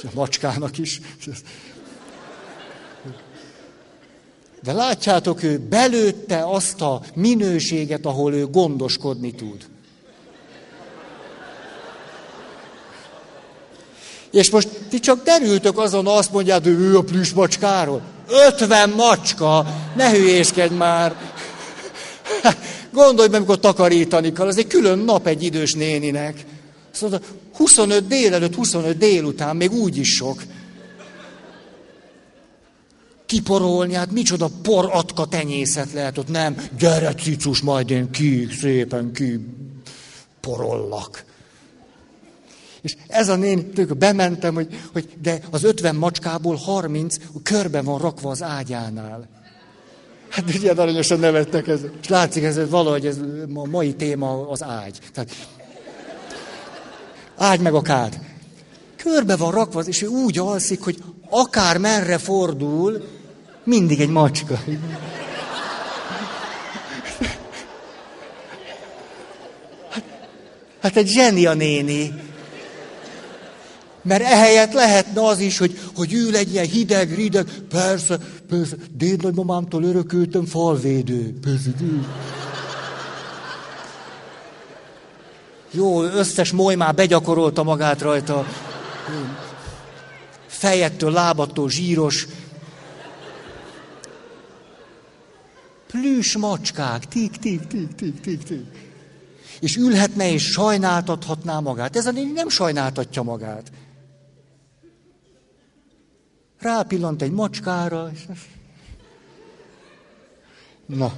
a 0.03 0.09
macskának 0.13 0.77
is. 0.77 0.99
De 4.63 4.73
látjátok, 4.73 5.43
ő 5.43 5.57
belőtte 5.57 6.43
azt 6.45 6.81
a 6.81 7.01
minőséget, 7.15 8.05
ahol 8.05 8.33
ő 8.33 8.45
gondoskodni 8.45 9.31
tud. 9.31 9.69
És 14.31 14.49
most 14.49 14.67
ti 14.89 14.99
csak 14.99 15.23
derültök 15.23 15.77
azon, 15.77 16.07
azt 16.07 16.31
mondjátok, 16.31 16.73
hogy 16.73 16.81
ő 16.81 16.97
a 16.97 17.01
plüss 17.01 17.31
macskáról. 17.31 18.01
50 18.27 18.89
macska, 18.89 19.65
ne 19.95 20.09
hülyéskedj 20.09 20.73
már. 20.73 21.15
Gondolj 22.91 23.27
meg, 23.27 23.37
amikor 23.37 23.59
takarítani 23.59 24.31
kell, 24.31 24.47
az 24.47 24.57
egy 24.57 24.67
külön 24.67 24.99
nap 24.99 25.27
egy 25.27 25.43
idős 25.43 25.73
néninek. 25.73 26.45
Szóval 26.91 27.19
25 27.61 28.07
délelőtt, 28.07 28.55
25 28.55 28.97
délután, 28.97 29.55
még 29.55 29.71
úgy 29.71 29.97
is 29.97 30.15
sok. 30.15 30.43
Kiporolni, 33.25 33.93
hát 33.93 34.11
micsoda 34.11 34.49
poratka 34.61 35.25
tenyészet 35.25 35.93
lehet 35.93 36.17
ott, 36.17 36.29
nem? 36.29 36.55
Gyere, 36.77 37.13
cicus, 37.13 37.61
majd 37.61 37.89
én 37.89 38.11
ki, 38.11 38.47
szépen 38.59 39.11
ki 39.13 39.39
porollak. 40.39 41.25
És 42.81 42.95
ez 43.07 43.29
a 43.29 43.35
néni, 43.35 43.65
tőle 43.65 43.93
bementem, 43.93 44.53
hogy, 44.53 44.79
hogy 44.91 45.09
de 45.21 45.39
az 45.49 45.63
50 45.63 45.95
macskából 45.95 46.55
30 46.55 47.15
körbe 47.43 47.81
van 47.81 47.99
rakva 47.99 48.29
az 48.29 48.43
ágyánál. 48.43 49.29
Hát 50.29 50.55
ugye 50.55 50.71
aranyosan 50.71 51.19
nevettek 51.19 51.67
ez. 51.67 51.79
És 52.01 52.07
látszik, 52.07 52.43
ez 52.43 52.69
valahogy 52.69 53.05
ez 53.05 53.17
a 53.53 53.65
mai 53.65 53.93
téma 53.93 54.49
az 54.49 54.63
ágy. 54.63 54.99
Tehát, 55.13 55.31
ágy 57.41 57.59
meg 57.59 57.73
a 57.73 57.81
kád. 57.81 58.19
Körbe 58.95 59.35
van 59.35 59.51
rakva, 59.51 59.81
és 59.81 60.01
ő 60.01 60.07
úgy 60.07 60.39
alszik, 60.39 60.81
hogy 60.81 61.03
akár 61.29 61.77
merre 61.77 62.17
fordul, 62.17 63.07
mindig 63.63 63.99
egy 63.99 64.09
macska. 64.09 64.63
Hát 70.81 70.95
egy 70.95 71.07
zseni 71.07 71.45
a 71.45 71.53
néni. 71.53 72.13
Mert 74.03 74.23
ehelyett 74.23 74.73
lehetne 74.73 75.25
az 75.25 75.39
is, 75.39 75.57
hogy, 75.57 75.79
hogy 75.95 76.29
egy 76.33 76.53
ilyen 76.53 76.65
hideg, 76.65 77.15
rideg, 77.15 77.47
persze, 77.69 78.19
persze, 78.49 78.75
déd 78.97 79.23
nagymamámtól 79.23 79.83
örököltem 79.83 80.45
falvédő. 80.45 81.33
Persze, 81.41 81.69
déd. 81.77 82.05
Jó, 85.71 86.03
összes 86.03 86.51
moly 86.51 86.75
már 86.75 86.95
begyakorolta 86.95 87.63
magát 87.63 88.01
rajta. 88.01 88.45
Fejettől, 90.45 91.11
lábattól 91.11 91.69
zsíros. 91.69 92.27
Plüss 95.87 96.35
macskák, 96.35 97.07
tik, 97.07 97.37
tik, 97.37 97.67
tik, 97.67 97.95
tik, 97.95 98.19
tik, 98.19 98.43
tik. 98.43 98.65
És 99.59 99.75
ülhetne 99.75 100.31
és 100.31 100.43
sajnáltathatná 100.43 101.59
magát. 101.59 101.95
Ez 101.95 102.05
a 102.05 102.11
néni 102.11 102.31
nem 102.31 102.49
sajnáltatja 102.49 103.21
magát. 103.21 103.71
Rápillant 106.59 107.21
egy 107.21 107.31
macskára, 107.31 108.09
és... 108.13 108.19
Na, 110.85 111.13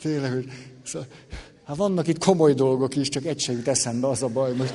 tényleg, 0.00 0.32
hogy... 0.32 0.52
Szóval, 0.84 1.08
hát 1.64 1.76
vannak 1.76 2.08
itt 2.08 2.18
komoly 2.18 2.54
dolgok 2.54 2.96
is, 2.96 3.08
csak 3.08 3.24
egy 3.24 3.40
se 3.40 3.52
jut 3.52 3.68
eszembe, 3.68 4.08
az 4.08 4.22
a 4.22 4.28
baj 4.28 4.52
most. 4.52 4.74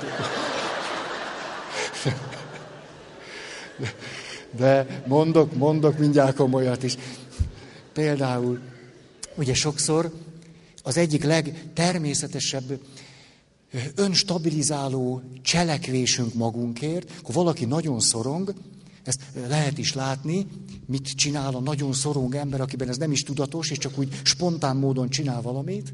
De 4.58 5.04
mondok, 5.08 5.56
mondok 5.56 5.98
mindjárt 5.98 6.36
komolyat 6.36 6.84
is. 6.84 6.96
Például, 7.94 8.60
ugye 9.36 9.54
sokszor 9.54 10.12
az 10.84 10.98
egyik 10.98 11.24
legtermészetesebb 11.24 12.80
önstabilizáló 13.96 15.22
cselekvésünk 15.42 16.34
magunkért, 16.34 17.12
akkor 17.20 17.36
valaki 17.36 17.66
nagyon 17.66 18.00
szorong, 18.00 18.54
ezt 19.04 19.22
lehet 19.48 19.78
is 19.78 19.94
látni, 19.94 20.48
mit 20.86 21.08
csinál 21.16 21.56
a 21.56 21.60
nagyon 21.60 21.94
szorong 21.94 22.36
ember, 22.36 22.62
akiben 22.62 22.90
ez 22.90 22.98
nem 22.98 23.12
is 23.12 23.24
tudatos, 23.24 23.72
és 23.72 23.78
csak 23.78 23.98
úgy 23.98 24.20
spontán 24.24 24.78
módon 24.78 25.10
csinál 25.10 25.42
valamit. 25.42 25.94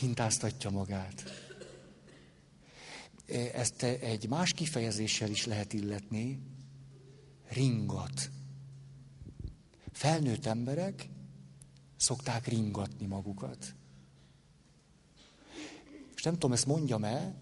Hintáztatja 0.00 0.70
magát. 0.70 1.24
Ezt 3.54 3.82
egy 3.82 4.28
más 4.28 4.52
kifejezéssel 4.52 5.30
is 5.30 5.46
lehet 5.46 5.72
illetni, 5.72 6.40
ringat. 7.48 8.30
Felnőtt 9.92 10.46
emberek 10.46 11.08
szokták 11.96 12.46
ringatni 12.46 13.06
magukat. 13.06 13.74
És 16.14 16.22
nem 16.22 16.32
tudom, 16.32 16.52
ezt 16.52 16.66
mondjam 16.66 17.04
el, 17.04 17.38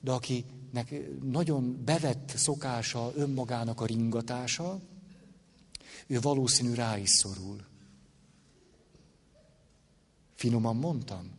de 0.00 0.12
akinek 0.12 0.94
nagyon 1.22 1.84
bevett 1.84 2.28
szokása 2.36 3.12
önmagának 3.14 3.80
a 3.80 3.86
ringatása, 3.86 4.80
ő 6.06 6.20
valószínű 6.20 6.74
rá 6.74 6.98
is 6.98 7.10
szorul. 7.10 7.64
Finoman 10.34 10.76
mondtam? 10.76 11.35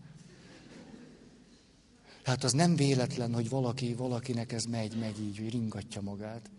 Hát 2.27 2.43
az 2.43 2.51
nem 2.51 2.75
véletlen, 2.75 3.33
hogy 3.33 3.49
valaki, 3.49 3.93
valakinek 3.93 4.51
ez 4.51 4.63
megy, 4.63 4.99
megy 4.99 5.19
így, 5.19 5.37
hogy 5.37 5.49
ringatja 5.49 6.01
magát. 6.01 6.49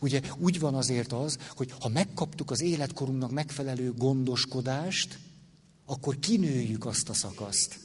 Ugye 0.00 0.20
úgy 0.36 0.58
van 0.60 0.74
azért 0.74 1.12
az, 1.12 1.38
hogy 1.56 1.74
ha 1.80 1.88
megkaptuk 1.88 2.50
az 2.50 2.60
életkorunknak 2.60 3.30
megfelelő 3.30 3.92
gondoskodást, 3.92 5.18
akkor 5.86 6.18
kinőjük 6.18 6.86
azt 6.86 7.08
a 7.08 7.12
szakaszt. 7.12 7.78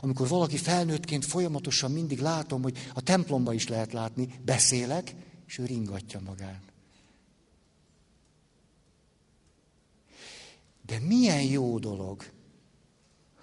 Amikor 0.00 0.28
valaki 0.28 0.56
felnőttként 0.56 1.24
folyamatosan 1.24 1.90
mindig 1.90 2.20
látom, 2.20 2.62
hogy 2.62 2.78
a 2.94 3.00
templomba 3.00 3.52
is 3.52 3.68
lehet 3.68 3.92
látni, 3.92 4.40
beszélek, 4.44 5.14
és 5.46 5.58
ő 5.58 5.64
ringatja 5.64 6.20
magát. 6.20 6.62
De 10.86 10.98
milyen 10.98 11.42
jó 11.42 11.78
dolog, 11.78 12.24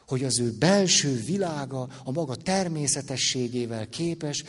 hogy 0.08 0.24
az 0.24 0.40
ő 0.40 0.52
belső 0.52 1.16
világa 1.16 1.90
a 2.04 2.12
maga 2.12 2.36
természetességével 2.36 3.90
képes 3.90 4.44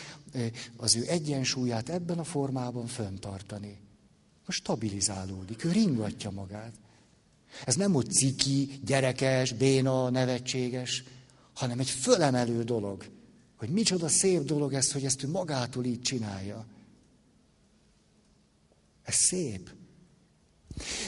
az 0.76 0.96
ő 0.96 1.04
egyensúlyát 1.06 1.88
ebben 1.88 2.18
a 2.18 2.24
formában 2.24 2.86
föntartani. 2.86 3.76
Most 4.46 4.58
stabilizálódik, 4.58 5.64
ő 5.64 5.72
ringatja 5.72 6.30
magát. 6.30 6.72
Ez 7.64 7.74
nem 7.74 7.94
úgy 7.94 8.10
ciki, 8.10 8.80
gyerekes, 8.84 9.52
béna, 9.52 10.10
nevetséges, 10.10 11.04
hanem 11.54 11.78
egy 11.78 11.90
fölemelő 11.90 12.62
dolog, 12.64 13.04
hogy 13.56 13.68
micsoda 13.68 14.08
szép 14.08 14.42
dolog 14.42 14.72
ez, 14.72 14.92
hogy 14.92 15.04
ezt 15.04 15.22
ő 15.22 15.28
magától 15.28 15.84
így 15.84 16.00
csinálja. 16.00 16.66
Ez 19.02 19.14
szép. 19.14 19.70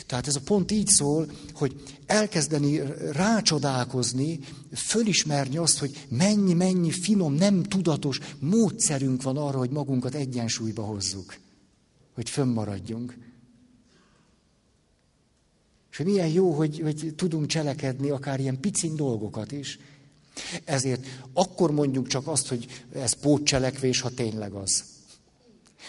Tehát 0.07 0.27
ez 0.27 0.37
a 0.37 0.41
pont 0.41 0.71
így 0.71 0.87
szól, 0.87 1.31
hogy 1.53 1.83
elkezdeni 2.07 2.81
rácsodálkozni, 3.13 4.39
fölismerni 4.75 5.57
azt, 5.57 5.79
hogy 5.79 6.07
mennyi, 6.09 6.53
mennyi 6.53 6.91
finom, 6.91 7.35
nem 7.35 7.63
tudatos 7.63 8.19
módszerünk 8.39 9.23
van 9.23 9.37
arra, 9.37 9.59
hogy 9.59 9.71
magunkat 9.71 10.15
egyensúlyba 10.15 10.83
hozzuk. 10.83 11.37
Hogy 12.15 12.31
fönnmaradjunk. 12.31 13.17
És 15.91 15.97
hogy 15.97 16.07
milyen 16.07 16.29
jó, 16.29 16.53
hogy, 16.53 16.81
hogy 16.81 17.13
tudunk 17.17 17.47
cselekedni 17.47 18.11
akár 18.11 18.41
ilyen 18.41 18.61
picin 18.61 18.97
dolgokat 18.97 19.53
is. 19.53 19.79
Ezért 20.65 21.07
akkor 21.33 21.71
mondjuk 21.71 22.07
csak 22.07 22.27
azt, 22.27 22.49
hogy 22.49 22.85
ez 22.93 23.13
pótcselekvés, 23.13 24.01
ha 24.01 24.11
tényleg 24.11 24.53
az. 24.53 24.85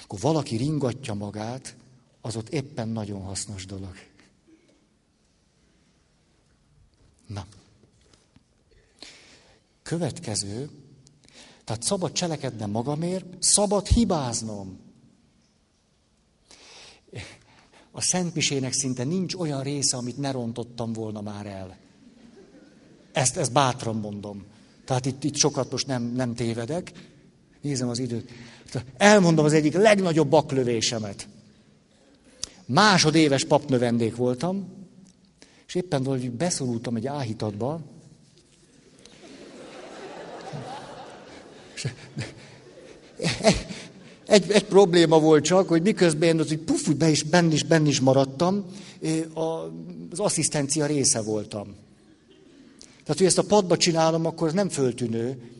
Akkor 0.04 0.20
valaki 0.20 0.56
ringatja 0.56 1.14
magát, 1.14 1.76
az 2.22 2.36
ott 2.36 2.50
éppen 2.50 2.88
nagyon 2.88 3.22
hasznos 3.22 3.66
dolog. 3.66 3.96
Na. 7.28 7.46
Következő, 9.82 10.70
tehát 11.64 11.84
szabad 11.84 12.12
cselekednem 12.12 12.70
magamért, 12.70 13.26
szabad 13.40 13.88
hibáznom. 13.88 14.80
A 17.92 18.02
Szentmisének 18.02 18.74
szinte 18.74 19.04
nincs 19.04 19.34
olyan 19.34 19.64
része, 19.64 19.98
amit 19.98 20.18
ne 20.18 20.32
rontottam 20.32 20.94
volna 20.94 21.22
már 21.22 21.46
el. 21.46 21.78
Ezt, 23.12 23.38
ezt 23.38 23.52
bátran 23.52 23.96
mondom. 23.96 24.46
Tehát 24.86 25.06
itt, 25.06 25.24
itt 25.24 25.36
sokat 25.36 25.72
most 25.72 25.88
nem, 25.88 26.04
nem 26.04 26.36
tévedek. 26.36 26.92
Nézem 27.62 27.90
az 27.90 28.00
időt. 28.00 28.32
Elmondom 28.98 29.46
az 29.46 29.54
egyik 29.54 29.74
legnagyobb 29.74 30.30
baklövésemet. 30.30 31.28
Másodéves 32.66 33.46
papnövendék 33.46 34.16
voltam, 34.16 34.68
és 35.68 35.76
éppen 35.76 36.04
valahogy 36.04 36.32
beszorultam 36.32 36.96
egy 36.96 37.08
áhítatba, 37.08 37.82
egy, 44.26 44.52
egy 44.52 44.66
probléma 44.66 45.20
volt 45.20 45.44
csak, 45.44 45.68
hogy 45.68 45.82
miközben 45.82 46.40
ott, 46.40 46.48
hogy 46.48 46.58
puf, 46.58 46.90
be 46.90 47.10
is, 47.10 47.24
benn 47.24 47.52
is, 47.52 47.64
benn 47.64 47.86
is 47.86 48.00
maradtam, 48.00 48.66
az 50.12 50.20
asszisztencia 50.20 50.86
része 50.86 51.22
voltam. 51.22 51.76
Tehát, 53.04 53.18
hogy 53.18 53.26
ezt 53.26 53.38
a 53.38 53.44
padba 53.44 53.78
csinálom, 53.78 54.26
akkor 54.26 54.48
ez 54.48 54.54
nem 54.54 54.70
föltűnő. 54.70 55.52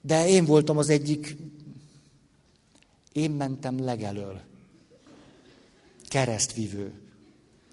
De 0.00 0.28
én 0.28 0.44
voltam 0.44 0.78
az 0.78 0.88
egyik, 0.88 1.36
én 3.12 3.30
mentem 3.30 3.84
legelől 3.84 4.40
keresztvívő. 6.12 6.92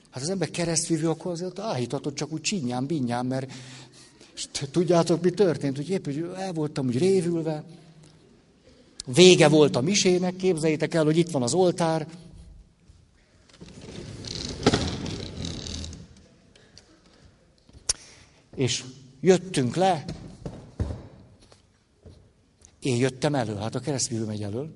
Hát 0.10 0.24
az 0.24 0.30
ember 0.30 0.52
keresztvívő, 0.52 1.10
akkor 1.10 1.32
azért 1.32 1.60
áhítatott 1.60 2.16
csak 2.16 2.32
úgy 2.32 2.42
csinyán, 2.42 2.86
binyán, 2.86 3.26
mert 3.26 3.52
tudjátok, 4.72 5.22
mi 5.22 5.30
történt? 5.30 5.76
Hogy 5.76 5.90
épp, 5.90 6.06
hogy 6.06 6.32
el 6.38 6.54
voltam 6.54 6.88
úgy 6.88 6.98
révülve, 6.98 7.64
vége 9.06 9.48
volt 9.48 9.76
a 9.76 9.82
misének, 9.82 10.36
képzeljétek 10.36 10.94
el, 10.94 11.04
hogy 11.04 11.18
itt 11.18 11.30
van 11.30 11.42
az 11.42 11.54
oltár, 11.54 12.08
és 18.56 18.84
jöttünk 19.22 19.76
le, 19.76 20.06
én 22.80 22.98
jöttem 22.98 23.36
elő, 23.36 23.56
hát 23.56 23.76
a 23.76 23.80
keresztvívő 23.80 24.26
megy 24.26 24.44
elől. 24.44 24.70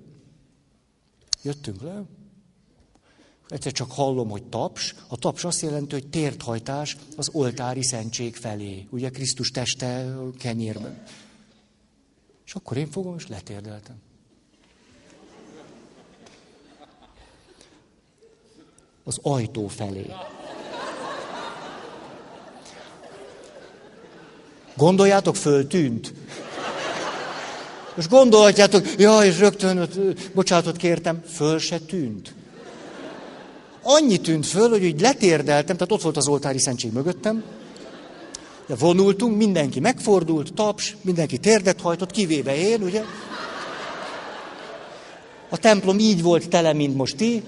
Jöttünk 1.42 1.82
le, 1.82 2.04
Egyszer 3.54 3.72
csak 3.72 3.92
hallom, 3.92 4.30
hogy 4.30 4.44
taps. 4.44 4.96
A 5.08 5.18
taps 5.18 5.44
azt 5.44 5.62
jelenti, 5.62 5.94
hogy 5.94 6.08
térthajtás 6.08 6.98
az 7.16 7.30
oltári 7.32 7.84
szentség 7.84 8.36
felé. 8.36 8.88
Ugye 8.90 9.10
Krisztus 9.10 9.52
teste 9.52 10.16
kenyérben. 10.40 11.04
És 12.46 12.54
akkor 12.56 12.78
én 12.78 12.92
fogom, 12.92 13.16
és 13.18 13.28
letérdeltem. 13.28 13.96
Az 19.04 19.20
ajtó 19.22 19.68
felé. 19.68 20.06
Gondoljátok, 24.76 25.36
föltűnt. 25.36 26.14
Most 27.96 28.10
gondolhatjátok, 28.10 28.86
ja, 28.98 29.24
és 29.24 29.40
rögtön, 29.40 29.90
bocsánatot 30.34 30.78
kértem, 30.78 31.22
föl 31.22 31.60
se 31.60 31.80
tűnt. 31.80 32.33
Annyi 33.84 34.18
tűnt 34.18 34.46
föl, 34.46 34.70
hogy 34.70 34.86
úgy 34.86 35.02
letérdeltem, 35.02 35.76
tehát 35.76 35.92
ott 35.92 36.02
volt 36.02 36.18
az 36.18 36.28
oltári 36.28 36.60
szentség 36.60 36.94
mögöttem, 36.94 37.44
de 38.68 38.76
vonultunk, 38.76 39.38
mindenki 39.38 39.80
megfordult, 39.80 40.54
taps, 40.54 40.96
mindenki 41.02 41.38
térdet 41.38 41.82
hajtott, 41.82 42.12
kivéve 42.12 42.56
én, 42.56 42.82
ugye? 42.82 43.04
A 45.50 45.58
templom 45.58 46.00
így 46.00 46.22
volt 46.22 46.50
tele, 46.50 46.74
mint 46.74 46.96
most 46.96 47.16
ti. 47.16 47.44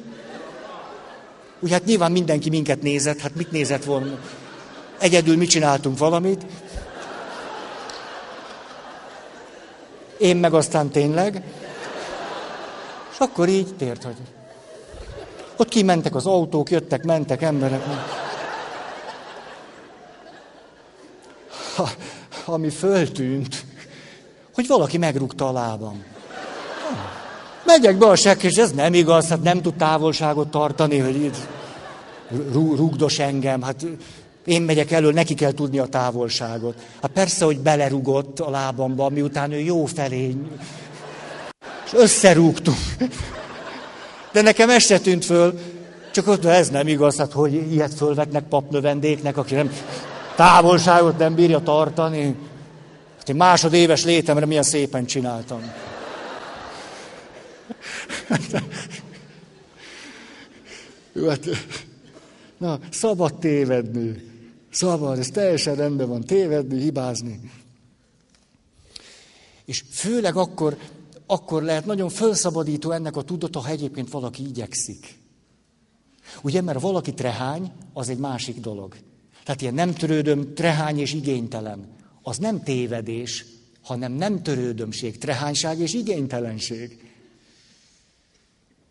Úgy 1.60 1.72
hát 1.72 1.86
nyilván 1.86 2.12
mindenki 2.12 2.50
minket 2.50 2.82
nézett, 2.82 3.20
hát 3.20 3.36
mit 3.36 3.52
nézett 3.52 3.84
volna? 3.84 4.20
Egyedül 5.00 5.38
mi 5.38 5.46
csináltunk 5.46 5.98
valamit. 5.98 6.46
Én 10.18 10.38
meg 10.38 10.54
aztán 10.54 10.90
tényleg. 10.90 11.44
És 13.12 13.18
akkor 13.18 13.50
így 13.50 13.76
tért, 13.76 14.04
hogy... 14.04 14.16
Ott 15.58 15.70
kimentek 15.70 16.16
az 16.16 16.26
autók, 16.26 16.70
jöttek, 16.70 17.04
mentek 17.04 17.42
emberek. 17.42 17.84
Ha, 21.76 21.90
ami 22.46 22.70
föltűnt, 22.70 23.66
hogy 24.54 24.68
valaki 24.68 24.98
megrúgta 24.98 25.48
a 25.48 25.52
lábam. 25.52 26.04
Megyek 27.66 27.98
be 27.98 28.06
a 28.06 28.16
sekk, 28.16 28.44
és 28.44 28.54
ez 28.54 28.72
nem 28.72 28.94
igaz, 28.94 29.28
hát 29.28 29.42
nem 29.42 29.62
tud 29.62 29.74
távolságot 29.74 30.48
tartani, 30.48 30.98
hogy 30.98 31.16
itt 31.16 31.38
rúgdos 32.54 33.20
engem. 33.20 33.62
Hát 33.62 33.86
én 34.46 34.62
megyek 34.62 34.92
elől, 34.92 35.14
neki 35.14 35.34
kell 35.34 35.52
tudni 35.52 35.80
a 35.80 35.86
távolságot. 35.86 36.76
Hát 37.02 37.12
persze, 37.12 37.46
hogy 37.46 37.60
belerugott 37.60 38.40
a 38.40 38.50
lábamba, 38.50 39.10
miután 39.10 39.52
ő 39.52 39.60
jó 39.60 39.86
felé. 39.86 40.36
És 41.86 41.94
összerúgtunk. 41.94 42.78
De 44.36 44.42
nekem 44.42 44.70
ez 44.70 44.84
se 44.84 45.00
tűnt 45.00 45.26
föl. 45.26 45.60
Csak 46.12 46.28
ott, 46.28 46.46
ez 46.46 46.70
nem 46.70 46.88
igaz, 46.88 47.18
hát 47.18 47.32
hogy 47.32 47.54
ilyet 47.54 47.94
fölvetnek 47.94 48.44
papnövendéknek, 48.44 49.38
aki 49.38 49.54
nem 49.54 49.72
távolságot 50.36 51.18
nem 51.18 51.36
bírja 51.36 51.60
tartani. 51.60 52.36
Hát 53.18 53.30
én 53.30 53.36
másodéves 53.36 54.04
létemre 54.04 54.46
milyen 54.46 54.64
szépen 54.64 55.06
csináltam. 55.06 55.72
Hát, 58.28 58.64
na, 62.58 62.80
szabad 62.92 63.34
tévedni. 63.40 64.32
Szabad, 64.72 65.20
ez 65.20 65.28
teljesen 65.28 65.76
rendben 65.76 66.08
van, 66.08 66.22
tévedni, 66.22 66.80
hibázni. 66.80 67.52
És 69.66 69.84
főleg 69.92 70.36
akkor, 70.36 70.78
akkor 71.26 71.64
lehet 71.64 71.86
nagyon 71.86 72.10
felszabadító 72.10 72.92
ennek 72.92 73.16
a 73.16 73.22
tudata, 73.22 73.60
ha 73.60 73.70
egyébként 73.70 74.10
valaki 74.10 74.48
igyekszik. 74.48 75.18
Ugye, 76.42 76.62
mert 76.62 76.82
valaki 76.82 77.14
trehány, 77.14 77.72
az 77.94 78.10
egy 78.10 78.18
másik 78.18 78.60
dolog. 78.60 78.96
Tehát 79.44 79.62
ilyen 79.62 79.74
nem 79.74 79.94
törődöm, 79.94 80.54
trehány 80.54 81.00
és 81.00 81.14
igénytelen. 81.14 81.88
Az 82.22 82.38
nem 82.38 82.64
tévedés, 82.64 83.46
hanem 83.82 84.12
nem 84.12 84.44
törődömség, 84.44 85.18
trehányság 85.18 85.80
és 85.80 85.94
igénytelenség. 85.94 87.14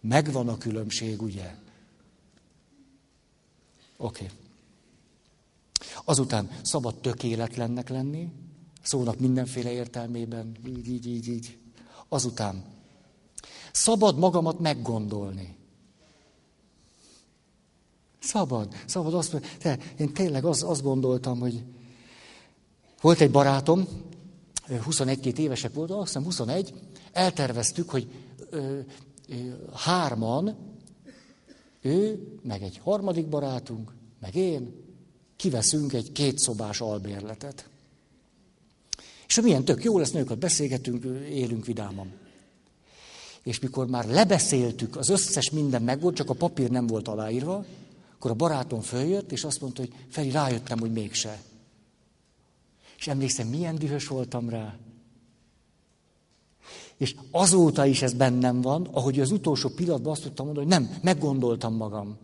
Megvan 0.01 0.49
a 0.49 0.59
különbség, 0.59 1.22
ugye? 1.22 1.55
Oké. 3.97 4.24
Okay. 4.24 4.37
Azután 6.05 6.51
szabad 6.62 7.01
tökéletlennek 7.01 7.89
lenni, 7.89 8.28
szónak 8.82 9.18
mindenféle 9.18 9.72
értelmében, 9.72 10.57
így, 10.66 10.89
így, 10.89 11.07
így, 11.07 11.28
így. 11.28 11.59
Azután 12.14 12.64
szabad 13.72 14.18
magamat 14.18 14.58
meggondolni. 14.58 15.56
Szabad, 18.18 18.74
szabad 18.86 19.14
azt 19.14 19.32
mondani. 19.32 19.52
Te, 19.58 19.78
én 19.98 20.12
tényleg 20.12 20.44
az, 20.44 20.62
azt 20.62 20.82
gondoltam, 20.82 21.38
hogy 21.38 21.62
volt 23.00 23.20
egy 23.20 23.30
barátom, 23.30 23.88
21 24.82 25.38
évesek 25.38 25.74
volt, 25.74 25.90
azt 25.90 26.06
hiszem 26.06 26.24
21, 26.24 26.74
elterveztük, 27.12 27.90
hogy 27.90 28.08
ö, 28.50 28.78
ö, 29.28 29.34
hárman, 29.72 30.56
ő, 31.80 32.28
meg 32.42 32.62
egy 32.62 32.78
harmadik 32.78 33.28
barátunk, 33.28 33.92
meg 34.20 34.34
én, 34.34 34.74
kiveszünk 35.36 35.92
egy 35.92 36.12
kétszobás 36.12 36.80
albérletet. 36.80 37.68
És 39.26 39.40
milyen 39.40 39.64
tök 39.64 39.84
jó 39.84 39.98
lesz, 39.98 40.10
nőket 40.10 40.38
beszélgetünk, 40.38 41.04
élünk 41.30 41.66
vidáman. 41.66 42.12
És 43.42 43.58
mikor 43.58 43.86
már 43.86 44.06
lebeszéltük, 44.06 44.96
az 44.96 45.08
összes 45.08 45.50
minden 45.50 45.82
megvolt, 45.82 46.16
csak 46.16 46.30
a 46.30 46.34
papír 46.34 46.70
nem 46.70 46.86
volt 46.86 47.08
aláírva, 47.08 47.64
akkor 48.14 48.30
a 48.30 48.34
barátom 48.34 48.80
följött, 48.80 49.32
és 49.32 49.44
azt 49.44 49.60
mondta, 49.60 49.80
hogy 49.80 49.92
Feri, 50.08 50.30
rájöttem, 50.30 50.78
hogy 50.78 50.92
mégse. 50.92 51.42
És 52.98 53.06
emlékszem, 53.06 53.46
milyen 53.46 53.74
dühös 53.74 54.06
voltam 54.06 54.48
rá. 54.48 54.76
És 56.96 57.14
azóta 57.30 57.86
is 57.86 58.02
ez 58.02 58.12
bennem 58.12 58.60
van, 58.60 58.88
ahogy 58.92 59.20
az 59.20 59.30
utolsó 59.30 59.68
pillanatban 59.68 60.12
azt 60.12 60.22
tudtam 60.22 60.46
mondani, 60.46 60.66
hogy 60.66 60.80
nem, 60.80 60.98
meggondoltam 61.02 61.74
magam. 61.74 62.16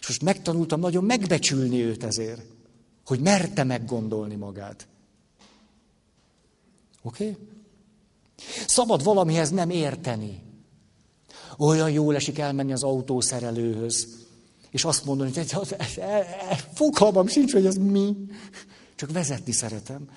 És 0.00 0.08
most 0.08 0.22
megtanultam 0.22 0.80
nagyon 0.80 1.04
megbecsülni 1.04 1.82
őt 1.82 2.04
ezért, 2.04 2.42
hogy 3.06 3.20
merte 3.20 3.64
meggondolni 3.64 4.34
magát. 4.34 4.86
Oké? 7.02 7.24
Okay? 7.24 7.36
Szabad 8.66 9.02
valamihez 9.02 9.50
nem 9.50 9.70
érteni. 9.70 10.42
Olyan 11.58 11.90
jól 11.90 12.14
esik 12.14 12.38
elmenni 12.38 12.72
az 12.72 12.82
autószerelőhöz, 12.82 14.08
és 14.70 14.84
azt 14.84 15.04
mondani, 15.04 15.30
hogy 15.34 15.54
fogalmam 16.74 17.26
sincs, 17.26 17.52
hogy 17.52 17.66
ez 17.66 17.76
mi. 17.76 18.16
Csak 18.94 19.12
vezetni 19.12 19.52
szeretem. 19.52 20.08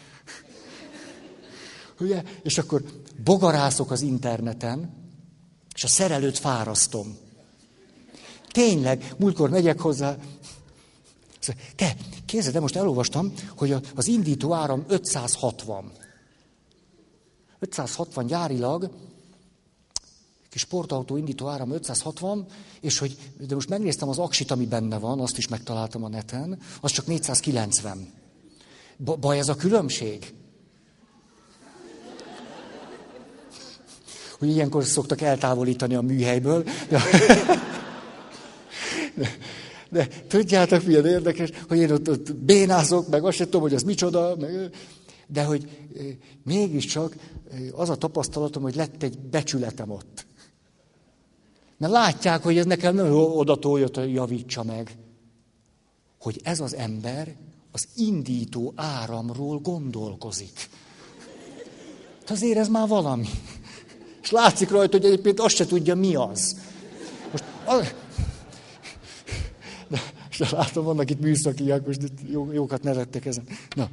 Ugye? 1.99 2.23
És 2.41 2.57
akkor 2.57 2.83
bogarászok 3.23 3.91
az 3.91 4.01
interneten, 4.01 4.93
és 5.75 5.83
a 5.83 5.87
szerelőt 5.87 6.37
fárasztom. 6.37 7.17
Tényleg, 8.51 9.13
múltkor 9.17 9.49
megyek 9.49 9.79
hozzá, 9.79 10.17
te, 11.75 11.95
képzeld, 12.25 12.53
de 12.53 12.59
most 12.59 12.75
elolvastam, 12.75 13.33
hogy 13.57 13.75
az 13.95 14.07
indító 14.07 14.53
áram 14.53 14.85
560. 14.87 15.91
560 17.61 18.25
gyárilag, 18.25 18.89
kis 20.49 20.61
sportautó 20.61 21.17
indító 21.17 21.47
áram 21.47 21.71
560, 21.71 22.45
és 22.79 22.97
hogy, 22.97 23.17
de 23.47 23.55
most 23.55 23.69
megnéztem 23.69 24.09
az 24.09 24.17
aksit, 24.17 24.51
ami 24.51 24.65
benne 24.65 24.97
van, 24.97 25.19
azt 25.19 25.37
is 25.37 25.47
megtaláltam 25.47 26.03
a 26.03 26.09
neten, 26.09 26.59
az 26.81 26.91
csak 26.91 27.05
490. 27.05 28.13
Baj 28.97 29.39
ez 29.39 29.49
a 29.49 29.55
különbség? 29.55 30.33
Hogy 34.39 34.49
ilyenkor 34.49 34.83
szoktak 34.83 35.21
eltávolítani 35.21 35.95
a 35.95 36.01
műhelyből. 36.01 36.63
De, 36.89 37.01
de, 39.13 39.37
de 39.89 40.07
tudjátok, 40.27 40.83
milyen 40.83 41.05
érdekes, 41.05 41.49
hogy 41.67 41.77
én 41.77 41.91
ott, 41.91 42.09
ott 42.09 42.35
bénázok, 42.35 43.07
meg 43.07 43.23
azt 43.23 43.37
sem 43.37 43.45
tudom, 43.45 43.61
hogy 43.61 43.73
az 43.73 43.83
micsoda, 43.83 44.35
meg, 44.39 44.71
de 45.31 45.43
hogy 45.43 45.87
mégiscsak 46.43 47.15
az 47.71 47.89
a 47.89 47.95
tapasztalatom, 47.95 48.63
hogy 48.63 48.75
lett 48.75 49.03
egy 49.03 49.19
becsületem 49.19 49.91
ott. 49.91 50.25
Mert 51.77 51.93
látják, 51.93 52.43
hogy 52.43 52.57
ez 52.57 52.65
nekem 52.65 52.95
nem 52.95 53.13
oda 53.15 53.55
toljött, 53.55 53.95
hogy 53.95 54.13
javítsa 54.13 54.63
meg. 54.63 54.97
Hogy 56.19 56.39
ez 56.43 56.59
az 56.59 56.75
ember 56.75 57.35
az 57.71 57.87
indító 57.95 58.73
áramról 58.75 59.59
gondolkozik. 59.59 60.69
Hát 62.19 62.29
azért 62.29 62.57
ez 62.57 62.67
már 62.67 62.87
valami. 62.87 63.27
És 64.21 64.31
látszik 64.31 64.69
rajta, 64.69 64.97
hogy 64.97 65.05
egyébként 65.05 65.39
azt 65.39 65.55
se 65.55 65.65
tudja, 65.65 65.95
mi 65.95 66.15
az. 66.15 66.57
Most, 67.31 67.43
az... 67.65 67.93
De, 69.87 70.01
de 70.37 70.47
látom, 70.51 70.83
vannak 70.83 71.09
itt 71.09 71.19
műszakiak, 71.19 71.85
most 71.85 72.01
jó, 72.31 72.51
jókat 72.51 72.83
nevettek 72.83 73.25
ezen. 73.25 73.43
Na. 73.75 73.89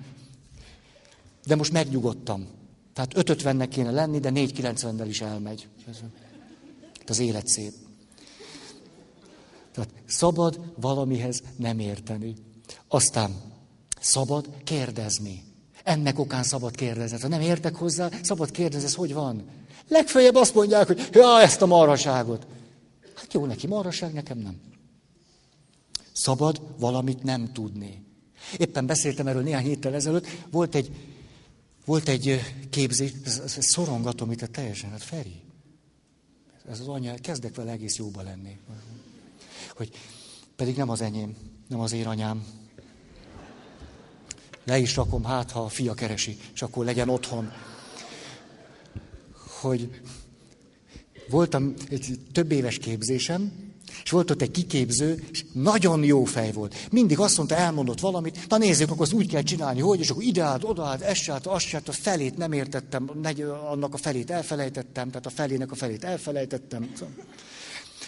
De 1.48 1.56
most 1.56 1.72
megnyugodtam. 1.72 2.46
Tehát 2.92 3.12
550-nek 3.16 3.66
kéne 3.70 3.90
lenni, 3.90 4.18
de 4.18 4.30
490-nel 4.34 5.06
is 5.08 5.20
elmegy. 5.20 5.68
Az 7.06 7.18
élet 7.18 7.46
szép. 7.46 7.72
Tehát 9.72 9.90
szabad 10.06 10.60
valamihez 10.80 11.42
nem 11.56 11.78
érteni. 11.78 12.34
Aztán 12.88 13.34
szabad 14.00 14.48
kérdezni. 14.64 15.44
Ennek 15.84 16.18
okán 16.18 16.42
szabad 16.42 16.74
kérdezni. 16.74 17.20
Ha 17.20 17.28
nem 17.28 17.40
értek 17.40 17.74
hozzá, 17.74 18.08
szabad 18.22 18.50
kérdezni, 18.50 18.86
ez 18.86 18.94
hogy 18.94 19.12
van? 19.12 19.44
Legfeljebb 19.88 20.34
azt 20.34 20.54
mondják, 20.54 20.86
hogy 20.86 21.08
ja, 21.12 21.40
ezt 21.40 21.62
a 21.62 21.66
marhaságot. 21.66 22.46
Hát 23.14 23.32
jó 23.32 23.46
neki 23.46 23.66
marhaság, 23.66 24.12
nekem 24.12 24.38
nem. 24.38 24.60
Szabad 26.12 26.60
valamit 26.78 27.22
nem 27.22 27.52
tudni. 27.52 28.02
Éppen 28.56 28.86
beszéltem 28.86 29.26
erről 29.26 29.42
néhány 29.42 29.64
héttel 29.64 29.94
ezelőtt. 29.94 30.26
Volt 30.50 30.74
egy 30.74 30.90
Volt 31.88 32.08
egy 32.08 32.40
képzés, 32.70 33.12
ez, 33.24 33.56
szorongatom 33.60 34.30
itt 34.30 34.42
a 34.42 34.46
teljesen, 34.46 34.90
hát 34.90 35.02
Feri. 35.02 35.40
Ez 36.70 36.80
az 36.80 36.88
anya, 36.88 37.14
kezdek 37.14 37.54
vele 37.54 37.70
egész 37.70 37.96
jóba 37.96 38.22
lenni. 38.22 38.58
Hogy 39.76 39.90
pedig 40.56 40.76
nem 40.76 40.88
az 40.88 41.00
enyém, 41.00 41.36
nem 41.68 41.80
az 41.80 41.92
én 41.92 42.06
anyám. 42.06 42.46
Le 44.64 44.78
is 44.78 44.96
rakom, 44.96 45.24
hát 45.24 45.50
ha 45.50 45.60
a 45.60 45.68
fia 45.68 45.94
keresi, 45.94 46.36
és 46.54 46.62
akkor 46.62 46.84
legyen 46.84 47.08
otthon. 47.08 47.52
Hogy 49.60 50.00
voltam 51.28 51.74
egy 51.88 52.20
több 52.32 52.50
éves 52.50 52.78
képzésem, 52.78 53.67
és 54.08 54.14
volt 54.14 54.30
ott 54.30 54.42
egy 54.42 54.50
kiképző, 54.50 55.26
és 55.30 55.44
nagyon 55.52 56.04
jó 56.04 56.24
fej 56.24 56.52
volt. 56.52 56.74
Mindig 56.90 57.18
azt 57.18 57.36
mondta, 57.36 57.56
elmondott 57.56 58.00
valamit, 58.00 58.48
na 58.48 58.58
nézzük, 58.58 58.90
akkor 58.90 59.02
azt 59.02 59.12
úgy 59.12 59.28
kell 59.28 59.42
csinálni, 59.42 59.80
hogy, 59.80 60.00
és 60.00 60.10
akkor 60.10 60.22
ide 60.22 60.42
állt, 60.42 60.64
oda 60.64 60.84
állt, 60.84 61.00
ez 61.00 61.16
se 61.16 61.32
állt, 61.32 61.46
azt 61.46 61.74
állt, 61.74 61.88
a 61.88 61.92
felét 61.92 62.36
nem 62.36 62.52
értettem, 62.52 63.10
annak 63.70 63.94
a 63.94 63.96
felét 63.96 64.30
elfelejtettem, 64.30 65.08
tehát 65.08 65.26
a 65.26 65.30
felének 65.30 65.70
a 65.70 65.74
felét 65.74 66.04
elfelejtettem. 66.04 66.92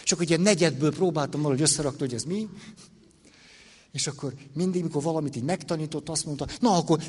És 0.03 0.11
akkor 0.11 0.25
ugye 0.25 0.37
negyedből 0.37 0.93
próbáltam 0.93 1.41
valahogy 1.41 1.63
összerakni, 1.63 1.99
hogy 1.99 2.13
ez 2.13 2.23
mi. 2.23 2.47
És 3.91 4.07
akkor 4.07 4.33
mindig, 4.53 4.83
mikor 4.83 5.03
valamit 5.03 5.35
így 5.35 5.43
megtanított, 5.43 6.09
azt 6.09 6.25
mondta, 6.25 6.47
na 6.59 6.77
akkor 6.77 6.99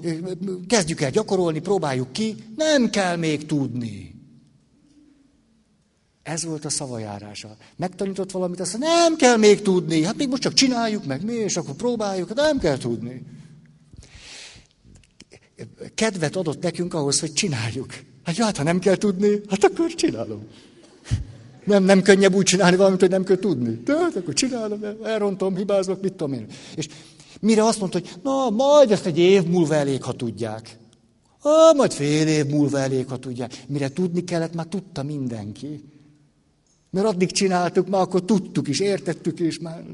kezdjük 0.66 1.00
el 1.00 1.10
gyakorolni, 1.10 1.58
próbáljuk 1.58 2.12
ki, 2.12 2.36
nem 2.56 2.90
kell 2.90 3.16
még 3.16 3.46
tudni. 3.46 4.11
Ez 6.22 6.44
volt 6.44 6.64
a 6.64 6.70
szavajárása. 6.70 7.56
Megtanított 7.76 8.30
valamit, 8.30 8.60
azt 8.60 8.72
mondta, 8.72 8.90
nem 8.90 9.16
kell 9.16 9.36
még 9.36 9.62
tudni, 9.62 10.04
hát 10.04 10.16
még 10.16 10.28
most 10.28 10.42
csak 10.42 10.52
csináljuk 10.52 11.04
meg 11.04 11.24
mi, 11.24 11.32
és 11.32 11.56
akkor 11.56 11.74
próbáljuk, 11.74 12.28
hát 12.28 12.36
nem 12.36 12.58
kell 12.58 12.78
tudni. 12.78 13.22
Kedvet 15.94 16.36
adott 16.36 16.62
nekünk 16.62 16.94
ahhoz, 16.94 17.20
hogy 17.20 17.32
csináljuk. 17.32 17.94
Hát 18.24 18.36
jó, 18.36 18.44
hát 18.44 18.56
ha 18.56 18.62
nem 18.62 18.78
kell 18.78 18.96
tudni, 18.96 19.40
hát 19.48 19.64
akkor 19.64 19.94
csinálom. 19.94 20.46
Nem, 21.64 21.84
nem 21.84 22.02
könnyebb 22.02 22.34
úgy 22.34 22.44
csinálni 22.44 22.76
valamit, 22.76 23.00
hogy 23.00 23.10
nem 23.10 23.24
kell 23.24 23.38
tudni. 23.38 23.80
De 23.84 23.98
hát 23.98 24.16
akkor 24.16 24.34
csinálom, 24.34 24.80
elrontom, 25.04 25.56
hibázok, 25.56 26.02
mit 26.02 26.12
tudom 26.12 26.32
én. 26.32 26.46
És 26.74 26.88
mire 27.40 27.64
azt 27.64 27.80
mondta, 27.80 27.98
hogy 27.98 28.10
na, 28.22 28.50
majd 28.50 28.90
ezt 28.90 29.06
egy 29.06 29.18
év 29.18 29.42
múlva 29.42 29.74
elég, 29.74 30.02
ha 30.02 30.12
tudják. 30.12 30.76
Ah, 31.40 31.76
majd 31.76 31.92
fél 31.92 32.26
év 32.26 32.46
múlva 32.46 32.78
elég, 32.78 33.06
ha 33.08 33.18
tudják. 33.18 33.64
Mire 33.66 33.92
tudni 33.92 34.24
kellett, 34.24 34.54
már 34.54 34.66
tudta 34.66 35.02
mindenki. 35.02 35.91
Mert 36.92 37.06
addig 37.06 37.30
csináltuk, 37.30 37.88
már 37.88 38.00
akkor 38.00 38.24
tudtuk 38.24 38.68
is, 38.68 38.80
értettük 38.80 39.40
is, 39.40 39.58
már... 39.58 39.84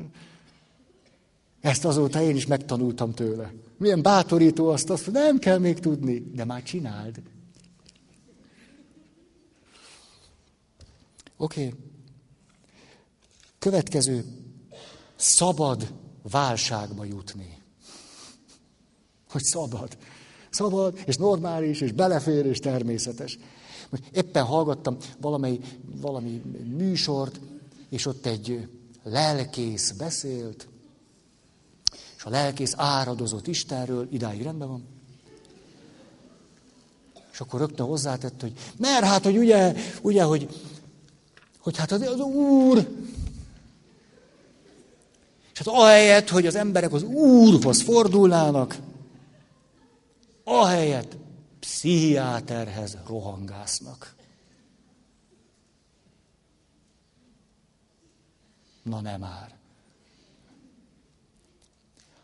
Ezt 1.61 1.85
azóta 1.85 2.23
én 2.23 2.37
is 2.37 2.47
megtanultam 2.47 3.13
tőle. 3.13 3.53
Milyen 3.77 4.03
bátorító 4.03 4.69
azt, 4.69 4.91
azt 4.91 5.13
nem 5.13 5.39
kell 5.39 5.59
még 5.59 5.79
tudni, 5.79 6.31
de 6.35 6.45
már 6.45 6.63
csináld. 6.63 7.23
Oké. 11.37 11.67
Okay. 11.67 11.79
Következő. 13.59 14.25
Szabad 15.17 15.95
válságba 16.31 17.05
jutni. 17.05 17.59
Hogy 19.31 19.43
szabad. 19.43 19.97
Szabad, 20.51 20.99
és 21.07 21.17
normális, 21.17 21.81
és 21.81 21.93
belefér, 21.93 22.47
és 22.47 22.59
természetes. 22.59 23.39
Éppen 24.13 24.45
hallgattam 24.45 24.97
valamely, 25.21 25.59
valami 26.01 26.43
műsort, 26.77 27.41
és 27.89 28.07
ott 28.07 28.27
egy 28.27 28.69
lelkész 29.03 29.91
beszélt, 29.91 30.69
és 32.17 32.25
a 32.25 32.31
lelkész 32.31 32.75
áradozott 32.77 33.47
Istenről, 33.47 34.09
idáig 34.11 34.43
rendben 34.43 34.69
van. 34.69 34.85
És 37.33 37.41
akkor 37.41 37.61
rögtön 37.61 37.87
hozzátett, 37.87 38.41
hogy 38.41 38.53
mert 38.77 39.05
hát, 39.05 39.25
hogy 39.25 39.37
ugye, 39.37 39.75
ugye 40.03 40.23
hogy 40.23 40.49
hogy 41.59 41.77
hát 41.77 41.93
az, 41.93 42.01
az 42.01 42.21
Úr, 42.21 42.79
és 45.53 45.59
hát 45.59 45.67
ahelyett, 45.67 46.29
hogy 46.29 46.47
az 46.47 46.55
emberek 46.55 46.93
az 46.93 47.03
Úrhoz 47.03 47.83
fordulnának, 47.83 48.77
ahelyett 50.45 51.17
pszichiáterhez 51.69 52.97
rohangásznak. 53.07 54.15
Na 58.83 59.01
nem 59.01 59.21
már. 59.21 59.57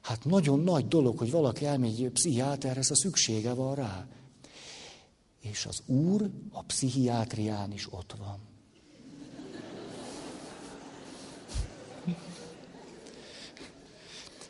Hát 0.00 0.24
nagyon 0.24 0.60
nagy 0.60 0.88
dolog, 0.88 1.18
hogy 1.18 1.30
valaki 1.30 1.64
elmegy 1.64 2.10
pszichiáterhez, 2.12 2.90
a 2.90 2.94
szüksége 2.94 3.52
van 3.52 3.74
rá. 3.74 4.06
És 5.40 5.66
az 5.66 5.82
Úr 5.86 6.30
a 6.50 6.62
pszichiátrián 6.62 7.72
is 7.72 7.92
ott 7.92 8.14
van. 8.18 8.53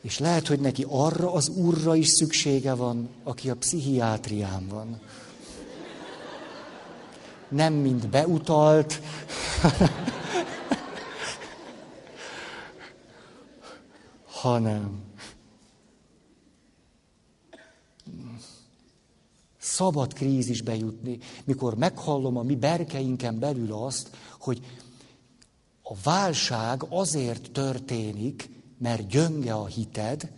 És 0.05 0.19
lehet, 0.19 0.47
hogy 0.47 0.61
neki 0.61 0.85
arra 0.89 1.33
az 1.33 1.49
úrra 1.49 1.95
is 1.95 2.09
szüksége 2.09 2.75
van, 2.75 3.09
aki 3.23 3.51
a 3.51 3.57
pszichiátrián 3.57 4.69
van. 4.69 5.01
Nem 7.49 7.75
mind 7.75 8.09
beutalt, 8.09 9.01
hanem 14.43 15.03
szabad 19.59 20.13
krízisbe 20.13 20.77
jutni, 20.77 21.19
mikor 21.45 21.75
meghallom 21.75 22.37
a 22.37 22.43
mi 22.43 22.57
berkeinken 22.57 23.39
belül 23.39 23.73
azt, 23.73 24.11
hogy 24.39 24.61
a 25.83 25.95
válság 26.03 26.83
azért 26.89 27.51
történik, 27.51 28.54
mert 28.85 29.09
gyönge 29.09 29.55
a 29.55 29.66
hited, 29.66 30.32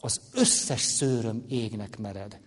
az 0.00 0.20
összes 0.32 0.80
szőröm 0.80 1.44
égnek 1.48 1.98
mered. 1.98 2.40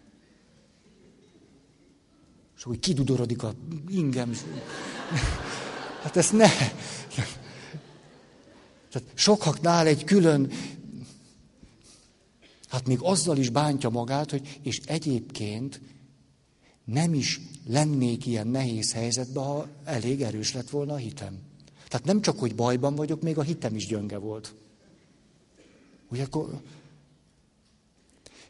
És 2.55 2.65
úgy 2.65 2.79
kidudorodik 2.79 3.43
a 3.43 3.53
ingem. 3.88 4.33
Hát 6.01 6.17
ezt 6.17 6.33
ne. 6.33 6.47
Tehát 8.91 9.11
sokaknál 9.13 9.88
egy 9.88 10.03
külön, 10.03 10.51
hát 12.67 12.88
még 12.88 12.99
azzal 13.01 13.38
is 13.38 13.49
bántja 13.49 13.89
magát, 13.89 14.31
hogy 14.31 14.59
és 14.61 14.81
egyébként 14.85 15.81
nem 16.83 17.13
is 17.13 17.41
lennék 17.67 18.25
ilyen 18.25 18.47
nehéz 18.47 18.93
helyzetben, 18.93 19.43
ha 19.43 19.67
elég 19.83 20.21
erős 20.21 20.53
lett 20.53 20.69
volna 20.69 20.93
a 20.93 20.97
hitem. 20.97 21.39
Tehát 21.88 22.05
nem 22.05 22.21
csak, 22.21 22.39
hogy 22.39 22.55
bajban 22.55 22.95
vagyok, 22.95 23.21
még 23.21 23.38
a 23.38 23.41
hitem 23.41 23.75
is 23.75 23.88
gyönge 23.88 24.17
volt. 24.17 24.55
Ugye 26.10 26.24
akkor... 26.24 26.62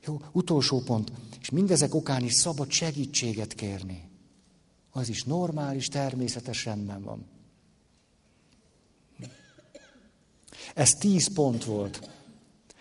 Jó, 0.05 0.21
utolsó 0.31 0.81
pont. 0.81 1.11
És 1.41 1.49
mindezek 1.49 1.93
okán 1.93 2.23
is 2.23 2.33
szabad 2.33 2.71
segítséget 2.71 3.53
kérni. 3.53 4.09
Az 4.91 5.09
is 5.09 5.23
normális, 5.23 5.87
természetes 5.87 6.65
rendben 6.65 7.03
van. 7.03 7.25
Ez 10.73 10.89
tíz 10.89 11.33
pont 11.33 11.63
volt, 11.63 12.09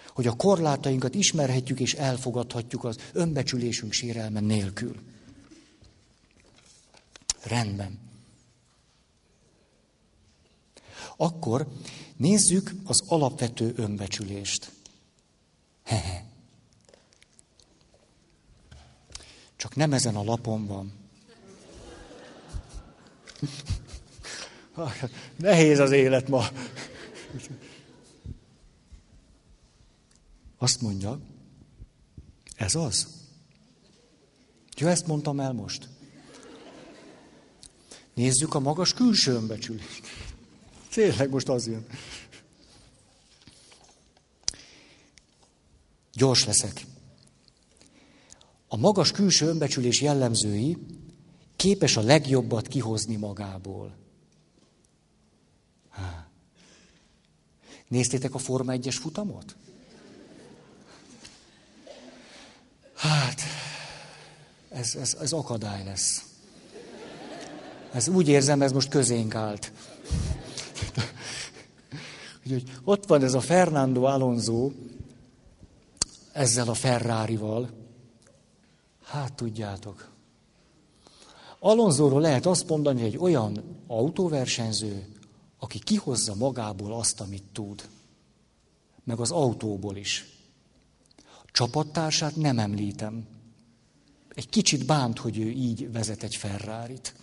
hogy 0.08 0.26
a 0.26 0.36
korlátainkat 0.36 1.14
ismerhetjük 1.14 1.80
és 1.80 1.94
elfogadhatjuk 1.94 2.84
az 2.84 2.96
önbecsülésünk 3.12 3.92
sérelme 3.92 4.40
nélkül. 4.40 4.96
Rendben. 7.42 7.98
Akkor 11.16 11.68
nézzük 12.16 12.74
az 12.84 13.02
alapvető 13.06 13.72
önbecsülést. 13.76 14.70
Hehe. 15.84 16.24
Csak 19.56 19.74
nem 19.74 19.92
ezen 19.92 20.16
a 20.16 20.24
lapon 20.24 20.66
van. 20.66 20.92
Nehéz 25.36 25.78
az 25.78 25.90
élet 25.90 26.28
ma. 26.28 26.44
Azt 30.58 30.80
mondja, 30.80 31.20
ez 32.56 32.74
az. 32.74 33.06
Jó, 34.76 34.88
ezt 34.88 35.06
mondtam 35.06 35.40
el 35.40 35.52
most. 35.52 35.88
Nézzük 38.14 38.54
a 38.54 38.60
magas 38.60 38.92
külső 38.92 39.32
önbecsülést. 39.32 40.06
Tényleg 40.96 41.30
most 41.30 41.48
az 41.48 41.66
jön. 41.66 41.86
Gyors 46.12 46.44
leszek. 46.44 46.84
A 48.68 48.76
magas 48.76 49.10
külső 49.10 49.46
önbecsülés 49.46 50.00
jellemzői 50.00 50.76
képes 51.56 51.96
a 51.96 52.00
legjobbat 52.00 52.68
kihozni 52.68 53.16
magából. 53.16 53.96
Há. 55.90 56.28
Néztétek 57.88 58.34
a 58.34 58.38
Forma 58.38 58.72
1-es 58.76 58.96
futamot? 59.00 59.56
Hát, 62.94 63.40
ez, 64.68 64.94
ez, 64.94 65.16
ez 65.20 65.32
akadály 65.32 65.84
lesz. 65.84 66.24
Ez 67.92 68.08
úgy 68.08 68.28
érzem, 68.28 68.62
ez 68.62 68.72
most 68.72 68.88
közénk 68.88 69.34
állt. 69.34 69.72
Úgyhogy 72.44 72.72
ott 72.84 73.06
van 73.06 73.22
ez 73.22 73.34
a 73.34 73.40
Fernando 73.40 74.02
Alonso, 74.02 74.70
ezzel 76.32 76.68
a 76.68 76.74
Ferrari-val. 76.74 77.70
Hát 79.04 79.32
tudjátok. 79.32 80.10
Alonsoról 81.58 82.20
lehet 82.20 82.46
azt 82.46 82.68
mondani, 82.68 83.00
hogy 83.00 83.08
egy 83.08 83.18
olyan 83.18 83.82
autóversenyző, 83.86 85.06
aki 85.58 85.78
kihozza 85.78 86.34
magából 86.34 86.92
azt, 86.92 87.20
amit 87.20 87.44
tud. 87.52 87.88
Meg 89.04 89.20
az 89.20 89.30
autóból 89.30 89.96
is. 89.96 90.24
Csapattársát 91.46 92.36
nem 92.36 92.58
említem. 92.58 93.26
Egy 94.28 94.48
kicsit 94.48 94.86
bánt, 94.86 95.18
hogy 95.18 95.38
ő 95.38 95.50
így 95.50 95.92
vezet 95.92 96.22
egy 96.22 96.36
Ferrari-t. 96.36 97.14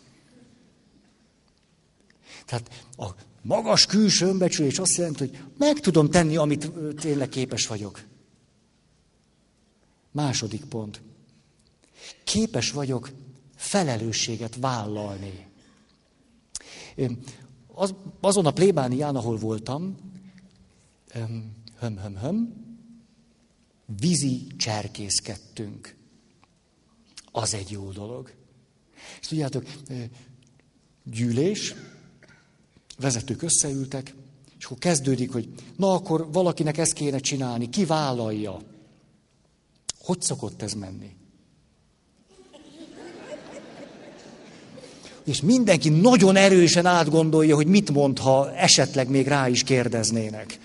Tehát 2.46 2.70
a 2.98 3.06
magas 3.44 3.86
külső 3.86 4.26
önbecsülés 4.26 4.80
azt 4.80 4.96
jelenti, 4.96 5.20
hogy 5.20 5.44
meg 5.58 5.80
tudom 5.80 6.10
tenni, 6.10 6.36
amit 6.36 6.72
tényleg 6.96 7.30
képes 7.30 7.68
vagyok. 7.68 8.04
Második 10.12 10.66
pont. 10.66 11.02
Képes 12.24 12.72
vagyok 12.72 13.12
felelősséget 13.56 14.56
vállalni. 14.56 15.48
Az, 17.68 17.94
azon 18.20 18.46
a 18.46 18.52
plébánián, 18.52 19.16
ahol 19.16 19.38
voltam, 19.38 19.98
höm, 21.80 21.98
höm, 22.00 22.18
höm, 22.18 22.54
vízi 24.00 24.48
cserkészkedtünk. 24.58 25.96
Az 27.32 27.54
egy 27.54 27.72
jó 27.72 27.92
dolog. 27.92 28.32
És 29.20 29.28
tudjátok, 29.28 29.66
gyűlés, 31.04 31.76
vezetők 33.00 33.42
összeültek, 33.42 34.16
és 34.60 34.66
akkor 34.66 34.78
kezdődik, 34.78 35.32
hogy 35.32 35.50
na 35.76 35.94
akkor 35.94 36.32
valakinek 36.32 36.78
ezt 36.78 36.94
kéne 36.94 37.20
csinálni, 37.20 37.70
ki 37.70 37.86
vállalja. 37.86 38.62
Hogy 40.00 40.22
szokott 40.22 40.62
ez 40.62 40.74
menni? 40.74 41.16
És 45.24 45.42
mindenki 45.42 45.90
nagyon 45.90 46.36
erősen 46.36 46.86
átgondolja, 46.86 47.56
hogy 47.56 47.68
mit 47.68 47.92
mond, 47.92 48.20
ha 48.20 48.56
esetleg 48.56 49.10
még 49.10 49.28
rá 49.28 49.48
is 49.48 49.64
kérdeznének. 49.64 50.60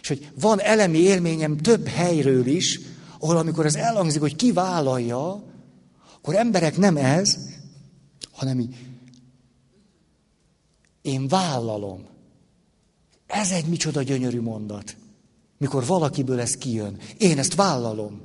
És 0.00 0.08
hogy 0.08 0.30
van 0.40 0.60
elemi 0.60 0.98
élményem 0.98 1.56
több 1.56 1.86
helyről 1.86 2.46
is, 2.46 2.80
ahol 3.18 3.36
amikor 3.36 3.66
ez 3.66 3.74
elhangzik, 3.74 4.20
hogy 4.20 4.36
ki 4.36 4.52
vállalja, 4.52 5.44
akkor 6.16 6.34
emberek 6.34 6.76
nem 6.76 6.96
ez, 6.96 7.38
hanem 8.32 8.60
így, 8.60 8.74
én 11.06 11.28
vállalom. 11.28 12.06
Ez 13.26 13.50
egy 13.50 13.66
micsoda 13.66 14.02
gyönyörű 14.02 14.40
mondat. 14.40 14.96
Mikor 15.58 15.86
valakiből 15.86 16.40
ez 16.40 16.56
kijön. 16.56 16.98
Én 17.18 17.38
ezt 17.38 17.54
vállalom. 17.54 18.20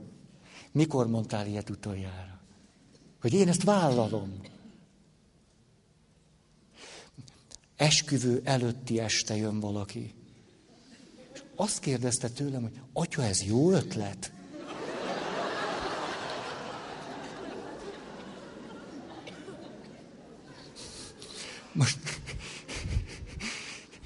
Mikor 0.72 1.08
mondtál 1.08 1.48
ilyet 1.48 1.70
utoljára? 1.70 2.40
Hogy 3.22 3.34
én 3.34 3.48
ezt 3.48 3.64
vállalom. 3.64 4.40
Esküvő 7.76 8.42
előtti 8.44 9.00
este 9.00 9.36
jön 9.36 9.60
valaki. 9.60 10.14
És 11.34 11.42
azt 11.56 11.80
kérdezte 11.80 12.30
tőlem, 12.30 12.62
hogy 12.62 12.80
atya, 12.94 13.24
ez 13.24 13.44
jó 13.44 13.72
ötlet? 13.72 14.32
Most 21.74 22.21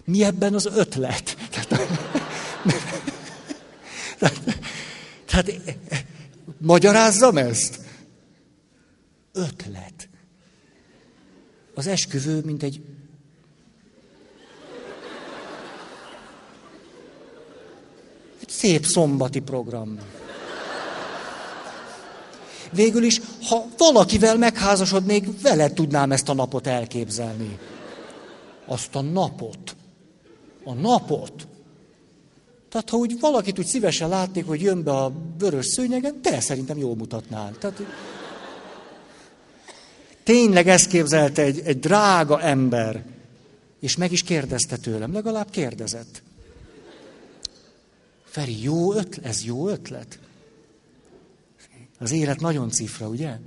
mi 0.05 0.23
ebben 0.23 0.53
az 0.53 0.65
ötlet? 0.65 1.37
Tehát, 1.49 1.89
tehát 5.25 5.51
magyarázzam 6.57 7.37
ezt? 7.37 7.79
Ötlet. 9.33 10.09
Az 11.73 11.87
esküvő, 11.87 12.41
mint 12.43 12.63
egy 12.63 12.81
egy 18.41 18.49
szép 18.49 18.85
szombati 18.85 19.39
program. 19.39 19.99
Végül 22.71 23.03
is, 23.03 23.21
ha 23.49 23.65
valakivel 23.77 24.37
megházasodnék, 24.37 25.41
vele 25.41 25.73
tudnám 25.73 26.11
ezt 26.11 26.29
a 26.29 26.33
napot 26.33 26.67
elképzelni. 26.67 27.59
Azt 28.65 28.95
a 28.95 29.01
napot. 29.01 29.75
A 30.66 30.74
napot. 30.74 31.47
Tehát 32.70 32.89
ha 32.89 32.97
úgy 32.97 33.20
valakit 33.20 33.59
úgy 33.59 33.66
szívesen 33.66 34.09
látnék, 34.09 34.45
hogy 34.45 34.61
jön 34.61 34.84
be 34.84 34.91
a 34.91 35.13
vörös 35.38 35.66
szőnyegen, 35.66 36.22
te 36.22 36.39
szerintem 36.39 36.78
jól 36.78 36.95
mutatnál. 36.95 37.57
Tehát, 37.57 37.82
tényleg 40.24 40.68
ezt 40.68 40.88
képzelte 40.88 41.41
egy, 41.41 41.59
egy 41.59 41.80
drága 41.80 42.41
ember, 42.41 43.05
és 43.80 43.95
meg 43.95 44.11
is 44.11 44.24
kérdezte 44.24 44.78
tőlem, 44.78 45.13
legalább 45.13 45.49
kérdezett. 45.49 46.22
Feri, 48.24 48.63
jó 48.63 48.93
ötlet, 48.93 49.26
ez 49.26 49.43
jó 49.43 49.68
ötlet? 49.70 50.20
Az 51.99 52.11
élet 52.11 52.39
nagyon 52.39 52.70
cifra, 52.70 53.07
ugye? 53.07 53.38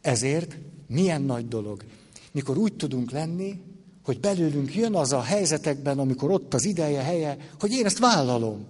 Ezért 0.00 0.56
milyen 0.86 1.22
nagy 1.22 1.48
dolog, 1.48 1.84
mikor 2.32 2.56
úgy 2.56 2.74
tudunk 2.74 3.10
lenni, 3.10 3.60
hogy 4.08 4.20
belőlünk 4.20 4.74
jön 4.74 4.94
az 4.94 5.12
a 5.12 5.22
helyzetekben, 5.22 5.98
amikor 5.98 6.30
ott 6.30 6.54
az 6.54 6.64
ideje, 6.64 7.02
helye, 7.02 7.36
hogy 7.60 7.72
én 7.72 7.84
ezt 7.84 7.98
vállalom. 7.98 8.66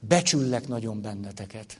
Becsüllek 0.00 0.68
nagyon 0.68 1.00
benneteket. 1.00 1.78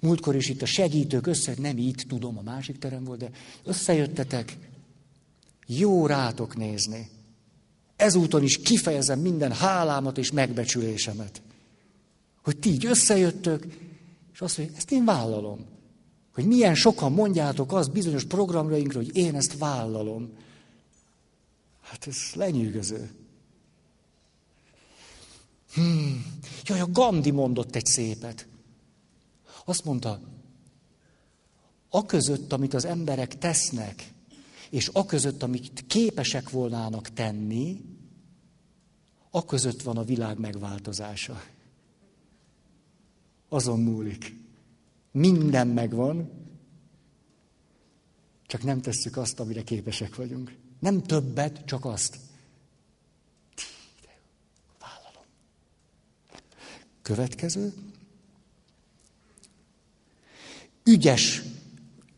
Múltkor 0.00 0.36
is 0.36 0.48
itt 0.48 0.62
a 0.62 0.66
segítők 0.66 1.26
össze, 1.26 1.54
nem 1.58 1.78
így 1.78 2.04
tudom, 2.08 2.38
a 2.38 2.42
másik 2.42 2.78
terem 2.78 3.04
volt, 3.04 3.18
de 3.18 3.30
összejöttetek. 3.64 4.56
Jó 5.66 6.06
rátok 6.06 6.56
nézni. 6.56 7.10
Ezúton 7.96 8.42
is 8.42 8.58
kifejezem 8.58 9.20
minden 9.20 9.52
hálámat 9.52 10.18
és 10.18 10.32
megbecsülésemet. 10.32 11.42
Hogy 12.42 12.58
ti 12.58 12.70
így 12.70 12.86
összejöttök, 12.86 13.66
és 14.32 14.40
azt 14.40 14.58
mondja, 14.58 14.76
ezt 14.76 14.92
én 14.92 15.04
vállalom. 15.04 15.66
Hogy 16.34 16.44
milyen 16.44 16.74
sokan 16.74 17.12
mondjátok 17.12 17.72
azt 17.72 17.92
bizonyos 17.92 18.24
programjainkra, 18.24 18.98
hogy 18.98 19.16
én 19.16 19.34
ezt 19.34 19.58
vállalom. 19.58 20.46
Hát 21.90 22.06
ez 22.06 22.16
lenyűgöző. 22.34 23.10
Hmm. 25.74 26.38
Jaj, 26.64 26.80
a 26.80 26.90
Gandhi 26.90 27.30
mondott 27.30 27.74
egy 27.74 27.86
szépet. 27.86 28.46
Azt 29.64 29.84
mondta, 29.84 30.20
a 31.88 32.06
között, 32.06 32.52
amit 32.52 32.74
az 32.74 32.84
emberek 32.84 33.38
tesznek, 33.38 34.12
és 34.70 34.90
a 34.92 35.06
között, 35.06 35.42
amit 35.42 35.84
képesek 35.86 36.50
volnának 36.50 37.08
tenni, 37.12 37.80
a 39.30 39.44
között 39.44 39.82
van 39.82 39.96
a 39.96 40.04
világ 40.04 40.38
megváltozása. 40.38 41.42
Azon 43.48 43.80
múlik. 43.80 44.34
Minden 45.10 45.68
megvan, 45.68 46.30
csak 48.46 48.62
nem 48.62 48.80
tesszük 48.80 49.16
azt, 49.16 49.40
amire 49.40 49.62
képesek 49.62 50.14
vagyunk. 50.14 50.56
Nem 50.78 51.02
többet, 51.02 51.62
csak 51.64 51.84
azt. 51.84 52.18
Vállalom. 54.78 55.24
Következő. 57.02 57.74
Ügyes 60.84 61.42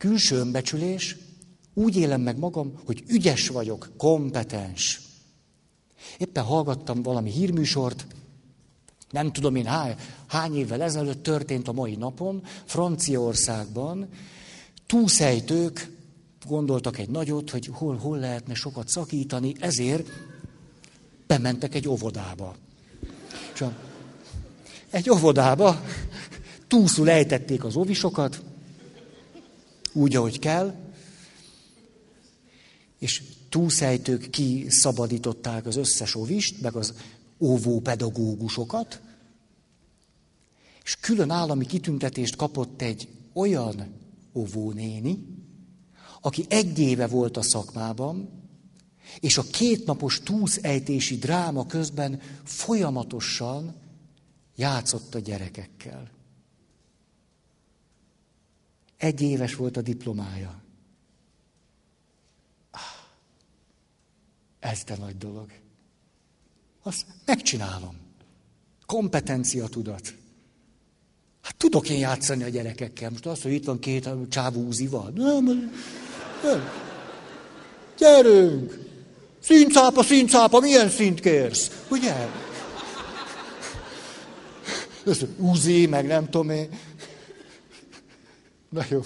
külső 0.00 0.36
önbecsülés. 0.36 1.16
Úgy 1.74 1.96
élem 1.96 2.20
meg 2.20 2.38
magam, 2.38 2.80
hogy 2.84 3.04
ügyes 3.06 3.48
vagyok, 3.48 3.90
kompetens. 3.96 5.00
Éppen 6.18 6.44
hallgattam 6.44 7.02
valami 7.02 7.30
hírműsort, 7.30 8.06
nem 9.10 9.32
tudom 9.32 9.56
én 9.56 9.66
hány, 9.66 9.96
hány 10.26 10.56
évvel 10.56 10.82
ezelőtt 10.82 11.22
történt 11.22 11.68
a 11.68 11.72
mai 11.72 11.96
napon, 11.96 12.42
Franciaországban 12.64 14.08
túlszejtők 14.86 15.90
gondoltak 16.46 16.98
egy 16.98 17.08
nagyot, 17.08 17.50
hogy 17.50 17.68
hol, 17.72 17.96
hol 17.96 18.18
lehetne 18.18 18.54
sokat 18.54 18.88
szakítani, 18.88 19.54
ezért 19.58 20.08
bementek 21.26 21.74
egy 21.74 21.88
óvodába. 21.88 22.56
És 23.54 23.60
a, 23.60 23.76
egy 24.90 25.10
óvodába 25.10 25.84
túlszul 26.66 27.10
ejtették 27.10 27.64
az 27.64 27.76
óvisokat, 27.76 28.42
úgy, 29.92 30.16
ahogy 30.16 30.38
kell, 30.38 30.74
és 32.98 33.22
túlszejtők 33.48 34.30
kiszabadították 34.30 35.66
az 35.66 35.76
összes 35.76 36.14
óvist, 36.14 36.60
meg 36.60 36.74
az 36.74 36.94
óvó 37.38 37.80
pedagógusokat, 37.80 39.00
És 40.84 40.96
külön 40.96 41.30
állami 41.30 41.66
kitüntetést 41.66 42.36
kapott 42.36 42.82
egy 42.82 43.08
olyan 43.32 43.94
óvónéni, 44.34 45.39
aki 46.20 46.44
egy 46.48 46.78
éve 46.78 47.06
volt 47.06 47.36
a 47.36 47.42
szakmában, 47.42 48.28
és 49.20 49.38
a 49.38 49.42
kétnapos 49.42 50.20
túszejtési 50.20 51.16
dráma 51.16 51.66
közben 51.66 52.20
folyamatosan 52.44 53.74
játszott 54.56 55.14
a 55.14 55.18
gyerekekkel. 55.18 56.10
Egy 58.96 59.20
éves 59.20 59.54
volt 59.54 59.76
a 59.76 59.82
diplomája. 59.82 60.62
Ah, 62.70 62.80
ez 64.58 64.84
de 64.84 64.96
nagy 64.96 65.16
dolog. 65.16 65.50
Azt 66.82 67.06
megcsinálom. 67.24 67.96
Kompetencia 68.86 69.66
tudat. 69.66 70.14
Hát 71.40 71.56
tudok 71.56 71.88
én 71.88 71.98
játszani 71.98 72.42
a 72.42 72.48
gyerekekkel. 72.48 73.10
Most 73.10 73.26
azt, 73.26 73.42
hogy 73.42 73.52
itt 73.52 73.64
van 73.64 73.78
két 73.78 74.08
csávú 74.28 74.66
úzival. 74.66 75.10
Nem, 75.14 75.72
nem. 76.42 76.70
Gyerünk! 77.98 78.78
Színcápa, 79.40 80.02
színcápa, 80.02 80.60
milyen 80.60 80.88
szint 80.88 81.20
kérsz? 81.20 81.84
Ugye? 81.88 82.28
Ez 85.06 85.20
Uzi, 85.36 85.86
meg 85.86 86.06
nem 86.06 86.30
tudom 86.30 86.50
én. 86.50 86.68
Na 88.68 88.84
jó. 88.88 89.00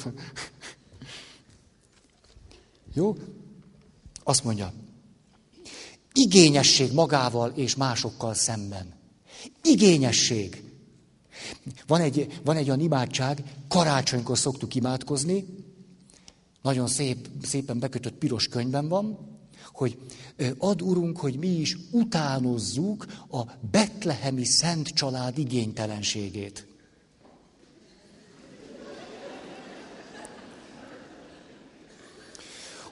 Jó? 2.95 3.17
Azt 4.25 4.45
mondja, 4.45 4.73
igényesség 6.13 6.93
magával 6.93 7.53
és 7.55 7.77
másokkal 7.77 8.35
szemben. 8.35 8.95
Igényesség. 9.63 10.63
Van 11.87 12.01
egy, 12.01 12.41
van 12.45 12.57
egy 12.57 12.67
olyan 12.67 12.81
imádság, 12.81 13.43
karácsonykor 13.69 14.39
szoktuk 14.39 14.75
imádkozni, 14.75 15.64
nagyon 16.65 16.87
szép, 16.87 17.29
szépen 17.43 17.79
bekötött 17.79 18.15
piros 18.15 18.49
könyvben 18.49 18.89
van, 18.89 19.19
hogy 19.73 19.99
ad 20.59 20.83
Urunk, 20.83 21.19
hogy 21.19 21.39
mi 21.39 21.47
is 21.49 21.77
utánozzuk 21.91 23.07
a 23.31 23.43
betlehemi 23.71 24.45
szent 24.45 24.89
család 24.89 25.39
igénytelenségét. 25.39 26.67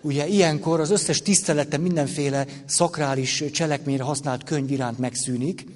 Ugye 0.00 0.26
ilyenkor 0.26 0.80
az 0.80 0.90
összes 0.90 1.22
tisztelete 1.22 1.76
mindenféle 1.76 2.46
szakrális 2.66 3.44
cselekményre 3.52 4.02
használt 4.02 4.44
könyv 4.44 4.70
iránt 4.70 4.98
megszűnik. 4.98 5.66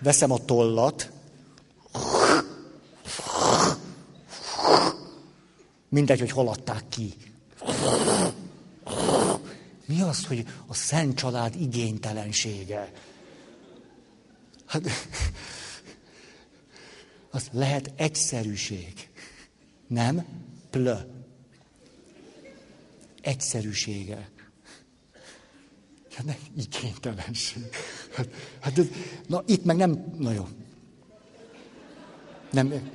Veszem 0.00 0.30
a 0.30 0.38
tollat, 0.38 1.11
mindegy, 5.92 6.18
hogy 6.18 6.30
haladták 6.30 6.84
ki. 6.88 7.14
Mi 9.86 10.00
az, 10.00 10.26
hogy 10.26 10.46
a 10.66 10.74
szent 10.74 11.16
család 11.16 11.60
igénytelensége? 11.60 12.92
Hát, 14.66 14.82
az 17.30 17.48
lehet 17.52 17.92
egyszerűség. 17.96 19.08
Nem? 19.86 20.26
Plö 20.70 20.96
egyszerűsége. 23.20 24.30
Hát 26.12 26.24
nem 26.24 26.36
igénytelenség. 26.56 27.62
Hát, 28.14 28.28
hát 28.60 28.80
na 29.26 29.42
itt 29.46 29.64
meg 29.64 29.76
nem, 29.76 30.14
na 30.18 30.32
jó. 30.32 30.48
Nem, 32.50 32.90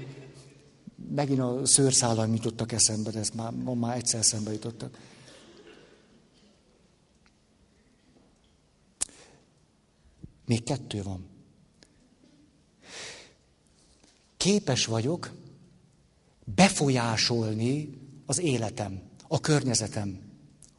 megint 1.15 1.39
a 1.39 1.65
szőrszállal 1.65 2.27
jutottak 2.27 2.71
eszembe, 2.71 3.11
de 3.11 3.19
ezt 3.19 3.33
már, 3.33 3.51
már 3.51 3.97
egyszer 3.97 4.19
eszembe 4.19 4.51
jutottak. 4.51 4.97
Még 10.45 10.63
kettő 10.63 11.03
van. 11.03 11.25
Képes 14.37 14.85
vagyok 14.85 15.31
befolyásolni 16.55 17.89
az 18.25 18.39
életem 18.39 19.01
a 19.27 19.39
környezetem. 19.39 20.19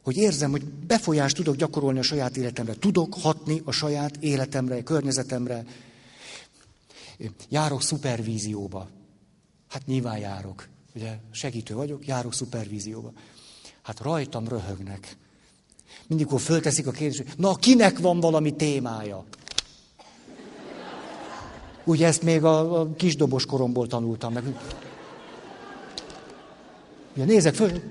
Hogy 0.03 0.17
érzem, 0.17 0.51
hogy 0.51 0.65
befolyást 0.65 1.35
tudok 1.35 1.55
gyakorolni 1.55 1.99
a 1.99 2.03
saját 2.03 2.37
életemre. 2.37 2.73
Tudok 2.73 3.13
hatni 3.13 3.61
a 3.65 3.71
saját 3.71 4.17
életemre, 4.17 4.75
a 4.75 4.83
környezetemre. 4.83 5.65
Járok 7.49 7.81
szupervízióba. 7.81 8.89
Hát 9.69 9.85
nyilván 9.85 10.17
járok. 10.17 10.67
Ugye 10.95 11.17
segítő 11.31 11.75
vagyok, 11.75 12.05
járok 12.07 12.33
szupervízióba. 12.33 13.11
Hát 13.81 13.99
rajtam 13.99 14.47
röhögnek. 14.47 15.17
Mindig, 16.07 16.27
akkor 16.27 16.41
fölteszik 16.41 16.87
a 16.87 16.91
kérdést, 16.91 17.23
hogy 17.23 17.33
na, 17.37 17.55
kinek 17.55 17.99
van 17.99 18.19
valami 18.19 18.55
témája? 18.55 19.25
Ugye 21.83 22.07
ezt 22.07 22.21
még 22.21 22.43
a, 22.43 22.79
a 22.79 22.93
kisdobos 22.95 23.45
koromból 23.45 23.87
tanultam 23.87 24.33
meg. 24.33 24.43
Ugye 27.15 27.25
nézek 27.25 27.55
föl, 27.55 27.81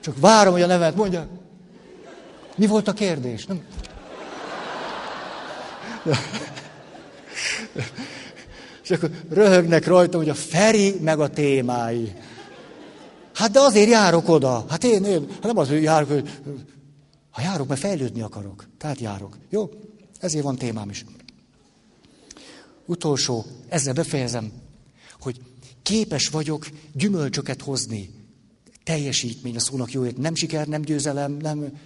csak 0.00 0.18
várom, 0.18 0.52
hogy 0.52 0.62
a 0.62 0.66
nevet 0.66 0.96
mondja. 0.96 1.28
Mi 2.56 2.66
volt 2.66 2.88
a 2.88 2.92
kérdés? 2.92 3.46
Nem? 3.46 3.64
És 8.90 8.96
akkor 8.96 9.10
röhögnek 9.28 9.86
rajta, 9.86 10.16
hogy 10.16 10.28
a 10.28 10.34
Feri 10.34 10.94
meg 11.00 11.20
a 11.20 11.28
témái. 11.28 12.12
Hát 13.34 13.50
de 13.50 13.60
azért 13.60 13.88
járok 13.88 14.28
oda. 14.28 14.64
Hát 14.68 14.84
én, 14.84 15.04
én 15.04 15.26
hát 15.30 15.42
nem 15.42 15.56
az, 15.56 15.68
hogy 15.68 15.82
járok, 15.82 16.08
hogy 16.08 16.30
ha 17.30 17.42
járok, 17.42 17.68
mert 17.68 17.80
fejlődni 17.80 18.20
akarok. 18.20 18.68
Tehát 18.78 19.00
járok. 19.00 19.36
Jó? 19.50 19.70
Ezért 20.18 20.44
van 20.44 20.56
témám 20.56 20.90
is. 20.90 21.04
Utolsó, 22.86 23.44
ezzel 23.68 23.94
befejezem, 23.94 24.52
hogy 25.20 25.40
képes 25.82 26.28
vagyok 26.28 26.66
gyümölcsöket 26.92 27.62
hozni 27.62 28.10
teljesítmény 28.84 29.56
a 29.56 29.60
szónak 29.60 29.92
jó 29.92 30.04
Nem 30.16 30.34
siker, 30.34 30.66
nem 30.66 30.82
győzelem, 30.82 31.32
nem 31.32 31.78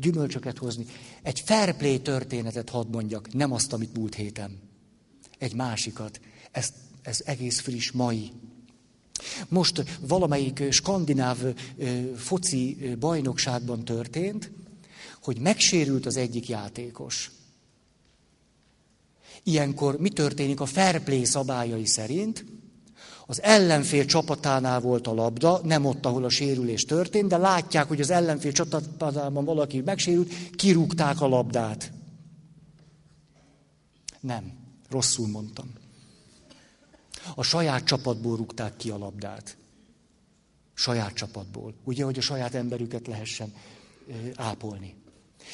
gyümölcsöket 0.00 0.58
hozni. 0.58 0.86
Egy 1.22 1.40
fair 1.40 1.76
play 1.76 2.00
történetet 2.00 2.70
hadd 2.70 2.86
mondjak, 2.90 3.32
nem 3.32 3.52
azt, 3.52 3.72
amit 3.72 3.96
múlt 3.96 4.14
héten. 4.14 4.58
Egy 5.38 5.54
másikat. 5.54 6.20
Ez, 6.50 6.72
ez 7.02 7.22
egész 7.24 7.60
friss, 7.60 7.90
mai. 7.90 8.32
Most 9.48 9.98
valamelyik 10.00 10.72
skandináv 10.72 11.38
foci 12.16 12.94
bajnokságban 12.98 13.84
történt, 13.84 14.50
hogy 15.22 15.38
megsérült 15.38 16.06
az 16.06 16.16
egyik 16.16 16.48
játékos. 16.48 17.30
Ilyenkor 19.42 19.98
mi 19.98 20.08
történik 20.08 20.60
a 20.60 20.66
fair 20.66 21.02
play 21.02 21.24
szabályai 21.24 21.86
szerint? 21.86 22.44
Az 23.26 23.42
ellenfél 23.42 24.04
csapatánál 24.04 24.80
volt 24.80 25.06
a 25.06 25.14
labda, 25.14 25.60
nem 25.64 25.84
ott, 25.84 26.06
ahol 26.06 26.24
a 26.24 26.28
sérülés 26.28 26.84
történt, 26.84 27.28
de 27.28 27.36
látják, 27.36 27.88
hogy 27.88 28.00
az 28.00 28.10
ellenfél 28.10 28.52
csapatánál 28.52 29.30
valaki 29.30 29.80
megsérült, 29.80 30.32
kirúgták 30.50 31.20
a 31.20 31.28
labdát. 31.28 31.92
Nem, 34.20 34.52
rosszul 34.88 35.28
mondtam. 35.28 35.79
A 37.34 37.42
saját 37.42 37.84
csapatból 37.84 38.36
rúgták 38.36 38.76
ki 38.76 38.90
a 38.90 38.98
labdát. 38.98 39.56
Saját 40.74 41.12
csapatból. 41.12 41.74
Ugye, 41.84 42.04
hogy 42.04 42.18
a 42.18 42.20
saját 42.20 42.54
emberüket 42.54 43.06
lehessen 43.06 43.52
ápolni. 44.34 44.94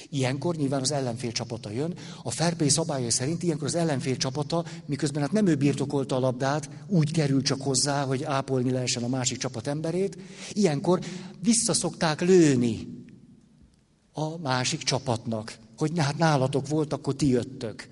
Ilyenkor 0.09 0.56
nyilván 0.56 0.80
az 0.80 0.93
ellenfél 0.93 1.32
csapata 1.32 1.70
jön. 1.70 1.94
A 2.22 2.30
Fairplay 2.30 2.68
szabályai 2.68 3.10
szerint 3.10 3.43
ilyenkor 3.43 3.66
az 3.66 3.74
ellenfél 3.74 4.16
csapata, 4.16 4.64
miközben 4.86 5.22
hát 5.22 5.32
nem 5.32 5.47
ő 5.47 5.55
birtokolta 5.55 6.16
a 6.16 6.18
labdát, 6.18 6.70
úgy 6.86 7.12
kerül 7.12 7.43
csak 7.43 7.60
hozzá, 7.60 8.05
hogy 8.05 8.22
ápolni 8.24 8.70
lehessen 8.70 9.02
a 9.02 9.09
másik 9.09 9.38
csapat 9.38 9.66
emberét. 9.66 10.18
Ilyenkor 10.52 11.01
visszaszokták 11.40 12.20
lőni 12.20 12.88
a 14.12 14.38
másik 14.38 14.82
csapatnak, 14.82 15.59
hogy 15.76 15.98
hát 15.98 16.18
nálatok 16.18 16.68
volt, 16.68 16.93
akkor 16.93 17.14
ti 17.14 17.28
jöttök. 17.28 17.88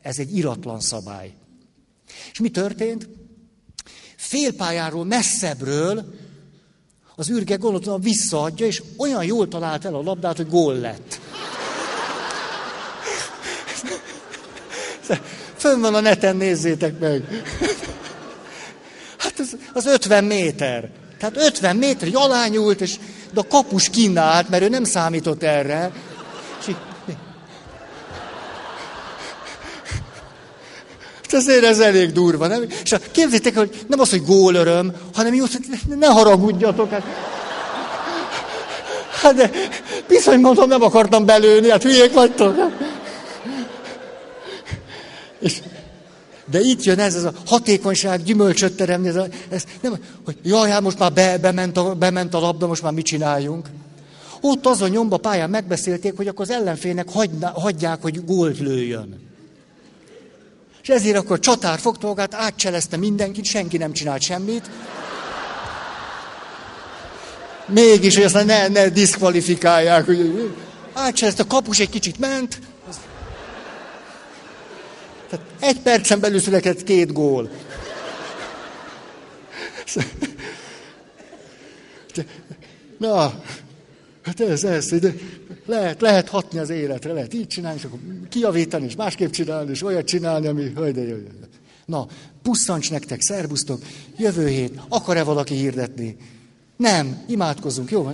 Ez 0.00 0.18
egy 0.18 0.36
iratlan 0.36 0.80
szabály. 0.80 1.34
És 2.32 2.38
mi 2.40 2.48
történt? 2.48 3.08
Félpályáról 4.16 5.04
messzebbről 5.04 6.14
az 7.16 7.30
űrge 7.30 7.54
gondoltam 7.54 8.00
visszaadja, 8.00 8.66
és 8.66 8.82
olyan 8.96 9.24
jól 9.24 9.48
talált 9.48 9.84
el 9.84 9.94
a 9.94 10.02
labdát, 10.02 10.36
hogy 10.36 10.48
gól 10.48 10.74
lett. 10.74 11.20
Fönn 15.56 15.80
van 15.80 15.94
a 15.94 16.00
neten, 16.00 16.36
nézzétek 16.36 16.98
meg. 16.98 17.42
Hát 19.18 19.38
az, 19.38 19.56
az 19.72 19.86
50 19.86 20.24
méter. 20.24 20.90
Tehát 21.18 21.36
50 21.36 21.76
méter, 21.76 22.02
hogy 22.02 22.14
alányult, 22.14 22.80
és 22.80 22.96
de 23.32 23.40
a 23.40 23.46
kapus 23.46 23.90
kínált, 23.90 24.48
mert 24.48 24.62
ő 24.62 24.68
nem 24.68 24.84
számított 24.84 25.42
erre. 25.42 25.92
És 26.60 26.68
így, 26.68 26.76
Hát 31.32 31.40
azért 31.40 31.64
ez 31.64 31.78
elég 31.78 32.12
durva, 32.12 32.46
nem? 32.46 32.64
És 32.82 32.94
képzétek, 33.10 33.56
hogy 33.56 33.84
nem 33.86 34.00
az, 34.00 34.10
hogy 34.10 34.24
gólöröm, 34.24 34.92
hanem 35.14 35.34
jó, 35.34 35.44
hogy 35.50 35.98
ne 35.98 36.06
haragudjatok. 36.06 36.90
Hát, 36.90 37.04
hát 39.10 39.34
de 39.34 39.50
bizony 40.08 40.40
mondom, 40.40 40.68
nem 40.68 40.82
akartam 40.82 41.26
belőni, 41.26 41.70
hát 41.70 41.82
hülyék 41.82 42.12
vagytok. 42.12 42.56
És, 45.40 45.62
de 46.50 46.60
itt 46.60 46.82
jön 46.82 46.98
ez, 46.98 47.14
ez 47.14 47.24
a 47.24 47.32
hatékonyság, 47.46 48.22
gyümölcsöt 48.22 48.76
teremni, 48.76 49.08
ez, 49.08 49.16
a, 49.16 49.26
ez 49.48 49.64
nem, 49.80 49.94
hogy 50.24 50.36
jaj, 50.42 50.70
hát 50.70 50.80
most 50.80 50.98
már 50.98 51.12
be, 51.12 51.38
bement, 51.38 51.76
a, 51.76 51.94
bement 51.94 52.34
a 52.34 52.40
labda, 52.40 52.66
most 52.66 52.82
már 52.82 52.92
mit 52.92 53.04
csináljunk. 53.04 53.66
Ott 54.40 54.66
azon 54.66 54.90
nyomba 54.90 55.16
pályán 55.16 55.50
megbeszélték, 55.50 56.16
hogy 56.16 56.28
akkor 56.28 56.44
az 56.44 56.54
ellenfének 56.54 57.08
hagyná, 57.08 57.50
hagyják, 57.50 58.02
hogy 58.02 58.24
gólt 58.24 58.58
lőjön. 58.58 59.31
És 60.82 60.88
ezért 60.88 61.16
akkor 61.16 61.38
csatár 61.38 61.78
fogta 61.78 62.06
magát, 62.06 62.34
átcselezte 62.34 62.96
mindenkit, 62.96 63.44
senki 63.44 63.76
nem 63.76 63.92
csinált 63.92 64.22
semmit. 64.22 64.70
Mégis, 67.66 68.14
hogy 68.14 68.24
aztán 68.24 68.46
ne, 68.46 68.68
ne 68.68 68.88
diszkvalifikálják. 68.88 70.04
Hogy 70.04 70.50
átcselezte, 70.92 71.42
a 71.42 71.46
kapus 71.46 71.78
egy 71.78 71.90
kicsit 71.90 72.18
ment. 72.18 72.58
Tehát 75.30 75.46
egy 75.60 75.80
percen 75.80 76.20
belül 76.20 76.40
született 76.40 76.82
két 76.82 77.12
gól. 77.12 77.50
Na, 82.98 83.42
hát 84.24 84.40
ez, 84.40 84.64
ez, 84.64 84.88
de 84.88 85.12
lehet, 85.66 86.00
lehet 86.00 86.28
hatni 86.28 86.58
az 86.58 86.70
életre, 86.70 87.12
lehet 87.12 87.34
így 87.34 87.46
csinálni, 87.46 87.78
és 87.78 87.84
akkor 87.84 87.98
kiavítani, 88.28 88.84
és 88.84 88.96
másképp 88.96 89.30
csinálni, 89.30 89.70
és 89.70 89.82
olyat 89.82 90.06
csinálni, 90.06 90.46
ami... 90.46 90.72
Hogy 90.76 90.92
de, 90.92 91.00
hogy 91.00 91.26
Na, 91.86 92.06
pusszancs 92.42 92.90
nektek, 92.90 93.20
szervusztok, 93.20 93.82
jövő 94.16 94.48
hét, 94.48 94.80
akar-e 94.88 95.22
valaki 95.22 95.54
hirdetni? 95.54 96.16
Nem, 96.76 97.22
imádkozzunk, 97.26 97.90
jó? 97.90 98.10